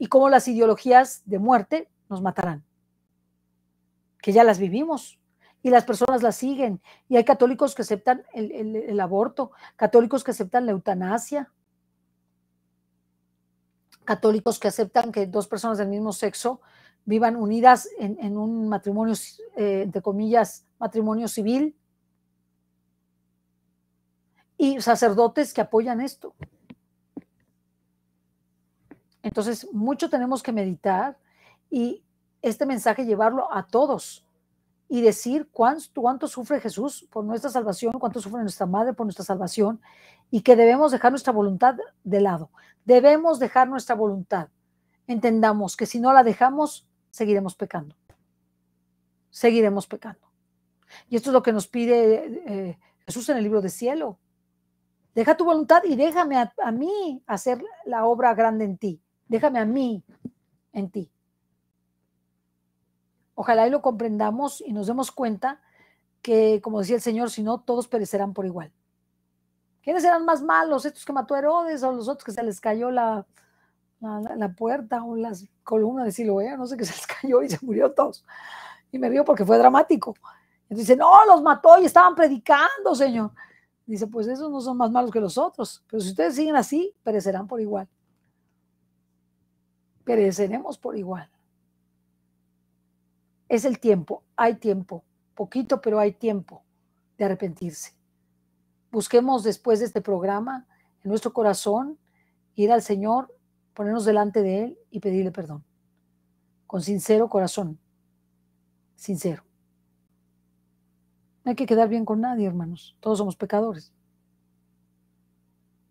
y 0.02 0.08
cómo 0.08 0.30
las 0.30 0.48
ideologías 0.48 1.22
de 1.26 1.38
muerte 1.38 1.88
nos 2.10 2.24
matarán, 2.24 2.64
que 4.20 4.32
ya 4.32 4.44
las 4.44 4.58
vivimos 4.58 5.20
y 5.62 5.70
las 5.70 5.86
personas 5.86 6.24
las 6.24 6.38
siguen. 6.38 6.82
Y 7.08 7.18
hay 7.18 7.24
católicos 7.24 7.76
que 7.76 7.84
aceptan 7.84 8.24
el, 8.34 9.00
aborto, 9.00 9.52
católicos 9.76 10.24
que 10.24 10.32
aceptan 10.32 10.66
la 10.66 10.72
eutanasia, 10.72 11.52
católicos 14.04 14.58
que 14.58 14.70
aceptan 14.70 15.12
que 15.12 15.28
dos 15.28 15.48
personas 15.48 15.78
del 15.78 15.90
mismo 15.90 16.14
sexo 16.14 16.62
vivan 17.06 17.36
unidas 17.36 17.88
en, 18.00 18.38
un 18.40 18.70
matrimonio, 18.70 19.14
eh, 19.56 19.84
entre 19.84 20.02
comillas, 20.02 20.66
matrimonio 20.80 21.28
civil, 21.28 21.76
y 24.58 24.82
sacerdotes 24.82 25.54
que 25.54 25.62
apoyan 25.62 26.02
esto. 26.02 26.34
Entonces, 29.24 29.68
mucho 29.72 30.10
tenemos 30.10 30.42
que 30.42 30.52
meditar 30.52 31.18
y 31.70 32.04
este 32.42 32.66
mensaje 32.66 33.06
llevarlo 33.06 33.52
a 33.54 33.68
todos 33.68 34.26
y 34.90 35.02
decir 35.02 35.48
cuánto, 35.52 36.28
sufre 36.28 36.60
Jesús 36.60 37.08
por 37.12 37.24
nuestra 37.24 37.50
salvación, 37.50 37.94
cuánto 37.94 38.20
sufre 38.20 38.42
nuestra 38.42 38.66
madre 38.66 38.94
por 38.94 39.06
nuestra 39.06 39.24
salvación 39.24 39.80
y 40.30 40.42
que 40.42 40.56
debemos 40.56 40.92
dejar 40.92 41.12
nuestra 41.12 41.32
voluntad 41.32 41.76
de 42.04 42.22
lado. 42.22 42.50
Debemos 42.84 43.40
dejar 43.40 43.70
nuestra 43.70 43.96
voluntad. 43.96 44.50
Entendamos 45.08 45.78
que 45.78 45.86
si 45.86 46.00
no 46.00 46.12
la 46.14 46.24
dejamos, 46.24 46.88
seguiremos 47.10 47.56
pecando. 47.56 47.96
Seguiremos 49.30 49.88
pecando. 49.88 50.30
Y 51.08 51.16
esto 51.16 51.30
es 51.30 51.34
lo 51.34 51.44
que 51.44 51.54
nos 51.54 51.68
pide 51.68 52.26
eh, 52.46 52.80
Jesús 53.06 53.30
en 53.30 53.38
el 53.38 53.44
libro 53.44 53.62
de 53.62 53.70
cielo. 53.70 54.20
Deja 55.16 55.38
tu 55.38 55.46
voluntad 55.46 55.84
y 55.86 55.96
déjame 55.96 56.38
a 56.38 56.72
mí 56.72 57.24
hacer 57.28 57.64
la 57.86 58.06
obra 58.06 58.34
grande 58.34 58.66
en 58.66 58.78
ti 58.78 59.02
déjame 59.32 59.60
a 59.60 59.66
mí 59.66 60.04
en 60.74 60.92
ti. 60.92 61.10
Ojalá 63.34 63.66
y 63.66 63.70
lo 63.70 63.82
comprendamos 63.82 64.62
y 64.62 64.74
nos 64.74 64.88
demos 64.88 65.10
cuenta 65.10 65.62
que, 66.22 66.60
como 66.62 66.80
decía 66.80 66.98
el 66.98 67.02
Señor, 67.02 67.32
si 67.32 67.42
no, 67.42 67.62
todos 67.62 67.88
perecerán 67.88 68.34
por 68.34 68.46
igual. 68.46 68.74
¿Quiénes 69.82 70.04
eran 70.04 70.26
más 70.26 70.44
malos? 70.44 70.86
¿Estos 70.86 71.06
que 71.06 71.14
mató 71.14 71.36
Herodes 71.38 71.82
o 71.82 71.94
los 71.94 72.10
otros 72.10 72.26
que 72.26 72.34
se 72.34 72.44
les 72.44 72.60
cayó 72.60 72.92
la, 72.92 73.26
la, 74.02 74.54
puerta 74.54 75.02
o 75.04 75.16
las 75.16 75.48
columnas 75.64 76.06
de 76.06 76.12
Siloé? 76.12 76.58
No 76.58 76.68
sé 76.68 76.76
qué 76.76 76.84
se 76.84 76.94
les 76.94 77.08
cayó 77.22 77.42
y 77.42 77.50
se 77.50 77.58
murió 77.66 77.94
todos. 77.94 78.26
Y 78.92 79.00
me 79.00 79.10
río 79.10 79.24
porque 79.24 79.46
fue 79.46 79.58
dramático. 79.58 80.14
Entonces 80.64 80.88
dice, 80.88 80.98
no, 80.98 81.26
los 81.26 81.42
mató 81.42 81.80
y 81.80 81.86
estaban 81.86 82.16
predicando, 82.16 82.94
Señor. 82.94 83.32
Dice, 83.86 84.08
pues 84.08 84.28
esos 84.28 84.52
no 84.52 84.60
son 84.60 84.76
más 84.76 84.92
malos 84.92 85.10
que 85.10 85.22
los 85.22 85.38
otros. 85.38 85.84
Pero 85.90 86.02
si 86.02 86.10
ustedes 86.10 86.36
siguen 86.36 86.58
así, 86.58 86.94
perecerán 87.02 87.48
por 87.48 87.62
igual. 87.62 87.88
Pereceremos 90.04 90.78
por 90.78 90.98
igual. 90.98 91.30
Es 93.50 93.66
el 93.66 93.80
tiempo, 93.80 94.24
hay 94.36 94.56
tiempo, 94.56 95.04
poquito, 95.36 95.82
pero 95.82 96.00
hay 96.00 96.14
tiempo 96.14 96.64
de 97.18 97.26
arrepentirse. 97.26 97.94
Busquemos 98.92 99.44
después 99.44 99.80
de 99.80 99.86
este 99.86 100.02
programa 100.02 100.68
en 101.04 101.10
nuestro 101.10 101.34
corazón 101.34 101.98
ir 102.56 102.72
al 102.72 102.82
Señor, 102.82 103.36
ponernos 103.74 104.06
delante 104.06 104.42
de 104.42 104.64
Él 104.64 104.80
y 104.90 105.00
pedirle 105.00 105.32
perdón. 105.32 105.64
Con 106.68 106.82
sincero 106.82 107.30
corazón. 107.30 107.80
Sincero. 108.96 109.44
No 111.44 111.50
hay 111.50 111.56
que 111.56 111.66
quedar 111.66 111.90
bien 111.90 112.06
con 112.06 112.22
nadie, 112.22 112.48
hermanos. 112.48 112.96
Todos 113.00 113.18
somos 113.18 113.36
pecadores. 113.36 113.92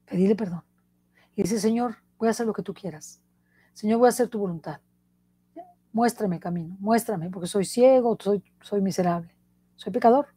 Pedirle 0.07 0.37
perdón. 0.37 0.63
Y 1.35 1.43
dice, 1.43 1.59
Señor, 1.59 1.97
voy 2.19 2.29
a 2.29 2.31
hacer 2.31 2.47
lo 2.47 2.53
que 2.53 2.63
tú 2.63 2.73
quieras. 2.73 3.21
Señor, 3.73 3.99
voy 3.99 4.07
a 4.07 4.11
hacer 4.11 4.29
tu 4.29 4.39
voluntad. 4.39 4.81
Muéstrame 5.93 6.39
camino, 6.39 6.77
muéstrame, 6.79 7.31
porque 7.31 7.49
soy 7.49 7.65
ciego, 7.65 8.17
soy, 8.21 8.43
soy 8.61 8.81
miserable, 8.81 9.35
soy 9.77 9.93
pecador. 9.93 10.29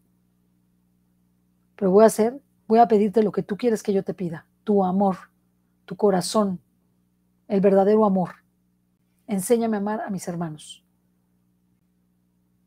Pero 1.76 1.92
voy 1.92 2.04
a 2.04 2.08
hacer, 2.08 2.42
voy 2.68 2.80
a 2.80 2.88
pedirte 2.88 3.22
lo 3.22 3.32
que 3.32 3.44
tú 3.44 3.56
quieres 3.58 3.84
que 3.84 3.94
yo 3.94 4.04
te 4.04 4.14
pida, 4.14 4.48
tu 4.64 4.84
amor, 4.84 5.18
tu 5.86 5.96
corazón, 5.96 6.60
el 7.48 7.62
verdadero 7.62 8.06
amor. 8.06 8.32
Enséñame 9.28 9.78
a 9.78 9.80
amar 9.80 10.02
a 10.02 10.10
mis 10.10 10.28
hermanos 10.28 10.84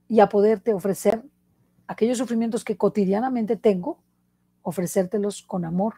y 0.09 0.21
a 0.21 0.29
poderte 0.29 0.73
ofrecer 0.73 1.25
aquellos 1.87 2.19
sufrimientos 2.19 2.65
que 2.65 2.77
cotidianamente 2.77 3.57
tengo, 3.57 4.01
ofrecértelos 4.63 5.43
con 5.43 5.65
amor, 5.65 5.95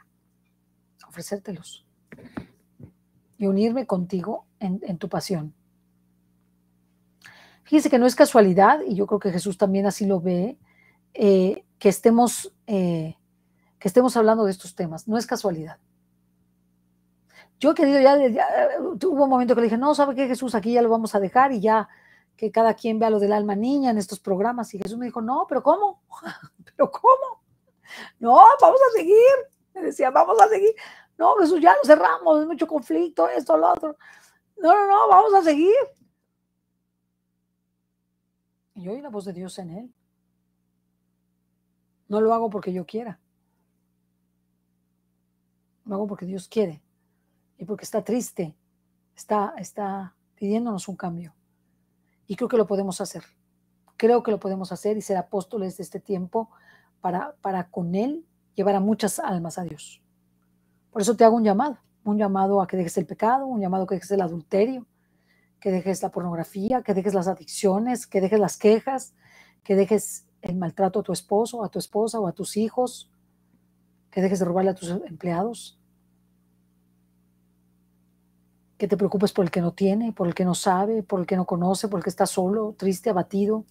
ofrecértelos 1.06 1.86
y 3.36 3.46
unirme 3.46 3.86
contigo 3.86 4.47
en, 4.60 4.98
tu 4.98 5.08
pasión. 5.08 5.54
Fíjense 7.64 7.90
que 7.90 7.98
no 7.98 8.06
es 8.06 8.14
casualidad, 8.14 8.80
y 8.86 8.94
yo 8.94 9.06
creo 9.06 9.20
que 9.20 9.30
Jesús 9.30 9.58
también 9.58 9.86
así 9.86 10.06
lo 10.06 10.20
ve, 10.20 10.58
eh, 11.14 11.64
que, 11.78 11.88
estemos, 11.88 12.52
eh, 12.66 13.16
que 13.78 13.88
estemos 13.88 14.16
hablando 14.16 14.44
de 14.44 14.50
estos 14.50 14.74
temas. 14.74 15.06
No 15.06 15.18
es 15.18 15.26
casualidad. 15.26 15.78
Yo 17.60 17.72
he 17.72 17.74
querido 17.74 18.00
ya, 18.00 18.16
hubo 18.80 19.24
un 19.24 19.30
momento 19.30 19.54
que 19.54 19.60
le 19.60 19.66
dije, 19.66 19.78
no, 19.78 19.94
¿sabe 19.94 20.14
qué 20.14 20.28
Jesús? 20.28 20.54
Aquí 20.54 20.72
ya 20.72 20.82
lo 20.82 20.88
vamos 20.88 21.14
a 21.14 21.20
dejar 21.20 21.52
y 21.52 21.60
ya 21.60 21.88
que 22.36 22.52
cada 22.52 22.74
quien 22.74 23.00
vea 23.00 23.10
lo 23.10 23.18
del 23.18 23.32
alma 23.32 23.56
niña 23.56 23.90
en 23.90 23.98
estos 23.98 24.20
programas. 24.20 24.72
Y 24.72 24.78
Jesús 24.78 24.96
me 24.96 25.06
dijo, 25.06 25.20
no, 25.20 25.44
pero 25.48 25.62
¿cómo? 25.62 26.02
¿Pero 26.64 26.90
cómo? 26.90 27.42
No, 28.20 28.40
vamos 28.60 28.80
a 28.88 28.96
seguir. 28.96 29.16
Me 29.74 29.82
decía, 29.82 30.10
vamos 30.10 30.40
a 30.40 30.48
seguir. 30.48 30.74
No, 31.18 31.34
Jesús, 31.34 31.60
ya 31.60 31.74
lo 31.74 31.84
cerramos, 31.84 32.40
es 32.40 32.46
mucho 32.46 32.66
conflicto, 32.68 33.28
esto, 33.28 33.56
lo 33.56 33.72
otro. 33.72 33.96
No, 34.60 34.74
no, 34.74 34.86
no, 34.86 35.08
vamos 35.08 35.34
a 35.34 35.42
seguir. 35.42 35.74
Y 38.74 38.88
oí 38.88 39.00
la 39.00 39.08
voz 39.08 39.24
de 39.24 39.32
Dios 39.32 39.58
en 39.58 39.70
él. 39.70 39.94
No 42.08 42.20
lo 42.20 42.32
hago 42.32 42.48
porque 42.48 42.72
yo 42.72 42.86
quiera. 42.86 43.20
Lo 45.84 45.96
hago 45.96 46.06
porque 46.06 46.26
Dios 46.26 46.48
quiere. 46.48 46.82
Y 47.56 47.64
porque 47.64 47.84
está 47.84 48.02
triste. 48.02 48.56
Está, 49.16 49.54
está 49.58 50.14
pidiéndonos 50.36 50.88
un 50.88 50.96
cambio. 50.96 51.34
Y 52.26 52.36
creo 52.36 52.48
que 52.48 52.56
lo 52.56 52.66
podemos 52.66 53.00
hacer. 53.00 53.24
Creo 53.96 54.22
que 54.22 54.30
lo 54.30 54.38
podemos 54.38 54.70
hacer 54.70 54.96
y 54.96 55.02
ser 55.02 55.16
apóstoles 55.16 55.76
de 55.76 55.82
este 55.82 55.98
tiempo 55.98 56.50
para, 57.00 57.34
para 57.40 57.68
con 57.70 57.94
Él 57.94 58.24
llevar 58.54 58.76
a 58.76 58.80
muchas 58.80 59.18
almas 59.18 59.58
a 59.58 59.62
Dios. 59.62 60.00
Por 60.90 61.02
eso 61.02 61.16
te 61.16 61.24
hago 61.24 61.36
un 61.36 61.44
llamado, 61.44 61.78
un 62.08 62.18
llamado 62.18 62.62
a 62.62 62.66
que 62.66 62.76
dejes 62.76 62.96
el 62.98 63.06
pecado, 63.06 63.46
un 63.46 63.60
llamado 63.60 63.84
a 63.84 63.86
que 63.86 63.96
dejes 63.96 64.10
el 64.10 64.22
adulterio, 64.22 64.86
que 65.60 65.70
dejes 65.70 66.02
la 66.02 66.10
pornografía, 66.10 66.82
que 66.82 66.94
dejes 66.94 67.14
las 67.14 67.28
adicciones, 67.28 68.06
que 68.06 68.20
dejes 68.20 68.40
las 68.40 68.56
quejas, 68.56 69.14
que 69.62 69.74
dejes 69.74 70.26
el 70.40 70.56
maltrato 70.56 71.00
a 71.00 71.02
tu 71.02 71.12
esposo, 71.12 71.64
a 71.64 71.68
tu 71.68 71.78
esposa 71.78 72.18
o 72.20 72.26
a 72.26 72.32
tus 72.32 72.56
hijos, 72.56 73.10
que 74.10 74.22
dejes 74.22 74.38
de 74.38 74.44
robarle 74.44 74.70
a 74.70 74.74
tus 74.74 74.88
empleados, 74.88 75.78
que 78.78 78.88
te 78.88 78.96
preocupes 78.96 79.32
por 79.32 79.44
el 79.44 79.50
que 79.50 79.60
no 79.60 79.72
tiene, 79.72 80.12
por 80.12 80.28
el 80.28 80.34
que 80.34 80.44
no 80.44 80.54
sabe, 80.54 81.02
por 81.02 81.20
el 81.20 81.26
que 81.26 81.36
no 81.36 81.44
conoce, 81.44 81.88
por 81.88 81.98
el 81.98 82.04
que 82.04 82.10
está 82.10 82.26
solo, 82.26 82.74
triste, 82.78 83.10
abatido. 83.10 83.64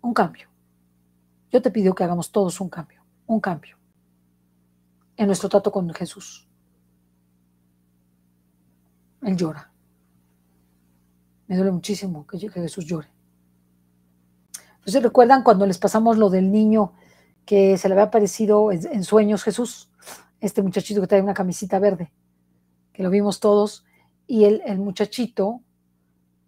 Un 0.00 0.14
cambio. 0.14 0.48
Yo 1.50 1.60
te 1.60 1.70
pido 1.70 1.94
que 1.94 2.04
hagamos 2.04 2.30
todos 2.30 2.60
un 2.60 2.68
cambio, 2.68 3.02
un 3.26 3.40
cambio 3.40 3.83
en 5.16 5.26
nuestro 5.26 5.48
trato 5.48 5.70
con 5.70 5.92
Jesús. 5.92 6.48
Él 9.22 9.36
llora. 9.36 9.70
Me 11.46 11.56
duele 11.56 11.72
muchísimo 11.72 12.26
que, 12.26 12.38
Jesús 12.38 12.84
llore. 12.84 13.08
Entonces 14.78 15.02
recuerdan 15.02 15.42
cuando 15.42 15.66
les 15.66 15.78
pasamos 15.78 16.18
lo 16.18 16.30
del 16.30 16.50
niño 16.50 16.92
que 17.46 17.78
se 17.78 17.88
le 17.88 17.94
había 17.94 18.04
aparecido 18.04 18.70
en, 18.72 19.04
sueños 19.04 19.42
Jesús, 19.42 19.90
este 20.40 20.62
muchachito 20.62 21.00
que 21.00 21.06
trae 21.06 21.22
una 21.22 21.34
camisita 21.34 21.78
verde, 21.78 22.12
que 22.92 23.02
lo 23.02 23.10
vimos 23.10 23.40
todos, 23.40 23.84
y 24.26 24.44
el, 24.44 24.62
el 24.66 24.78
muchachito 24.78 25.60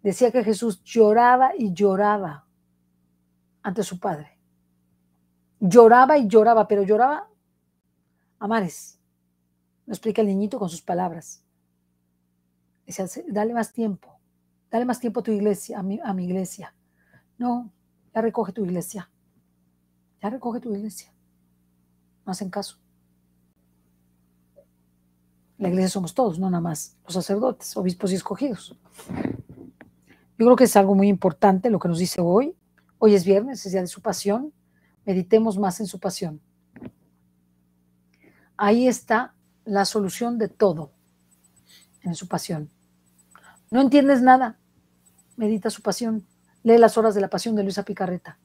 decía 0.01 0.31
que 0.31 0.43
Jesús 0.43 0.83
lloraba 0.83 1.51
y 1.57 1.73
lloraba 1.73 2.47
ante 3.61 3.83
su 3.83 3.99
padre. 3.99 4.37
Lloraba 5.59 6.17
y 6.17 6.27
lloraba, 6.27 6.67
pero 6.67 6.83
lloraba 6.83 7.27
Amares, 8.39 8.99
lo 9.85 9.93
explica 9.93 10.21
el 10.21 10.27
niñito 10.27 10.59
con 10.59 10.69
sus 10.69 10.81
palabras. 10.81 11.43
Dice, 12.85 13.25
dale 13.27 13.53
más 13.53 13.73
tiempo, 13.73 14.19
dale 14.69 14.85
más 14.85 14.99
tiempo 14.99 15.19
a 15.19 15.23
tu 15.23 15.31
iglesia, 15.31 15.79
a 15.79 15.83
mi, 15.83 15.99
a 16.03 16.13
mi 16.13 16.25
iglesia. 16.25 16.73
No, 17.37 17.71
ya 18.13 18.21
recoge 18.21 18.53
tu 18.53 18.63
iglesia, 18.63 19.09
ya 20.21 20.29
recoge 20.29 20.59
tu 20.59 20.73
iglesia. 20.73 21.13
No 22.25 22.31
hacen 22.31 22.49
caso. 22.49 22.77
La 25.57 25.69
iglesia 25.69 25.89
somos 25.89 26.13
todos, 26.13 26.37
no 26.37 26.49
nada 26.49 26.61
más 26.61 26.97
los 27.03 27.13
sacerdotes, 27.13 27.75
obispos 27.75 28.11
y 28.11 28.15
escogidos. 28.15 28.77
Yo 30.37 30.45
creo 30.45 30.55
que 30.55 30.65
es 30.65 30.75
algo 30.75 30.93
muy 30.93 31.07
importante 31.07 31.71
lo 31.71 31.79
que 31.79 31.87
nos 31.87 31.97
dice 31.97 32.21
hoy. 32.21 32.55
Hoy 32.99 33.15
es 33.15 33.25
viernes, 33.25 33.65
es 33.65 33.71
día 33.71 33.81
de 33.81 33.87
su 33.87 34.01
pasión. 34.01 34.53
Meditemos 35.03 35.57
más 35.57 35.79
en 35.79 35.87
su 35.87 35.99
pasión. 35.99 36.39
Ahí 38.57 38.87
está 38.87 39.35
la 39.65 39.85
solución 39.85 40.39
de 40.39 40.47
todo 40.47 40.91
en 42.01 42.15
su 42.15 42.27
pasión. 42.27 42.71
No 43.69 43.81
entiendes 43.81 44.21
nada, 44.21 44.57
medita 45.35 45.69
su 45.69 45.81
pasión, 45.81 46.25
lee 46.63 46.77
las 46.77 46.97
horas 46.97 47.13
de 47.13 47.21
la 47.21 47.29
pasión 47.29 47.55
de 47.55 47.63
Luisa 47.63 47.83
Picarreta. 47.83 48.39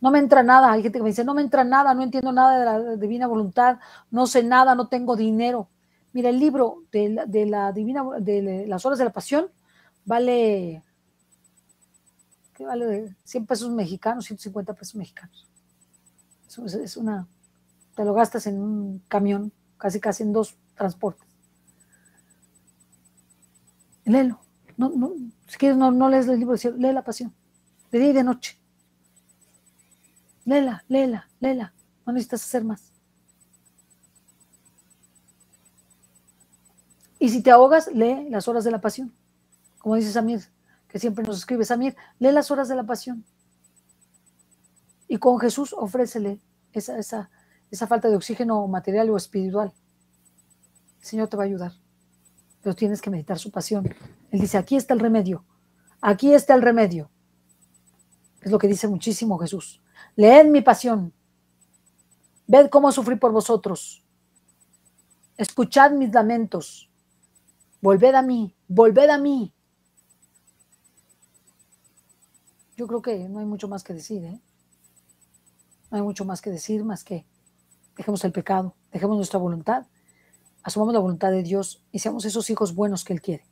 No 0.00 0.10
me 0.10 0.18
entra 0.18 0.42
nada, 0.42 0.72
hay 0.72 0.82
gente 0.82 0.98
que 0.98 1.02
me 1.02 1.10
dice, 1.10 1.24
no 1.24 1.34
me 1.34 1.42
entra 1.42 1.64
nada, 1.64 1.94
no 1.94 2.02
entiendo 2.02 2.32
nada 2.32 2.58
de 2.58 2.64
la 2.64 2.96
divina 2.96 3.26
voluntad, 3.26 3.78
no 4.10 4.26
sé 4.26 4.42
nada, 4.42 4.74
no 4.74 4.88
tengo 4.88 5.14
dinero. 5.16 5.68
Mira, 6.12 6.30
el 6.30 6.38
libro 6.38 6.84
de 6.90 7.10
la, 7.46 7.72
divina, 7.72 8.04
de 8.18 8.64
las 8.66 8.84
horas 8.86 8.98
de 8.98 9.04
la 9.04 9.12
pasión 9.12 9.50
vale, 10.04 10.82
¿qué 12.54 12.64
vale? 12.64 13.16
100 13.24 13.46
pesos 13.46 13.70
mexicanos, 13.70 14.24
150 14.24 14.72
pesos 14.74 14.94
mexicanos. 14.94 15.46
es 16.46 16.96
una 16.96 17.28
te 17.98 18.04
lo 18.04 18.14
gastas 18.14 18.46
en 18.46 18.60
un 18.60 19.00
camión, 19.08 19.52
casi 19.76 19.98
casi 19.98 20.22
en 20.22 20.32
dos 20.32 20.56
transportes. 20.76 21.26
Léelo. 24.04 24.38
Si 25.48 25.58
quieres, 25.58 25.76
no, 25.76 25.90
no 25.90 26.08
lees 26.08 26.28
el 26.28 26.38
libro, 26.38 26.54
lee 26.76 26.92
la 26.92 27.02
pasión, 27.02 27.34
de 27.90 27.98
día 27.98 28.10
y 28.10 28.12
de 28.12 28.22
noche. 28.22 28.56
Léela, 30.44 30.84
léela, 30.86 31.28
léela. 31.40 31.74
No 32.06 32.12
necesitas 32.12 32.44
hacer 32.44 32.62
más. 32.62 32.92
Y 37.18 37.30
si 37.30 37.42
te 37.42 37.50
ahogas, 37.50 37.88
lee 37.92 38.28
las 38.30 38.46
horas 38.46 38.62
de 38.62 38.70
la 38.70 38.80
pasión. 38.80 39.12
Como 39.80 39.96
dice 39.96 40.12
Samir, 40.12 40.44
que 40.86 41.00
siempre 41.00 41.24
nos 41.24 41.38
escribe 41.38 41.64
Samir, 41.64 41.96
lee 42.20 42.30
las 42.30 42.52
horas 42.52 42.68
de 42.68 42.76
la 42.76 42.84
pasión. 42.84 43.24
Y 45.08 45.16
con 45.16 45.40
Jesús 45.40 45.72
ofrécele 45.76 46.40
esa, 46.72 46.96
esa, 46.96 47.28
esa 47.70 47.86
falta 47.86 48.08
de 48.08 48.16
oxígeno 48.16 48.66
material 48.66 49.10
o 49.10 49.16
espiritual. 49.16 49.72
El 51.00 51.06
Señor 51.06 51.28
te 51.28 51.36
va 51.36 51.44
a 51.44 51.46
ayudar, 51.46 51.72
pero 52.62 52.74
tienes 52.74 53.00
que 53.00 53.10
meditar 53.10 53.38
su 53.38 53.50
pasión. 53.50 53.86
Él 54.30 54.40
dice, 54.40 54.58
aquí 54.58 54.76
está 54.76 54.94
el 54.94 55.00
remedio, 55.00 55.44
aquí 56.00 56.34
está 56.34 56.54
el 56.54 56.62
remedio. 56.62 57.10
Es 58.40 58.50
lo 58.50 58.58
que 58.58 58.68
dice 58.68 58.88
muchísimo 58.88 59.38
Jesús. 59.38 59.82
Leed 60.16 60.46
mi 60.46 60.60
pasión. 60.60 61.12
Ved 62.46 62.68
cómo 62.70 62.92
sufrí 62.92 63.16
por 63.16 63.32
vosotros. 63.32 64.04
Escuchad 65.36 65.92
mis 65.92 66.12
lamentos. 66.12 66.90
Volved 67.80 68.14
a 68.14 68.22
mí, 68.22 68.56
volved 68.66 69.10
a 69.10 69.18
mí. 69.18 69.54
Yo 72.76 72.86
creo 72.86 73.02
que 73.02 73.28
no 73.28 73.40
hay 73.40 73.44
mucho 73.44 73.68
más 73.68 73.82
que 73.82 73.92
decir, 73.92 74.24
¿eh? 74.24 74.40
No 75.90 75.96
hay 75.96 76.02
mucho 76.02 76.24
más 76.24 76.40
que 76.40 76.50
decir, 76.50 76.84
más 76.84 77.04
que 77.04 77.26
dejemos 77.98 78.24
el 78.24 78.32
pecado, 78.32 78.74
dejemos 78.92 79.16
nuestra 79.16 79.38
voluntad, 79.38 79.86
asumamos 80.62 80.94
la 80.94 81.00
voluntad 81.00 81.30
de 81.30 81.42
Dios 81.42 81.84
y 81.92 81.98
seamos 81.98 82.24
esos 82.24 82.48
hijos 82.48 82.74
buenos 82.74 83.04
que 83.04 83.12
Él 83.12 83.20
quiere. 83.20 83.44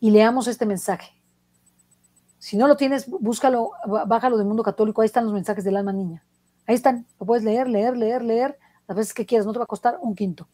Y 0.00 0.10
leamos 0.10 0.46
este 0.46 0.64
mensaje. 0.64 1.12
Si 2.38 2.56
no 2.56 2.66
lo 2.66 2.76
tienes, 2.76 3.08
búscalo, 3.08 3.72
bájalo 4.06 4.38
del 4.38 4.46
mundo 4.46 4.62
católico, 4.62 5.02
ahí 5.02 5.06
están 5.06 5.24
los 5.24 5.34
mensajes 5.34 5.64
del 5.64 5.76
alma 5.76 5.92
niña. 5.92 6.24
Ahí 6.66 6.74
están, 6.74 7.06
lo 7.20 7.26
puedes 7.26 7.44
leer, 7.44 7.68
leer, 7.68 7.96
leer, 7.96 8.22
leer, 8.22 8.58
las 8.86 8.96
veces 8.96 9.14
que 9.14 9.26
quieras, 9.26 9.46
no 9.46 9.52
te 9.52 9.58
va 9.58 9.64
a 9.64 9.68
costar 9.68 9.98
un 10.00 10.14
quinto. 10.14 10.48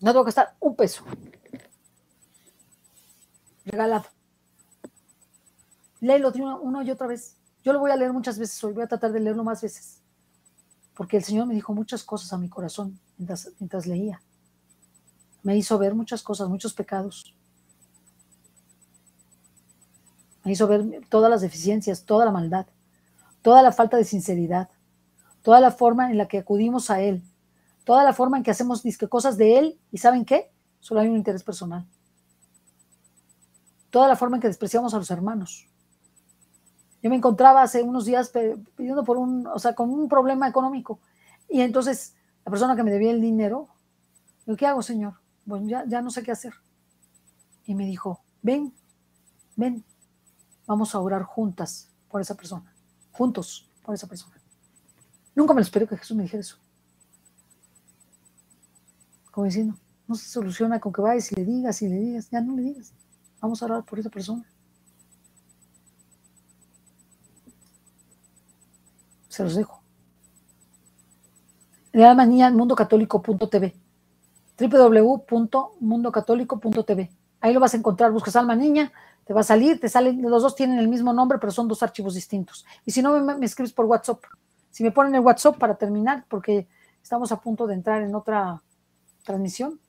No 0.00 0.12
te 0.12 0.16
va 0.16 0.22
a 0.22 0.24
costar 0.24 0.56
un 0.60 0.76
peso. 0.76 1.04
Regalado. 3.64 4.04
Léelo 6.00 6.30
de 6.30 6.42
una, 6.42 6.84
y 6.84 6.90
otra 6.90 7.06
vez. 7.06 7.36
Yo 7.62 7.72
lo 7.72 7.78
voy 7.78 7.90
a 7.90 7.96
leer 7.96 8.12
muchas 8.12 8.38
veces 8.38 8.62
hoy, 8.64 8.72
voy 8.72 8.82
a 8.82 8.88
tratar 8.88 9.12
de 9.12 9.20
leerlo 9.20 9.44
más 9.44 9.62
veces. 9.62 10.01
Porque 11.02 11.16
el 11.16 11.24
Señor 11.24 11.48
me 11.48 11.54
dijo 11.54 11.74
muchas 11.74 12.04
cosas 12.04 12.32
a 12.32 12.38
mi 12.38 12.48
corazón 12.48 12.96
mientras, 13.18 13.86
leía. 13.88 14.22
Me 15.42 15.56
hizo 15.56 15.76
ver 15.76 15.96
muchas 15.96 16.22
cosas, 16.22 16.48
muchos 16.48 16.74
pecados. 16.74 17.34
Me 20.44 20.52
hizo 20.52 20.68
ver 20.68 21.04
todas 21.08 21.28
las 21.28 21.40
deficiencias, 21.40 22.04
toda 22.04 22.24
la 22.24 22.30
maldad, 22.30 22.66
toda 23.42 23.64
la 23.64 23.72
falta 23.72 23.96
de 23.96 24.04
sinceridad, 24.04 24.68
toda 25.42 25.58
la 25.58 25.72
forma 25.72 26.08
en 26.08 26.18
la 26.18 26.28
que 26.28 26.38
acudimos 26.38 26.88
a 26.88 27.00
Él, 27.00 27.24
toda 27.82 28.04
la 28.04 28.12
forma 28.12 28.36
en 28.36 28.44
que 28.44 28.52
hacemos 28.52 28.84
cosas 29.08 29.36
de 29.36 29.58
Él 29.58 29.80
y 29.90 29.98
¿saben 29.98 30.24
qué? 30.24 30.52
Solo 30.78 31.00
hay 31.00 31.08
un 31.08 31.16
interés 31.16 31.42
personal. 31.42 31.84
Toda 33.90 34.06
la 34.06 34.14
forma 34.14 34.36
en 34.36 34.42
que 34.42 34.46
despreciamos 34.46 34.94
a 34.94 34.98
los 34.98 35.10
hermanos. 35.10 35.66
Yo 37.02 37.10
me 37.10 37.16
encontraba 37.16 37.62
hace 37.62 37.82
unos 37.82 38.04
días 38.04 38.32
pidiendo 38.76 39.04
por 39.04 39.16
un, 39.16 39.46
o 39.48 39.58
sea, 39.58 39.74
con 39.74 39.90
un 39.90 40.08
problema 40.08 40.48
económico. 40.48 41.00
Y 41.48 41.60
entonces 41.60 42.14
la 42.44 42.50
persona 42.50 42.76
que 42.76 42.84
me 42.84 42.92
debía 42.92 43.10
el 43.10 43.20
dinero, 43.20 43.68
digo, 44.46 44.56
¿qué 44.56 44.66
hago, 44.66 44.82
señor? 44.82 45.14
Bueno, 45.44 45.68
ya, 45.68 45.84
ya 45.86 46.00
no 46.00 46.10
sé 46.10 46.22
qué 46.22 46.30
hacer. 46.30 46.54
Y 47.66 47.74
me 47.74 47.86
dijo, 47.86 48.20
ven, 48.40 48.72
ven, 49.56 49.84
vamos 50.66 50.94
a 50.94 51.00
orar 51.00 51.22
juntas 51.24 51.90
por 52.08 52.20
esa 52.20 52.36
persona, 52.36 52.72
juntos 53.10 53.68
por 53.82 53.94
esa 53.94 54.06
persona. 54.06 54.36
Nunca 55.34 55.54
me 55.54 55.60
lo 55.60 55.64
esperé 55.64 55.88
que 55.88 55.96
Jesús 55.96 56.16
me 56.16 56.22
dijera 56.22 56.40
eso. 56.40 56.56
Como 59.30 59.46
diciendo, 59.46 59.76
no 60.06 60.14
se 60.14 60.28
soluciona 60.28 60.78
con 60.78 60.92
que 60.92 61.00
vayas 61.00 61.32
y 61.32 61.36
le 61.36 61.44
digas 61.44 61.82
y 61.82 61.88
le 61.88 61.96
digas, 61.96 62.30
ya 62.30 62.40
no 62.40 62.54
le 62.54 62.62
digas, 62.62 62.92
vamos 63.40 63.62
a 63.62 63.64
orar 63.64 63.84
por 63.84 63.98
esa 63.98 64.10
persona. 64.10 64.44
Se 69.32 69.42
los 69.42 69.54
dejo. 69.54 69.82
La 71.92 72.14
manía 72.14 72.50
mundocatólico.tv 72.50 73.74
www.mundocatólico.tv 74.60 77.10
Ahí 77.40 77.54
lo 77.54 77.60
vas 77.60 77.72
a 77.72 77.78
encontrar, 77.78 78.12
buscas 78.12 78.36
Alma 78.36 78.54
Niña, 78.54 78.92
te 79.24 79.32
va 79.32 79.40
a 79.40 79.44
salir, 79.44 79.80
te 79.80 79.88
salen, 79.88 80.20
los 80.20 80.42
dos 80.42 80.54
tienen 80.54 80.78
el 80.78 80.86
mismo 80.86 81.14
nombre, 81.14 81.38
pero 81.38 81.50
son 81.50 81.66
dos 81.66 81.82
archivos 81.82 82.14
distintos. 82.14 82.66
Y 82.84 82.90
si 82.90 83.00
no, 83.00 83.18
me, 83.18 83.34
me 83.34 83.46
escribes 83.46 83.72
por 83.72 83.86
WhatsApp. 83.86 84.22
Si 84.70 84.82
me 84.82 84.92
ponen 84.92 85.14
el 85.14 85.22
WhatsApp 85.22 85.56
para 85.56 85.76
terminar, 85.76 86.26
porque 86.28 86.68
estamos 87.02 87.32
a 87.32 87.40
punto 87.40 87.66
de 87.66 87.72
entrar 87.72 88.02
en 88.02 88.14
otra 88.14 88.62
transmisión. 89.24 89.80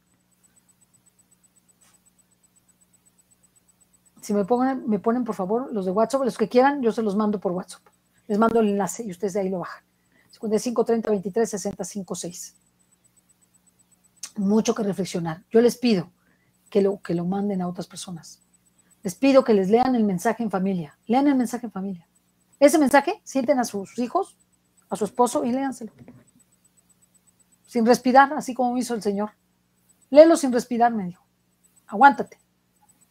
Si 4.21 4.33
me 4.33 4.45
ponen, 4.45 4.87
me 4.87 4.99
ponen 4.99 5.25
por 5.25 5.35
favor 5.35 5.69
los 5.73 5.83
de 5.83 5.91
WhatsApp, 5.91 6.23
los 6.23 6.37
que 6.37 6.47
quieran, 6.47 6.81
yo 6.81 6.93
se 6.93 7.01
los 7.01 7.17
mando 7.17 7.41
por 7.41 7.51
WhatsApp. 7.51 7.92
Les 8.33 8.39
mando 8.39 8.61
el 8.61 8.69
enlace 8.69 9.03
y 9.03 9.11
ustedes 9.11 9.33
de 9.33 9.41
ahí 9.41 9.49
lo 9.49 9.59
bajan. 9.59 9.83
55 10.31 10.85
30 10.85 11.07
23 11.07 11.47
60 11.47 11.83
56. 11.83 12.55
Mucho 14.37 14.73
que 14.73 14.81
reflexionar. 14.81 15.43
Yo 15.51 15.61
les 15.61 15.77
pido 15.77 16.11
que 16.71 16.81
lo, 16.81 16.99
que 16.99 17.13
lo 17.13 17.25
manden 17.25 17.61
a 17.61 17.67
otras 17.67 17.85
personas. 17.85 18.41
Les 19.03 19.13
pido 19.13 19.43
que 19.43 19.53
les 19.53 19.69
lean 19.69 19.93
el 19.93 20.03
mensaje 20.03 20.41
en 20.41 20.49
familia. 20.49 20.97
Lean 21.05 21.27
el 21.27 21.35
mensaje 21.35 21.67
en 21.67 21.71
familia. 21.71 22.09
Ese 22.59 22.79
mensaje, 22.79 23.21
sienten 23.23 23.59
a 23.59 23.65
sus 23.65 23.99
hijos, 23.99 24.35
a 24.89 24.95
su 24.95 25.05
esposo 25.05 25.45
y 25.45 25.51
léanselo. 25.51 25.93
Sin 27.67 27.85
respirar, 27.85 28.33
así 28.33 28.55
como 28.55 28.75
hizo 28.79 28.95
el 28.95 29.03
Señor. 29.03 29.33
Léelo 30.09 30.37
sin 30.37 30.51
respirar, 30.51 30.91
me 30.91 31.05
dijo. 31.05 31.23
Aguántate. 31.85 32.39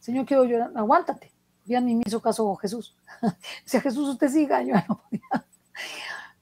Señor, 0.01 0.25
quiero 0.25 0.43
llorar. 0.43 0.73
Aguántate. 0.75 1.32
Ya 1.65 1.79
ni 1.79 1.95
me 1.95 2.03
hizo 2.05 2.21
caso 2.21 2.55
Jesús. 2.55 2.95
Si 3.65 3.77
a 3.77 3.81
Jesús, 3.81 4.09
usted 4.09 4.29
siga. 4.29 4.61
Yo 4.63 4.73
no 4.87 5.01
podía. 5.01 5.45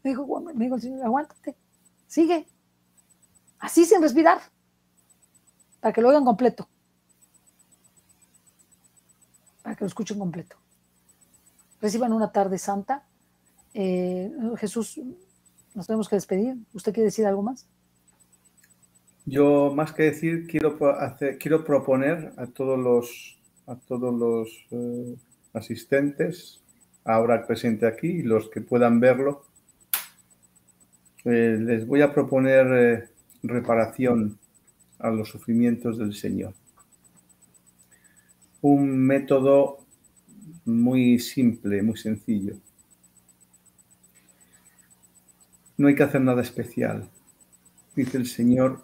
Me 0.03 0.11
dijo, 0.11 0.41
me 0.41 0.65
dijo 0.65 0.75
el 0.75 0.81
Señor, 0.81 1.05
aguántate. 1.05 1.55
Sigue. 2.07 2.47
Así 3.59 3.85
sin 3.85 4.01
respirar. 4.01 4.39
Para 5.79 5.93
que 5.93 6.01
lo 6.01 6.09
oigan 6.09 6.25
completo. 6.25 6.67
Para 9.61 9.75
que 9.75 9.83
lo 9.83 9.87
escuchen 9.87 10.17
completo. 10.17 10.57
Reciban 11.79 12.13
una 12.13 12.31
tarde 12.31 12.57
santa. 12.57 13.07
Eh, 13.73 14.31
Jesús, 14.57 14.99
nos 15.73 15.87
tenemos 15.87 16.09
que 16.09 16.15
despedir. 16.15 16.57
¿Usted 16.73 16.93
quiere 16.93 17.05
decir 17.05 17.25
algo 17.25 17.43
más? 17.43 17.67
Yo, 19.25 19.71
más 19.73 19.93
que 19.93 20.03
decir, 20.03 20.47
quiero, 20.47 20.77
hacer, 20.99 21.37
quiero 21.37 21.63
proponer 21.63 22.33
a 22.37 22.47
todos 22.47 22.77
los 22.77 23.40
a 23.71 23.75
todos 23.87 24.13
los 24.13 24.67
eh, 24.71 25.15
asistentes, 25.53 26.61
ahora 27.05 27.47
presente 27.47 27.87
aquí, 27.87 28.07
y 28.07 28.21
los 28.23 28.49
que 28.49 28.59
puedan 28.59 28.99
verlo. 28.99 29.45
Eh, 31.23 31.57
les 31.59 31.87
voy 31.87 32.01
a 32.01 32.13
proponer 32.13 32.67
eh, 32.73 33.09
reparación 33.43 34.37
a 34.99 35.09
los 35.09 35.29
sufrimientos 35.29 35.97
del 35.97 36.13
Señor. 36.13 36.53
Un 38.61 38.97
método 38.97 39.77
muy 40.65 41.17
simple, 41.19 41.81
muy 41.81 41.97
sencillo. 41.97 42.55
No 45.77 45.87
hay 45.87 45.95
que 45.95 46.03
hacer 46.03 46.21
nada 46.21 46.41
especial. 46.41 47.09
Dice 47.95 48.17
el 48.17 48.27
Señor 48.27 48.83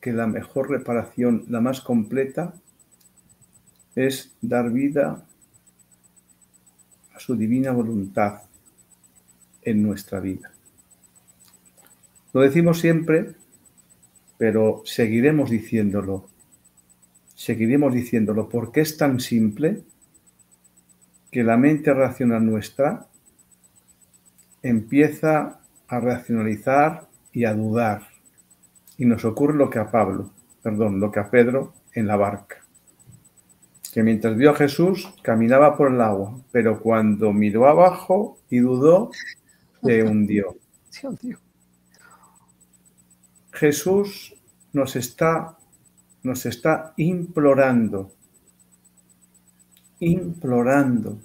que 0.00 0.12
la 0.12 0.26
mejor 0.26 0.70
reparación, 0.70 1.44
la 1.48 1.60
más 1.60 1.80
completa, 1.80 2.54
es 3.96 4.36
dar 4.42 4.70
vida 4.70 5.26
a 7.14 7.18
su 7.18 7.34
divina 7.34 7.72
voluntad 7.72 8.42
en 9.62 9.82
nuestra 9.82 10.20
vida. 10.20 10.52
Lo 12.34 12.42
decimos 12.42 12.78
siempre, 12.78 13.34
pero 14.36 14.82
seguiremos 14.84 15.50
diciéndolo. 15.50 16.28
Seguiremos 17.34 17.94
diciéndolo 17.94 18.48
porque 18.50 18.82
es 18.82 18.98
tan 18.98 19.18
simple 19.18 19.82
que 21.30 21.42
la 21.42 21.56
mente 21.56 21.92
racional 21.94 22.44
nuestra 22.44 23.06
empieza 24.62 25.60
a 25.88 26.00
racionalizar 26.00 27.08
y 27.32 27.44
a 27.46 27.54
dudar. 27.54 28.08
Y 28.98 29.06
nos 29.06 29.24
ocurre 29.24 29.56
lo 29.56 29.70
que 29.70 29.78
a 29.78 29.90
Pablo, 29.90 30.32
perdón, 30.62 31.00
lo 31.00 31.10
que 31.10 31.20
a 31.20 31.30
Pedro 31.30 31.72
en 31.94 32.06
la 32.06 32.16
barca 32.16 32.65
que 33.96 34.02
mientras 34.02 34.36
vio 34.36 34.50
a 34.50 34.54
Jesús 34.54 35.10
caminaba 35.22 35.74
por 35.74 35.90
el 35.90 36.02
agua, 36.02 36.38
pero 36.52 36.82
cuando 36.82 37.32
miró 37.32 37.66
abajo 37.66 38.38
y 38.50 38.58
dudó, 38.58 39.10
se 39.82 40.02
hundió. 40.02 40.54
Jesús 43.52 44.34
nos 44.74 44.96
está, 44.96 45.56
nos 46.22 46.44
está 46.44 46.92
implorando, 46.98 48.12
implorando, 50.00 51.18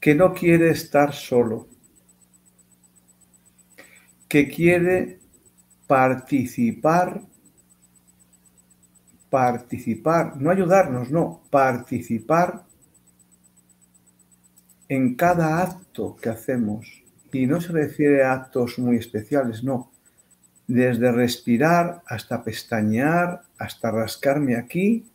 que 0.00 0.14
no 0.14 0.32
quiere 0.32 0.70
estar 0.70 1.12
solo, 1.12 1.68
que 4.28 4.48
quiere 4.48 5.20
participar 5.86 7.20
participar, 9.30 10.36
no 10.36 10.50
ayudarnos, 10.50 11.10
no, 11.10 11.42
participar 11.50 12.64
en 14.88 15.14
cada 15.14 15.62
acto 15.62 16.16
que 16.16 16.28
hacemos. 16.28 17.02
Y 17.32 17.46
no 17.46 17.60
se 17.60 17.72
refiere 17.72 18.24
a 18.24 18.32
actos 18.32 18.78
muy 18.78 18.96
especiales, 18.96 19.62
no. 19.62 19.90
Desde 20.66 21.12
respirar 21.12 22.02
hasta 22.06 22.42
pestañear, 22.42 23.42
hasta 23.58 23.90
rascarme 23.90 24.56
aquí, 24.56 25.06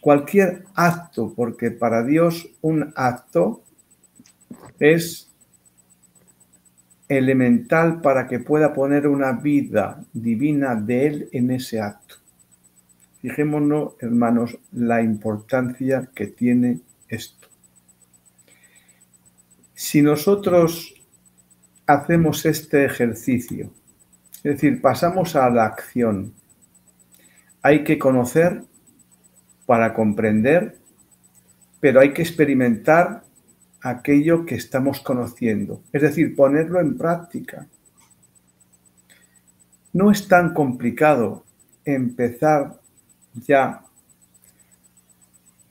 cualquier 0.00 0.64
acto, 0.74 1.32
porque 1.34 1.70
para 1.70 2.02
Dios 2.02 2.48
un 2.60 2.92
acto 2.96 3.62
es 4.78 5.30
elemental 7.08 8.00
para 8.00 8.26
que 8.26 8.38
pueda 8.38 8.72
poner 8.72 9.06
una 9.06 9.32
vida 9.32 10.02
divina 10.12 10.76
de 10.76 11.06
Él 11.06 11.28
en 11.32 11.50
ese 11.50 11.80
acto. 11.80 12.19
Fijémonos, 13.20 13.94
hermanos, 14.00 14.58
la 14.72 15.02
importancia 15.02 16.08
que 16.14 16.26
tiene 16.28 16.80
esto. 17.08 17.48
Si 19.74 20.00
nosotros 20.00 20.94
hacemos 21.86 22.46
este 22.46 22.84
ejercicio, 22.84 23.70
es 24.36 24.54
decir, 24.54 24.80
pasamos 24.80 25.36
a 25.36 25.50
la 25.50 25.66
acción, 25.66 26.32
hay 27.62 27.84
que 27.84 27.98
conocer 27.98 28.62
para 29.66 29.92
comprender, 29.92 30.78
pero 31.78 32.00
hay 32.00 32.14
que 32.14 32.22
experimentar 32.22 33.22
aquello 33.82 34.46
que 34.46 34.54
estamos 34.54 35.00
conociendo, 35.00 35.82
es 35.92 36.02
decir, 36.02 36.34
ponerlo 36.34 36.80
en 36.80 36.96
práctica. 36.96 37.66
No 39.92 40.10
es 40.10 40.26
tan 40.26 40.54
complicado 40.54 41.44
empezar 41.84 42.79
ya 43.34 43.82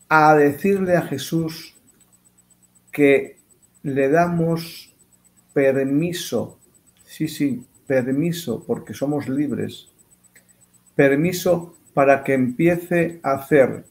a 0.07 0.36
decirle 0.36 0.97
a 0.97 1.03
Jesús 1.03 1.76
que 2.91 3.38
le 3.84 4.10
damos 4.10 4.93
permiso, 5.53 6.60
sí, 7.05 7.28
sí, 7.28 7.66
permiso, 7.86 8.64
porque 8.66 8.93
somos 8.93 9.30
libres, 9.30 9.89
permiso 10.95 11.76
para 11.93 12.24
que 12.24 12.34
empiece 12.34 13.20
a 13.24 13.34
hacer 13.34 13.86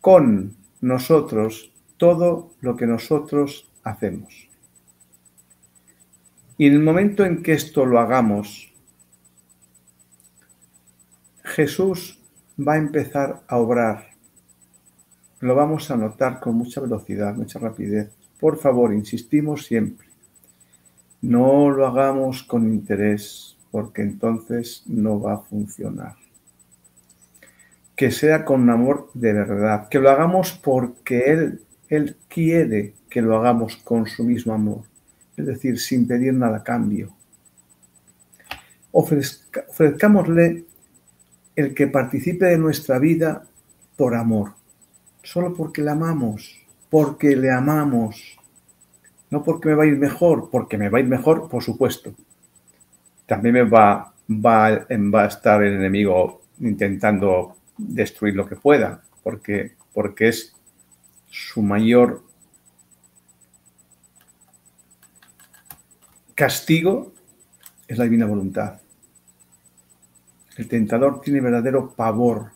con 0.00 0.56
nosotros 0.80 1.72
todo 1.96 2.54
lo 2.60 2.76
que 2.76 2.86
nosotros 2.86 3.70
hacemos. 3.82 4.48
Y 6.58 6.66
en 6.66 6.74
el 6.74 6.82
momento 6.82 7.24
en 7.24 7.42
que 7.42 7.52
esto 7.52 7.86
lo 7.86 7.98
hagamos, 7.98 8.72
Jesús 11.44 12.21
va 12.66 12.74
a 12.74 12.78
empezar 12.78 13.42
a 13.46 13.56
obrar. 13.58 14.10
Lo 15.40 15.54
vamos 15.54 15.90
a 15.90 15.96
notar 15.96 16.40
con 16.40 16.54
mucha 16.54 16.80
velocidad, 16.80 17.34
mucha 17.34 17.58
rapidez. 17.58 18.10
Por 18.38 18.58
favor, 18.58 18.92
insistimos 18.92 19.64
siempre. 19.64 20.06
No 21.20 21.70
lo 21.70 21.86
hagamos 21.86 22.42
con 22.42 22.66
interés, 22.72 23.56
porque 23.70 24.02
entonces 24.02 24.82
no 24.86 25.20
va 25.20 25.34
a 25.34 25.38
funcionar 25.38 26.16
que 27.94 28.10
sea 28.10 28.44
con 28.44 28.68
amor 28.68 29.10
de 29.14 29.32
verdad, 29.32 29.88
que 29.88 30.00
lo 30.00 30.10
hagamos 30.10 30.52
porque 30.52 31.30
Él 31.30 31.60
él 31.92 32.16
quiere 32.26 32.94
que 33.10 33.20
lo 33.20 33.36
hagamos 33.36 33.76
con 33.76 34.06
su 34.06 34.24
mismo 34.24 34.54
amor, 34.54 34.80
es 35.36 35.44
decir, 35.44 35.78
sin 35.78 36.06
pedir 36.06 36.32
nada 36.32 36.56
a 36.58 36.64
cambio. 36.64 37.14
ofrezcámosle 38.92 40.64
el 41.56 41.74
que 41.74 41.86
participe 41.86 42.46
de 42.46 42.58
nuestra 42.58 42.98
vida 42.98 43.44
por 43.96 44.14
amor, 44.14 44.54
solo 45.22 45.54
porque 45.54 45.82
le 45.82 45.90
amamos, 45.90 46.58
porque 46.90 47.36
le 47.36 47.50
amamos, 47.50 48.38
no 49.30 49.42
porque 49.42 49.68
me 49.68 49.74
va 49.74 49.84
a 49.84 49.86
ir 49.86 49.96
mejor, 49.96 50.50
porque 50.50 50.78
me 50.78 50.88
va 50.88 50.98
a 50.98 51.00
ir 51.00 51.08
mejor, 51.08 51.48
por 51.48 51.62
supuesto. 51.62 52.14
También 53.26 53.54
me 53.54 53.62
va, 53.62 54.12
va, 54.28 54.86
va 54.90 55.22
a 55.22 55.26
estar 55.26 55.62
el 55.62 55.74
enemigo 55.74 56.42
intentando 56.60 57.56
destruir 57.76 58.34
lo 58.34 58.46
que 58.46 58.56
pueda, 58.56 59.02
porque, 59.22 59.72
porque 59.92 60.28
es 60.28 60.54
su 61.30 61.62
mayor 61.62 62.22
castigo 66.34 67.12
es 67.88 67.98
la 67.98 68.04
divina 68.04 68.26
voluntad. 68.26 68.81
El 70.56 70.68
tentador 70.68 71.20
tiene 71.20 71.40
verdadero 71.40 71.90
pavor 71.90 72.50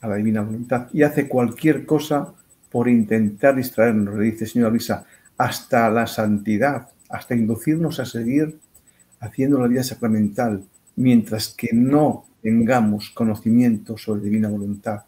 a 0.00 0.08
la 0.08 0.16
divina 0.16 0.42
voluntad 0.42 0.88
y 0.92 1.02
hace 1.02 1.28
cualquier 1.28 1.84
cosa 1.86 2.32
por 2.70 2.88
intentar 2.88 3.56
distraernos, 3.56 4.16
le 4.16 4.24
dice 4.24 4.46
señor 4.46 4.70
Luisa, 4.70 5.06
hasta 5.38 5.90
la 5.90 6.06
santidad, 6.06 6.88
hasta 7.08 7.34
inducirnos 7.34 8.00
a 8.00 8.04
seguir 8.04 8.58
haciendo 9.20 9.58
la 9.60 9.68
vida 9.68 9.82
sacramental, 9.82 10.64
mientras 10.96 11.48
que 11.48 11.70
no 11.72 12.26
tengamos 12.42 13.10
conocimiento 13.10 13.96
sobre 13.96 14.22
divina 14.22 14.48
voluntad, 14.48 15.02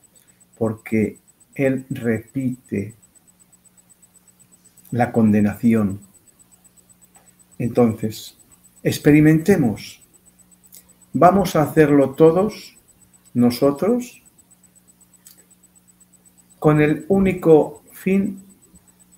porque 0.56 1.18
él 1.54 1.84
repite 1.90 2.94
la 4.90 5.12
condenación. 5.12 6.00
Entonces, 7.58 8.36
experimentemos. 8.82 10.02
Vamos 11.14 11.56
a 11.56 11.62
hacerlo 11.62 12.10
todos 12.10 12.76
nosotros 13.32 14.22
con 16.58 16.80
el 16.82 17.06
único 17.08 17.82
fin 17.92 18.42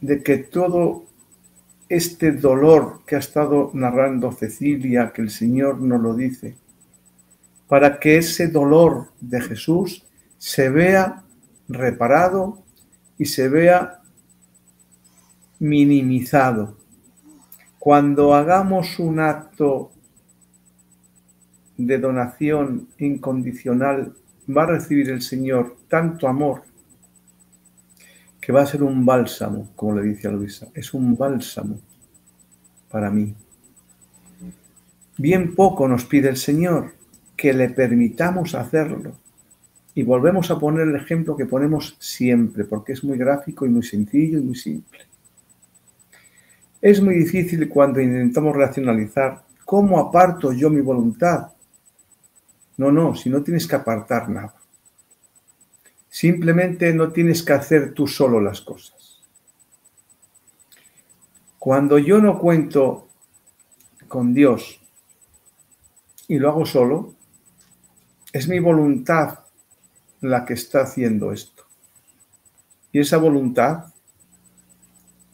de 0.01 0.23
que 0.23 0.39
todo 0.39 1.05
este 1.89 2.31
dolor 2.31 3.01
que 3.05 3.17
ha 3.17 3.19
estado 3.19 3.73
narrando 3.75 4.31
Cecilia, 4.31 5.13
que 5.13 5.23
el 5.23 5.31
Señor 5.31 5.81
nos 5.81 6.01
lo 6.01 6.15
dice, 6.15 6.57
para 7.67 7.99
que 7.99 8.19
ese 8.19 8.47
dolor 8.47 9.09
de 9.21 9.41
Jesús 9.41 10.07
se 10.39 10.71
vea 10.71 11.25
reparado 11.69 12.63
y 13.19 13.25
se 13.25 13.49
vea 13.49 14.01
minimizado. 15.59 16.77
Cuando 17.81 18.35
hagamos 18.35 18.99
un 19.01 19.19
acto 19.19 19.91
de 21.87 21.99
donación 21.99 22.89
incondicional, 22.99 24.15
va 24.49 24.65
a 24.65 24.67
recibir 24.67 25.11
el 25.11 25.23
Señor 25.23 25.77
tanto 25.89 26.29
amor 26.29 26.63
que 28.41 28.53
va 28.53 28.63
a 28.63 28.67
ser 28.67 28.83
un 28.83 29.05
bálsamo, 29.05 29.71
como 29.77 29.97
le 29.97 30.03
dice 30.03 30.29
a 30.29 30.31
Luisa, 30.31 30.69
es 30.75 30.95
un 30.95 31.17
bálsamo 31.17 31.79
para 32.91 33.11
mí. 33.11 33.35
Bien 35.19 35.55
poco 35.55 35.87
nos 35.87 36.05
pide 36.05 36.31
el 36.31 36.37
Señor 36.37 36.95
que 37.37 37.53
le 37.53 37.69
permitamos 37.71 38.55
hacerlo 38.55 39.13
y 39.95 40.03
volvemos 40.03 40.51
a 40.51 40.59
poner 40.59 40.89
el 40.89 40.97
ejemplo 40.97 41.37
que 41.37 41.47
ponemos 41.47 41.97
siempre, 41.99 42.65
porque 42.65 42.93
es 42.93 43.05
muy 43.05 43.19
gráfico 43.19 43.67
y 43.67 43.69
muy 43.69 43.83
sencillo 43.83 44.39
y 44.39 44.43
muy 44.43 44.55
simple. 44.55 45.01
Es 46.81 47.03
muy 47.03 47.15
difícil 47.15 47.69
cuando 47.69 48.01
intentamos 48.01 48.57
racionalizar 48.57 49.43
cómo 49.65 49.99
aparto 49.99 50.53
yo 50.53 50.71
mi 50.71 50.81
voluntad. 50.81 51.49
No, 52.81 52.91
no, 52.91 53.15
si 53.15 53.29
no 53.29 53.43
tienes 53.43 53.67
que 53.67 53.77
apartar 53.77 54.31
nada. 54.31 54.55
Simplemente 56.09 56.95
no 56.95 57.13
tienes 57.13 57.43
que 57.43 57.53
hacer 57.53 57.93
tú 57.93 58.07
solo 58.07 58.41
las 58.41 58.63
cosas. 58.63 59.23
Cuando 61.59 61.99
yo 61.99 62.23
no 62.23 62.39
cuento 62.39 63.07
con 64.09 64.33
Dios 64.33 64.81
y 66.27 66.39
lo 66.39 66.49
hago 66.49 66.65
solo, 66.65 67.13
es 68.33 68.49
mi 68.49 68.61
voluntad 68.61 69.41
la 70.23 70.47
que 70.47 70.55
está 70.55 70.81
haciendo 70.81 71.33
esto. 71.33 71.67
Y 72.93 73.01
esa 73.01 73.19
voluntad 73.19 73.93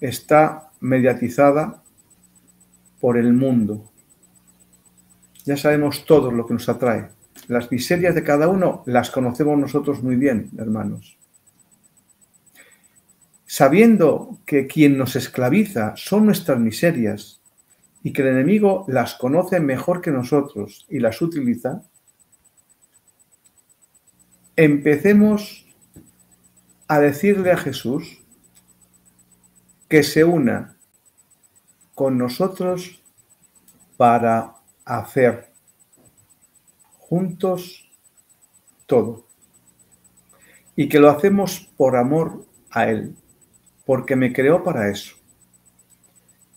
está 0.01 0.73
mediatizada 0.81 1.81
por 3.01 3.17
el 3.17 3.33
mundo. 3.33 3.89
Ya 5.45 5.57
sabemos 5.57 6.05
todo 6.05 6.33
lo 6.33 6.45
que 6.45 6.55
nos 6.55 6.69
atrae. 6.69 7.15
Las 7.49 7.71
miserias 7.71 8.15
de 8.15 8.25
cada 8.25 8.49
uno 8.49 8.83
las 8.87 9.11
conocemos 9.11 9.59
nosotros 9.59 10.03
muy 10.03 10.17
bien, 10.17 10.51
hermanos. 10.59 11.17
Sabiendo 13.45 14.41
que 14.45 14.67
quien 14.67 14.99
nos 14.99 15.15
esclaviza 15.15 15.95
son 15.97 16.27
nuestras 16.27 16.59
miserias 16.59 17.41
y 18.03 18.13
que 18.13 18.23
el 18.23 18.29
enemigo 18.29 18.85
las 18.89 19.15
conoce 19.15 19.61
mejor 19.61 20.01
que 20.01 20.11
nosotros 20.11 20.87
y 20.89 20.99
las 20.99 21.23
utiliza, 21.23 21.83
empecemos 24.57 25.67
a 26.89 26.99
decirle 26.99 27.53
a 27.53 27.57
Jesús 27.57 28.23
que 29.89 30.03
se 30.03 30.25
una 30.25 30.77
con 31.95 32.19
nosotros 32.19 33.03
para 33.97 34.55
hacer 34.85 35.56
juntos 37.09 37.89
todo. 38.87 39.27
Y 40.75 40.89
que 40.89 40.99
lo 40.99 41.09
hacemos 41.09 41.71
por 41.77 41.97
amor 41.97 42.45
a 42.71 42.89
Él, 42.89 43.15
porque 43.85 44.17
me 44.17 44.33
creó 44.33 44.63
para 44.63 44.91
eso. 44.91 45.17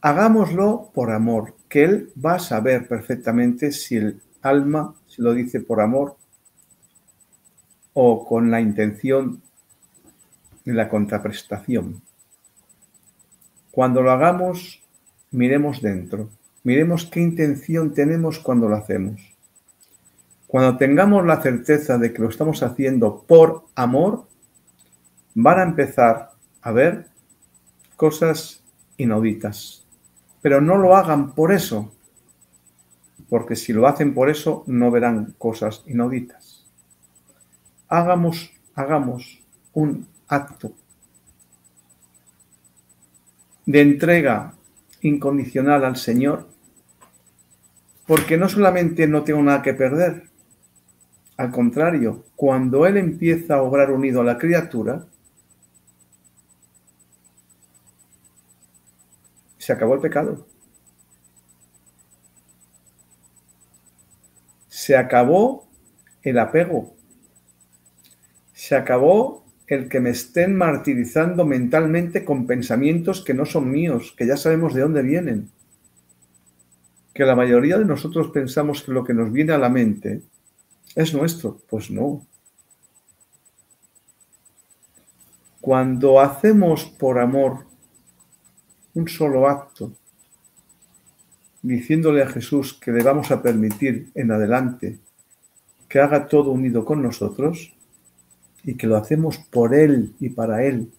Hagámoslo 0.01 0.91
por 0.93 1.11
amor, 1.11 1.55
que 1.67 1.83
Él 1.83 2.13
va 2.23 2.35
a 2.35 2.39
saber 2.39 2.87
perfectamente 2.87 3.71
si 3.71 3.97
el 3.97 4.21
alma 4.41 4.95
se 5.07 5.21
lo 5.21 5.33
dice 5.33 5.59
por 5.59 5.81
amor 5.81 6.17
o 7.93 8.25
con 8.25 8.49
la 8.49 8.61
intención 8.61 9.41
en 10.65 10.77
la 10.77 10.89
contraprestación. 10.89 12.01
Cuando 13.71 14.01
lo 14.01 14.11
hagamos, 14.11 14.81
miremos 15.31 15.81
dentro, 15.81 16.29
miremos 16.63 17.05
qué 17.05 17.19
intención 17.19 17.93
tenemos 17.93 18.39
cuando 18.39 18.67
lo 18.67 18.75
hacemos. 18.75 19.28
Cuando 20.49 20.77
tengamos 20.77 21.23
la 21.27 21.43
certeza 21.43 21.99
de 21.99 22.11
que 22.11 22.23
lo 22.23 22.29
estamos 22.29 22.63
haciendo 22.63 23.23
por 23.27 23.65
amor, 23.75 24.25
van 25.35 25.59
a 25.59 25.61
empezar 25.61 26.31
a 26.63 26.71
ver 26.71 27.05
cosas 27.95 28.63
inauditas. 28.97 29.85
Pero 30.41 30.59
no 30.59 30.75
lo 30.79 30.95
hagan 30.95 31.35
por 31.35 31.51
eso, 31.51 31.91
porque 33.29 33.55
si 33.55 33.73
lo 33.73 33.85
hacen 33.87 34.15
por 34.15 34.27
eso 34.27 34.63
no 34.65 34.89
verán 34.89 35.35
cosas 35.37 35.83
inauditas. 35.85 36.65
Hagamos, 37.87 38.51
hagamos 38.73 39.43
un 39.73 40.07
acto 40.27 40.73
de 43.67 43.81
entrega 43.81 44.55
incondicional 45.01 45.85
al 45.85 45.95
Señor, 45.95 46.49
porque 48.07 48.35
no 48.35 48.49
solamente 48.49 49.05
no 49.05 49.23
tengo 49.23 49.43
nada 49.43 49.61
que 49.61 49.75
perder, 49.75 50.28
al 51.39 51.51
contrario, 51.51 52.25
cuando 52.35 52.85
Él 52.85 52.97
empieza 52.97 53.55
a 53.55 53.61
obrar 53.61 53.91
unido 53.91 54.19
a 54.19 54.25
la 54.25 54.37
criatura, 54.37 55.05
se 59.57 59.71
acabó 59.71 59.93
el 59.93 60.01
pecado. 60.01 60.45
Se 64.67 64.97
acabó 64.97 65.69
el 66.23 66.39
apego. 66.39 66.93
Se 68.51 68.75
acabó 68.75 69.45
el 69.65 69.87
que 69.87 70.01
me 70.01 70.09
estén 70.09 70.57
martirizando 70.57 71.45
mentalmente 71.45 72.25
con 72.25 72.47
pensamientos 72.47 73.23
que 73.23 73.33
no 73.33 73.45
son 73.45 73.71
míos, 73.71 74.13
que 74.17 74.27
ya 74.27 74.35
sabemos 74.35 74.73
de 74.73 74.81
dónde 74.81 75.03
vienen. 75.03 75.49
Que 77.13 77.23
la 77.23 77.37
mayoría 77.37 77.77
de 77.77 77.85
nosotros 77.85 78.27
pensamos 78.27 78.83
que 78.83 78.91
lo 78.91 79.05
que 79.05 79.13
nos 79.13 79.31
viene 79.31 79.53
a 79.53 79.57
la 79.57 79.69
mente 79.69 80.21
es 81.01 81.13
nuestro. 81.13 81.57
Pues 81.69 81.89
no. 81.89 82.25
Cuando 85.61 86.19
hacemos 86.19 86.85
por 86.85 87.19
amor 87.19 87.65
un 88.93 89.07
solo 89.07 89.47
acto, 89.47 89.93
diciéndole 91.61 92.23
a 92.23 92.27
Jesús 92.27 92.73
que 92.73 92.91
le 92.91 93.03
vamos 93.03 93.31
a 93.31 93.41
permitir 93.41 94.09
en 94.15 94.31
adelante 94.31 94.99
que 95.87 95.99
haga 95.99 96.27
todo 96.27 96.51
unido 96.51 96.85
con 96.85 97.01
nosotros, 97.01 97.73
y 98.63 98.75
que 98.75 98.87
lo 98.87 98.97
hacemos 98.97 99.37
por 99.37 99.73
Él 99.73 100.13
y 100.19 100.29
para 100.29 100.63
Él, 100.63 100.91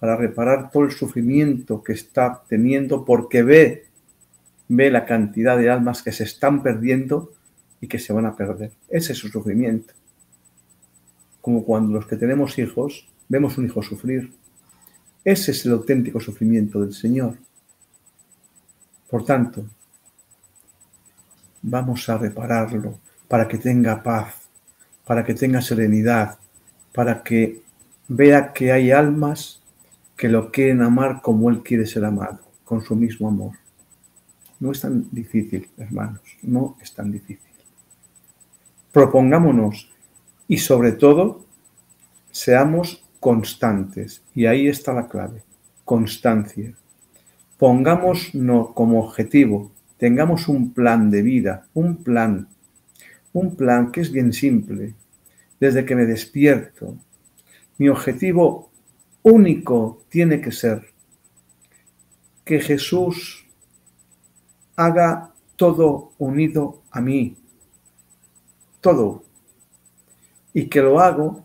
para 0.00 0.16
reparar 0.16 0.70
todo 0.70 0.84
el 0.84 0.92
sufrimiento 0.92 1.82
que 1.82 1.92
está 1.92 2.42
teniendo 2.48 3.04
porque 3.04 3.42
ve, 3.42 3.84
ve 4.68 4.90
la 4.90 5.04
cantidad 5.04 5.56
de 5.58 5.70
almas 5.70 6.02
que 6.02 6.12
se 6.12 6.24
están 6.24 6.62
perdiendo 6.62 7.32
y 7.80 7.86
que 7.86 7.98
se 7.98 8.12
van 8.12 8.26
a 8.26 8.36
perder. 8.36 8.72
Ese 8.88 9.12
es 9.12 9.18
su 9.18 9.28
sufrimiento. 9.28 9.94
Como 11.40 11.64
cuando 11.64 11.92
los 11.92 12.06
que 12.06 12.16
tenemos 12.16 12.58
hijos 12.58 13.08
vemos 13.28 13.58
un 13.58 13.66
hijo 13.66 13.82
sufrir. 13.82 14.32
Ese 15.24 15.52
es 15.52 15.64
el 15.66 15.72
auténtico 15.72 16.20
sufrimiento 16.20 16.80
del 16.80 16.92
Señor. 16.92 17.36
Por 19.10 19.24
tanto, 19.24 19.64
vamos 21.62 22.08
a 22.08 22.18
repararlo 22.18 22.98
para 23.26 23.46
que 23.46 23.58
tenga 23.58 24.02
paz, 24.02 24.34
para 25.04 25.24
que 25.24 25.34
tenga 25.34 25.60
serenidad, 25.60 26.38
para 26.92 27.22
que 27.22 27.62
vea 28.08 28.52
que 28.52 28.72
hay 28.72 28.90
almas 28.90 29.62
que 30.16 30.28
lo 30.28 30.50
quieren 30.50 30.82
amar 30.82 31.20
como 31.22 31.48
Él 31.50 31.62
quiere 31.62 31.86
ser 31.86 32.04
amado, 32.04 32.40
con 32.64 32.82
su 32.82 32.96
mismo 32.96 33.28
amor. 33.28 33.52
No 34.60 34.72
es 34.72 34.80
tan 34.80 35.08
difícil, 35.12 35.68
hermanos, 35.76 36.22
no 36.42 36.76
es 36.82 36.92
tan 36.92 37.12
difícil. 37.12 37.47
Propongámonos 38.92 39.90
y 40.46 40.58
sobre 40.58 40.92
todo 40.92 41.44
seamos 42.30 43.04
constantes. 43.20 44.22
Y 44.34 44.46
ahí 44.46 44.68
está 44.68 44.92
la 44.92 45.08
clave, 45.08 45.42
constancia. 45.84 46.74
Pongámonos 47.58 48.30
como 48.74 49.00
objetivo, 49.00 49.72
tengamos 49.96 50.48
un 50.48 50.72
plan 50.72 51.10
de 51.10 51.22
vida, 51.22 51.66
un 51.74 51.96
plan, 51.96 52.48
un 53.32 53.56
plan 53.56 53.90
que 53.90 54.00
es 54.00 54.12
bien 54.12 54.32
simple, 54.32 54.94
desde 55.58 55.84
que 55.84 55.96
me 55.96 56.06
despierto. 56.06 56.96
Mi 57.78 57.88
objetivo 57.88 58.70
único 59.22 60.02
tiene 60.08 60.40
que 60.40 60.52
ser 60.52 60.86
que 62.44 62.60
Jesús 62.60 63.44
haga 64.76 65.34
todo 65.56 66.12
unido 66.18 66.82
a 66.92 67.00
mí, 67.00 67.36
y 70.52 70.68
que 70.68 70.80
lo 70.80 71.00
hago 71.00 71.44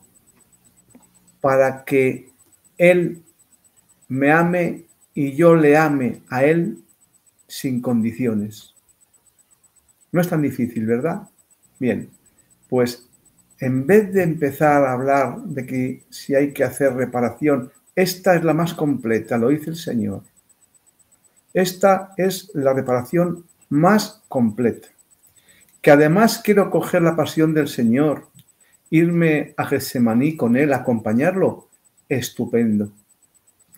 para 1.42 1.84
que 1.84 2.32
Él 2.78 3.22
me 4.08 4.32
ame 4.32 4.86
y 5.14 5.36
yo 5.36 5.56
le 5.56 5.78
ame 5.78 6.22
a 6.30 6.44
Él 6.46 6.84
sin 7.48 7.82
condiciones. 7.82 8.74
No 10.12 10.22
es 10.22 10.30
tan 10.30 10.42
difícil, 10.42 10.86
¿verdad? 10.86 11.30
Bien, 11.80 12.10
pues 12.70 13.08
en 13.60 13.86
vez 13.86 14.14
de 14.14 14.24
empezar 14.24 14.86
a 14.86 14.94
hablar 14.94 15.42
de 15.44 15.66
que 15.66 16.04
si 16.10 16.36
hay 16.36 16.54
que 16.54 16.64
hacer 16.64 16.94
reparación, 16.94 17.72
esta 17.96 18.36
es 18.36 18.44
la 18.44 18.54
más 18.54 18.74
completa, 18.74 19.38
lo 19.38 19.50
dice 19.50 19.70
el 19.70 19.76
Señor. 19.76 20.24
Esta 21.54 22.14
es 22.18 22.52
la 22.54 22.74
reparación 22.74 23.46
más 23.70 24.24
completa. 24.28 24.93
Que 25.84 25.92
además 25.92 26.42
quiero 26.44 26.72
coger 26.72 27.02
la 27.02 27.16
pasión 27.16 27.54
del 27.54 27.68
Señor, 27.68 28.30
irme 28.90 29.54
a 29.58 29.66
Getsemaní 29.66 30.38
con 30.38 30.56
Él, 30.56 30.72
acompañarlo, 30.74 31.68
estupendo. 32.08 32.94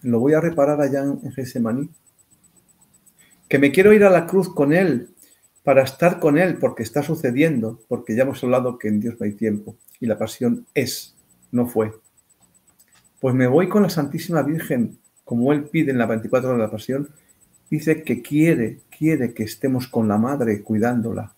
Lo 0.03 0.19
voy 0.19 0.34
a 0.34 0.40
reparar 0.40 0.80
allá 0.80 1.03
en 1.03 1.32
Getsemaní. 1.32 1.90
Que 3.49 3.57
me 3.60 3.72
quiero 3.72 3.91
ir 3.91 4.03
a 4.03 4.11
la 4.11 4.27
cruz 4.27 4.53
con 4.53 4.72
Él, 4.72 5.15
para 5.64 5.82
estar 5.82 6.19
con 6.19 6.38
Él, 6.38 6.57
porque 6.60 6.84
está 6.84 7.02
sucediendo, 7.02 7.82
porque 7.88 8.15
ya 8.15 8.22
hemos 8.22 8.41
hablado 8.44 8.77
que 8.77 8.88
en 8.88 8.99
Dios 8.99 9.15
no 9.19 9.26
hay 9.26 9.34
tiempo 9.34 9.76
y 9.99 10.06
la 10.06 10.18
pasión 10.18 10.68
es, 10.76 11.15
no 11.52 11.65
fue. 11.65 11.91
Pues 13.19 13.34
me 13.34 13.48
voy 13.48 13.68
con 13.68 13.82
la 13.82 13.90
Santísima 13.90 14.44
Virgen, 14.44 14.99
como 15.23 15.52
Él 15.52 15.64
pide 15.64 15.90
en 15.91 15.98
la 15.98 16.06
24 16.06 16.52
de 16.52 16.60
la 16.60 16.69
pasión, 16.69 17.10
dice 17.72 18.03
que 18.03 18.22
quiere, 18.22 18.82
quiere 18.95 19.34
que 19.34 19.41
estemos 19.41 19.88
con 19.88 20.07
la 20.07 20.19
Madre 20.19 20.61
cuidándola. 20.61 21.35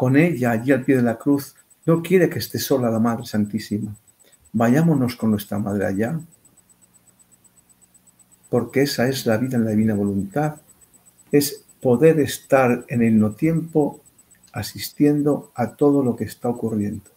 Con 0.00 0.16
ella 0.16 0.52
allí 0.52 0.72
al 0.72 0.82
pie 0.82 0.96
de 0.96 1.02
la 1.02 1.18
cruz, 1.18 1.54
no 1.84 2.00
quiere 2.00 2.30
que 2.30 2.38
esté 2.38 2.58
sola 2.58 2.90
la 2.90 2.98
Madre 2.98 3.26
Santísima. 3.26 3.94
Vayámonos 4.50 5.14
con 5.14 5.30
nuestra 5.30 5.58
Madre 5.58 5.84
allá, 5.84 6.18
porque 8.48 8.80
esa 8.80 9.10
es 9.10 9.26
la 9.26 9.36
vida 9.36 9.58
en 9.58 9.66
la 9.66 9.72
divina 9.72 9.92
voluntad, 9.94 10.56
es 11.30 11.66
poder 11.82 12.18
estar 12.18 12.86
en 12.88 13.02
el 13.02 13.18
no 13.18 13.32
tiempo 13.32 14.00
asistiendo 14.54 15.52
a 15.54 15.76
todo 15.76 16.02
lo 16.02 16.16
que 16.16 16.24
está 16.24 16.48
ocurriendo. 16.48 17.10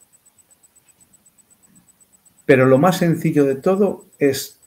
Pero 2.46 2.66
lo 2.66 2.80
más 2.80 2.98
sencillo 2.98 3.46
de 3.46 3.56
todo 3.56 4.08
es 4.20 4.60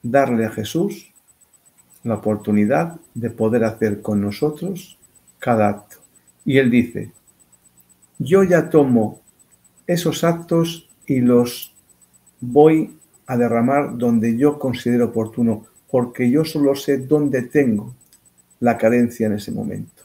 darle 0.00 0.46
a 0.46 0.50
Jesús 0.50 1.12
la 2.04 2.14
oportunidad 2.14 3.00
de 3.14 3.30
poder 3.30 3.64
hacer 3.64 4.00
con 4.00 4.20
nosotros 4.20 4.96
cada 5.40 5.70
acto. 5.70 5.96
Y 6.44 6.58
Él 6.58 6.70
dice, 6.70 7.10
yo 8.18 8.42
ya 8.42 8.70
tomo 8.70 9.20
esos 9.86 10.24
actos 10.24 10.88
y 11.06 11.20
los 11.20 11.74
voy 12.40 12.98
a 13.26 13.36
derramar 13.36 13.96
donde 13.96 14.36
yo 14.36 14.58
considero 14.58 15.06
oportuno, 15.06 15.66
porque 15.90 16.30
yo 16.30 16.44
solo 16.44 16.74
sé 16.74 16.98
dónde 16.98 17.42
tengo 17.42 17.94
la 18.60 18.76
carencia 18.76 19.26
en 19.26 19.34
ese 19.34 19.52
momento. 19.52 20.02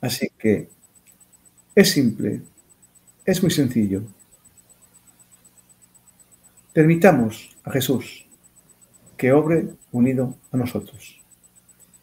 Así 0.00 0.30
que 0.38 0.68
es 1.74 1.90
simple, 1.90 2.42
es 3.24 3.42
muy 3.42 3.50
sencillo. 3.50 4.02
Permitamos 6.72 7.56
a 7.64 7.70
Jesús 7.70 8.26
que 9.16 9.32
obre 9.32 9.68
unido 9.92 10.36
a 10.50 10.56
nosotros 10.56 11.20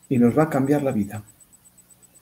y 0.08 0.18
nos 0.18 0.38
va 0.38 0.44
a 0.44 0.50
cambiar 0.50 0.84
la 0.84 0.92
vida. 0.92 1.24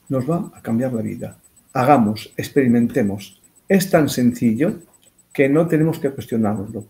Nos 0.08 0.28
va 0.28 0.50
a 0.54 0.60
cambiar 0.60 0.92
la 0.92 1.02
vida. 1.02 1.38
Hagamos, 1.78 2.34
experimentemos. 2.36 3.40
Es 3.68 3.88
tan 3.88 4.08
sencillo 4.08 4.80
que 5.32 5.48
no 5.48 5.68
tenemos 5.68 6.00
que 6.00 6.10
cuestionarlo. 6.10 6.88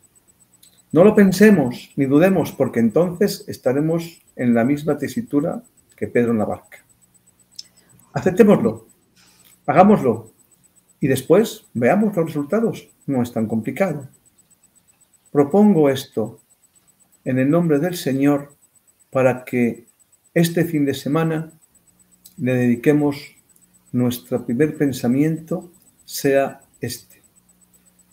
No 0.93 1.05
lo 1.05 1.15
pensemos 1.15 1.91
ni 1.97 2.07
dudemos 2.07 2.53
porque 2.53 2.81
entonces 2.81 3.45
estaremos 3.49 4.23
en 4.35 4.55
la 4.55 4.65
misma 4.65 4.97
tesitura 4.97 5.63
que 5.95 6.07
Pedro 6.09 6.31
en 6.31 6.39
la 6.39 6.47
barca. 6.47 6.79
Aceptémoslo, 8.15 8.87
hagámoslo 9.67 10.33
y 11.01 11.09
después 11.09 11.67
veamos 11.75 12.17
los 12.17 12.25
resultados. 12.25 12.89
No 13.05 13.23
es 13.23 13.31
tan 13.31 13.47
complicado. 13.47 14.09
propongo 15.31 15.91
esto 15.91 16.41
en 17.27 17.39
el 17.39 17.51
nombre 17.51 17.79
del 17.79 17.95
Señor 17.95 18.55
para 19.11 19.45
que 19.45 19.85
este 20.33 20.65
fin 20.65 20.87
de 20.87 20.95
semana 20.95 21.53
le 22.39 22.55
dediquemos 22.55 23.38
nuestro 23.93 24.45
primer 24.45 24.77
pensamiento 24.77 25.71
sea 26.05 26.61
este. 26.81 27.23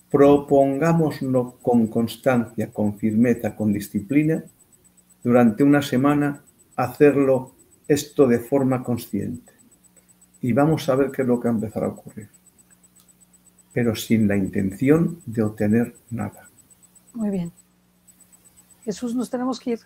Propongámoslo 0.09 1.57
con 1.61 1.87
constancia, 1.87 2.71
con 2.71 2.97
firmeza, 2.97 3.55
con 3.55 3.73
disciplina, 3.73 4.43
durante 5.23 5.63
una 5.63 5.81
semana 5.81 6.41
hacerlo 6.75 7.53
esto 7.87 8.27
de 8.27 8.39
forma 8.39 8.83
consciente. 8.83 9.53
Y 10.41 10.53
vamos 10.53 10.87
a 10.89 10.95
ver 10.95 11.11
qué 11.11 11.23
es 11.23 11.27
lo 11.27 11.39
que 11.39 11.47
va 11.47 11.53
a 11.53 11.57
empezar 11.57 11.83
a 11.83 11.87
ocurrir. 11.87 12.29
Pero 13.73 13.95
sin 13.95 14.27
la 14.27 14.37
intención 14.37 15.19
de 15.25 15.41
obtener 15.41 15.95
nada. 16.09 16.49
Muy 17.13 17.29
bien. 17.29 17.51
Jesús, 18.83 19.15
nos 19.15 19.29
tenemos 19.29 19.59
que 19.59 19.71
ir. 19.71 19.79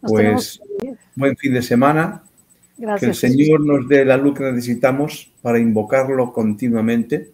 pues 0.00 0.60
buen 1.16 1.36
fin 1.36 1.52
de 1.52 1.62
semana. 1.62 2.22
Gracias, 2.78 3.20
que 3.20 3.26
el 3.26 3.32
Señor 3.32 3.64
nos 3.64 3.88
dé 3.88 4.04
la 4.04 4.16
luz 4.16 4.36
que 4.36 4.44
necesitamos 4.44 5.32
para 5.40 5.58
invocarlo 5.58 6.32
continuamente 6.32 7.32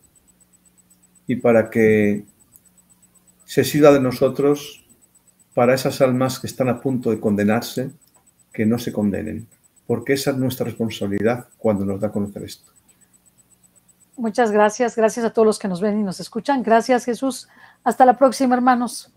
y 1.26 1.36
para 1.36 1.68
que 1.68 2.24
se 3.44 3.64
sirva 3.64 3.92
de 3.92 4.00
nosotros 4.00 4.86
para 5.54 5.74
esas 5.74 6.00
almas 6.00 6.38
que 6.38 6.46
están 6.46 6.68
a 6.68 6.80
punto 6.80 7.10
de 7.10 7.20
condenarse, 7.20 7.90
que 8.52 8.64
no 8.64 8.78
se 8.78 8.92
condenen, 8.92 9.46
porque 9.86 10.14
esa 10.14 10.30
es 10.30 10.36
nuestra 10.36 10.64
responsabilidad 10.64 11.48
cuando 11.58 11.84
nos 11.84 12.00
da 12.00 12.08
a 12.08 12.12
conocer 12.12 12.44
esto. 12.44 12.72
Muchas 14.16 14.52
gracias, 14.52 14.94
gracias 14.94 15.24
a 15.24 15.32
todos 15.32 15.46
los 15.46 15.58
que 15.58 15.68
nos 15.68 15.80
ven 15.80 15.98
y 15.98 16.02
nos 16.02 16.20
escuchan. 16.20 16.62
Gracias 16.62 17.04
Jesús. 17.04 17.48
Hasta 17.82 18.04
la 18.04 18.16
próxima, 18.16 18.54
hermanos. 18.54 19.12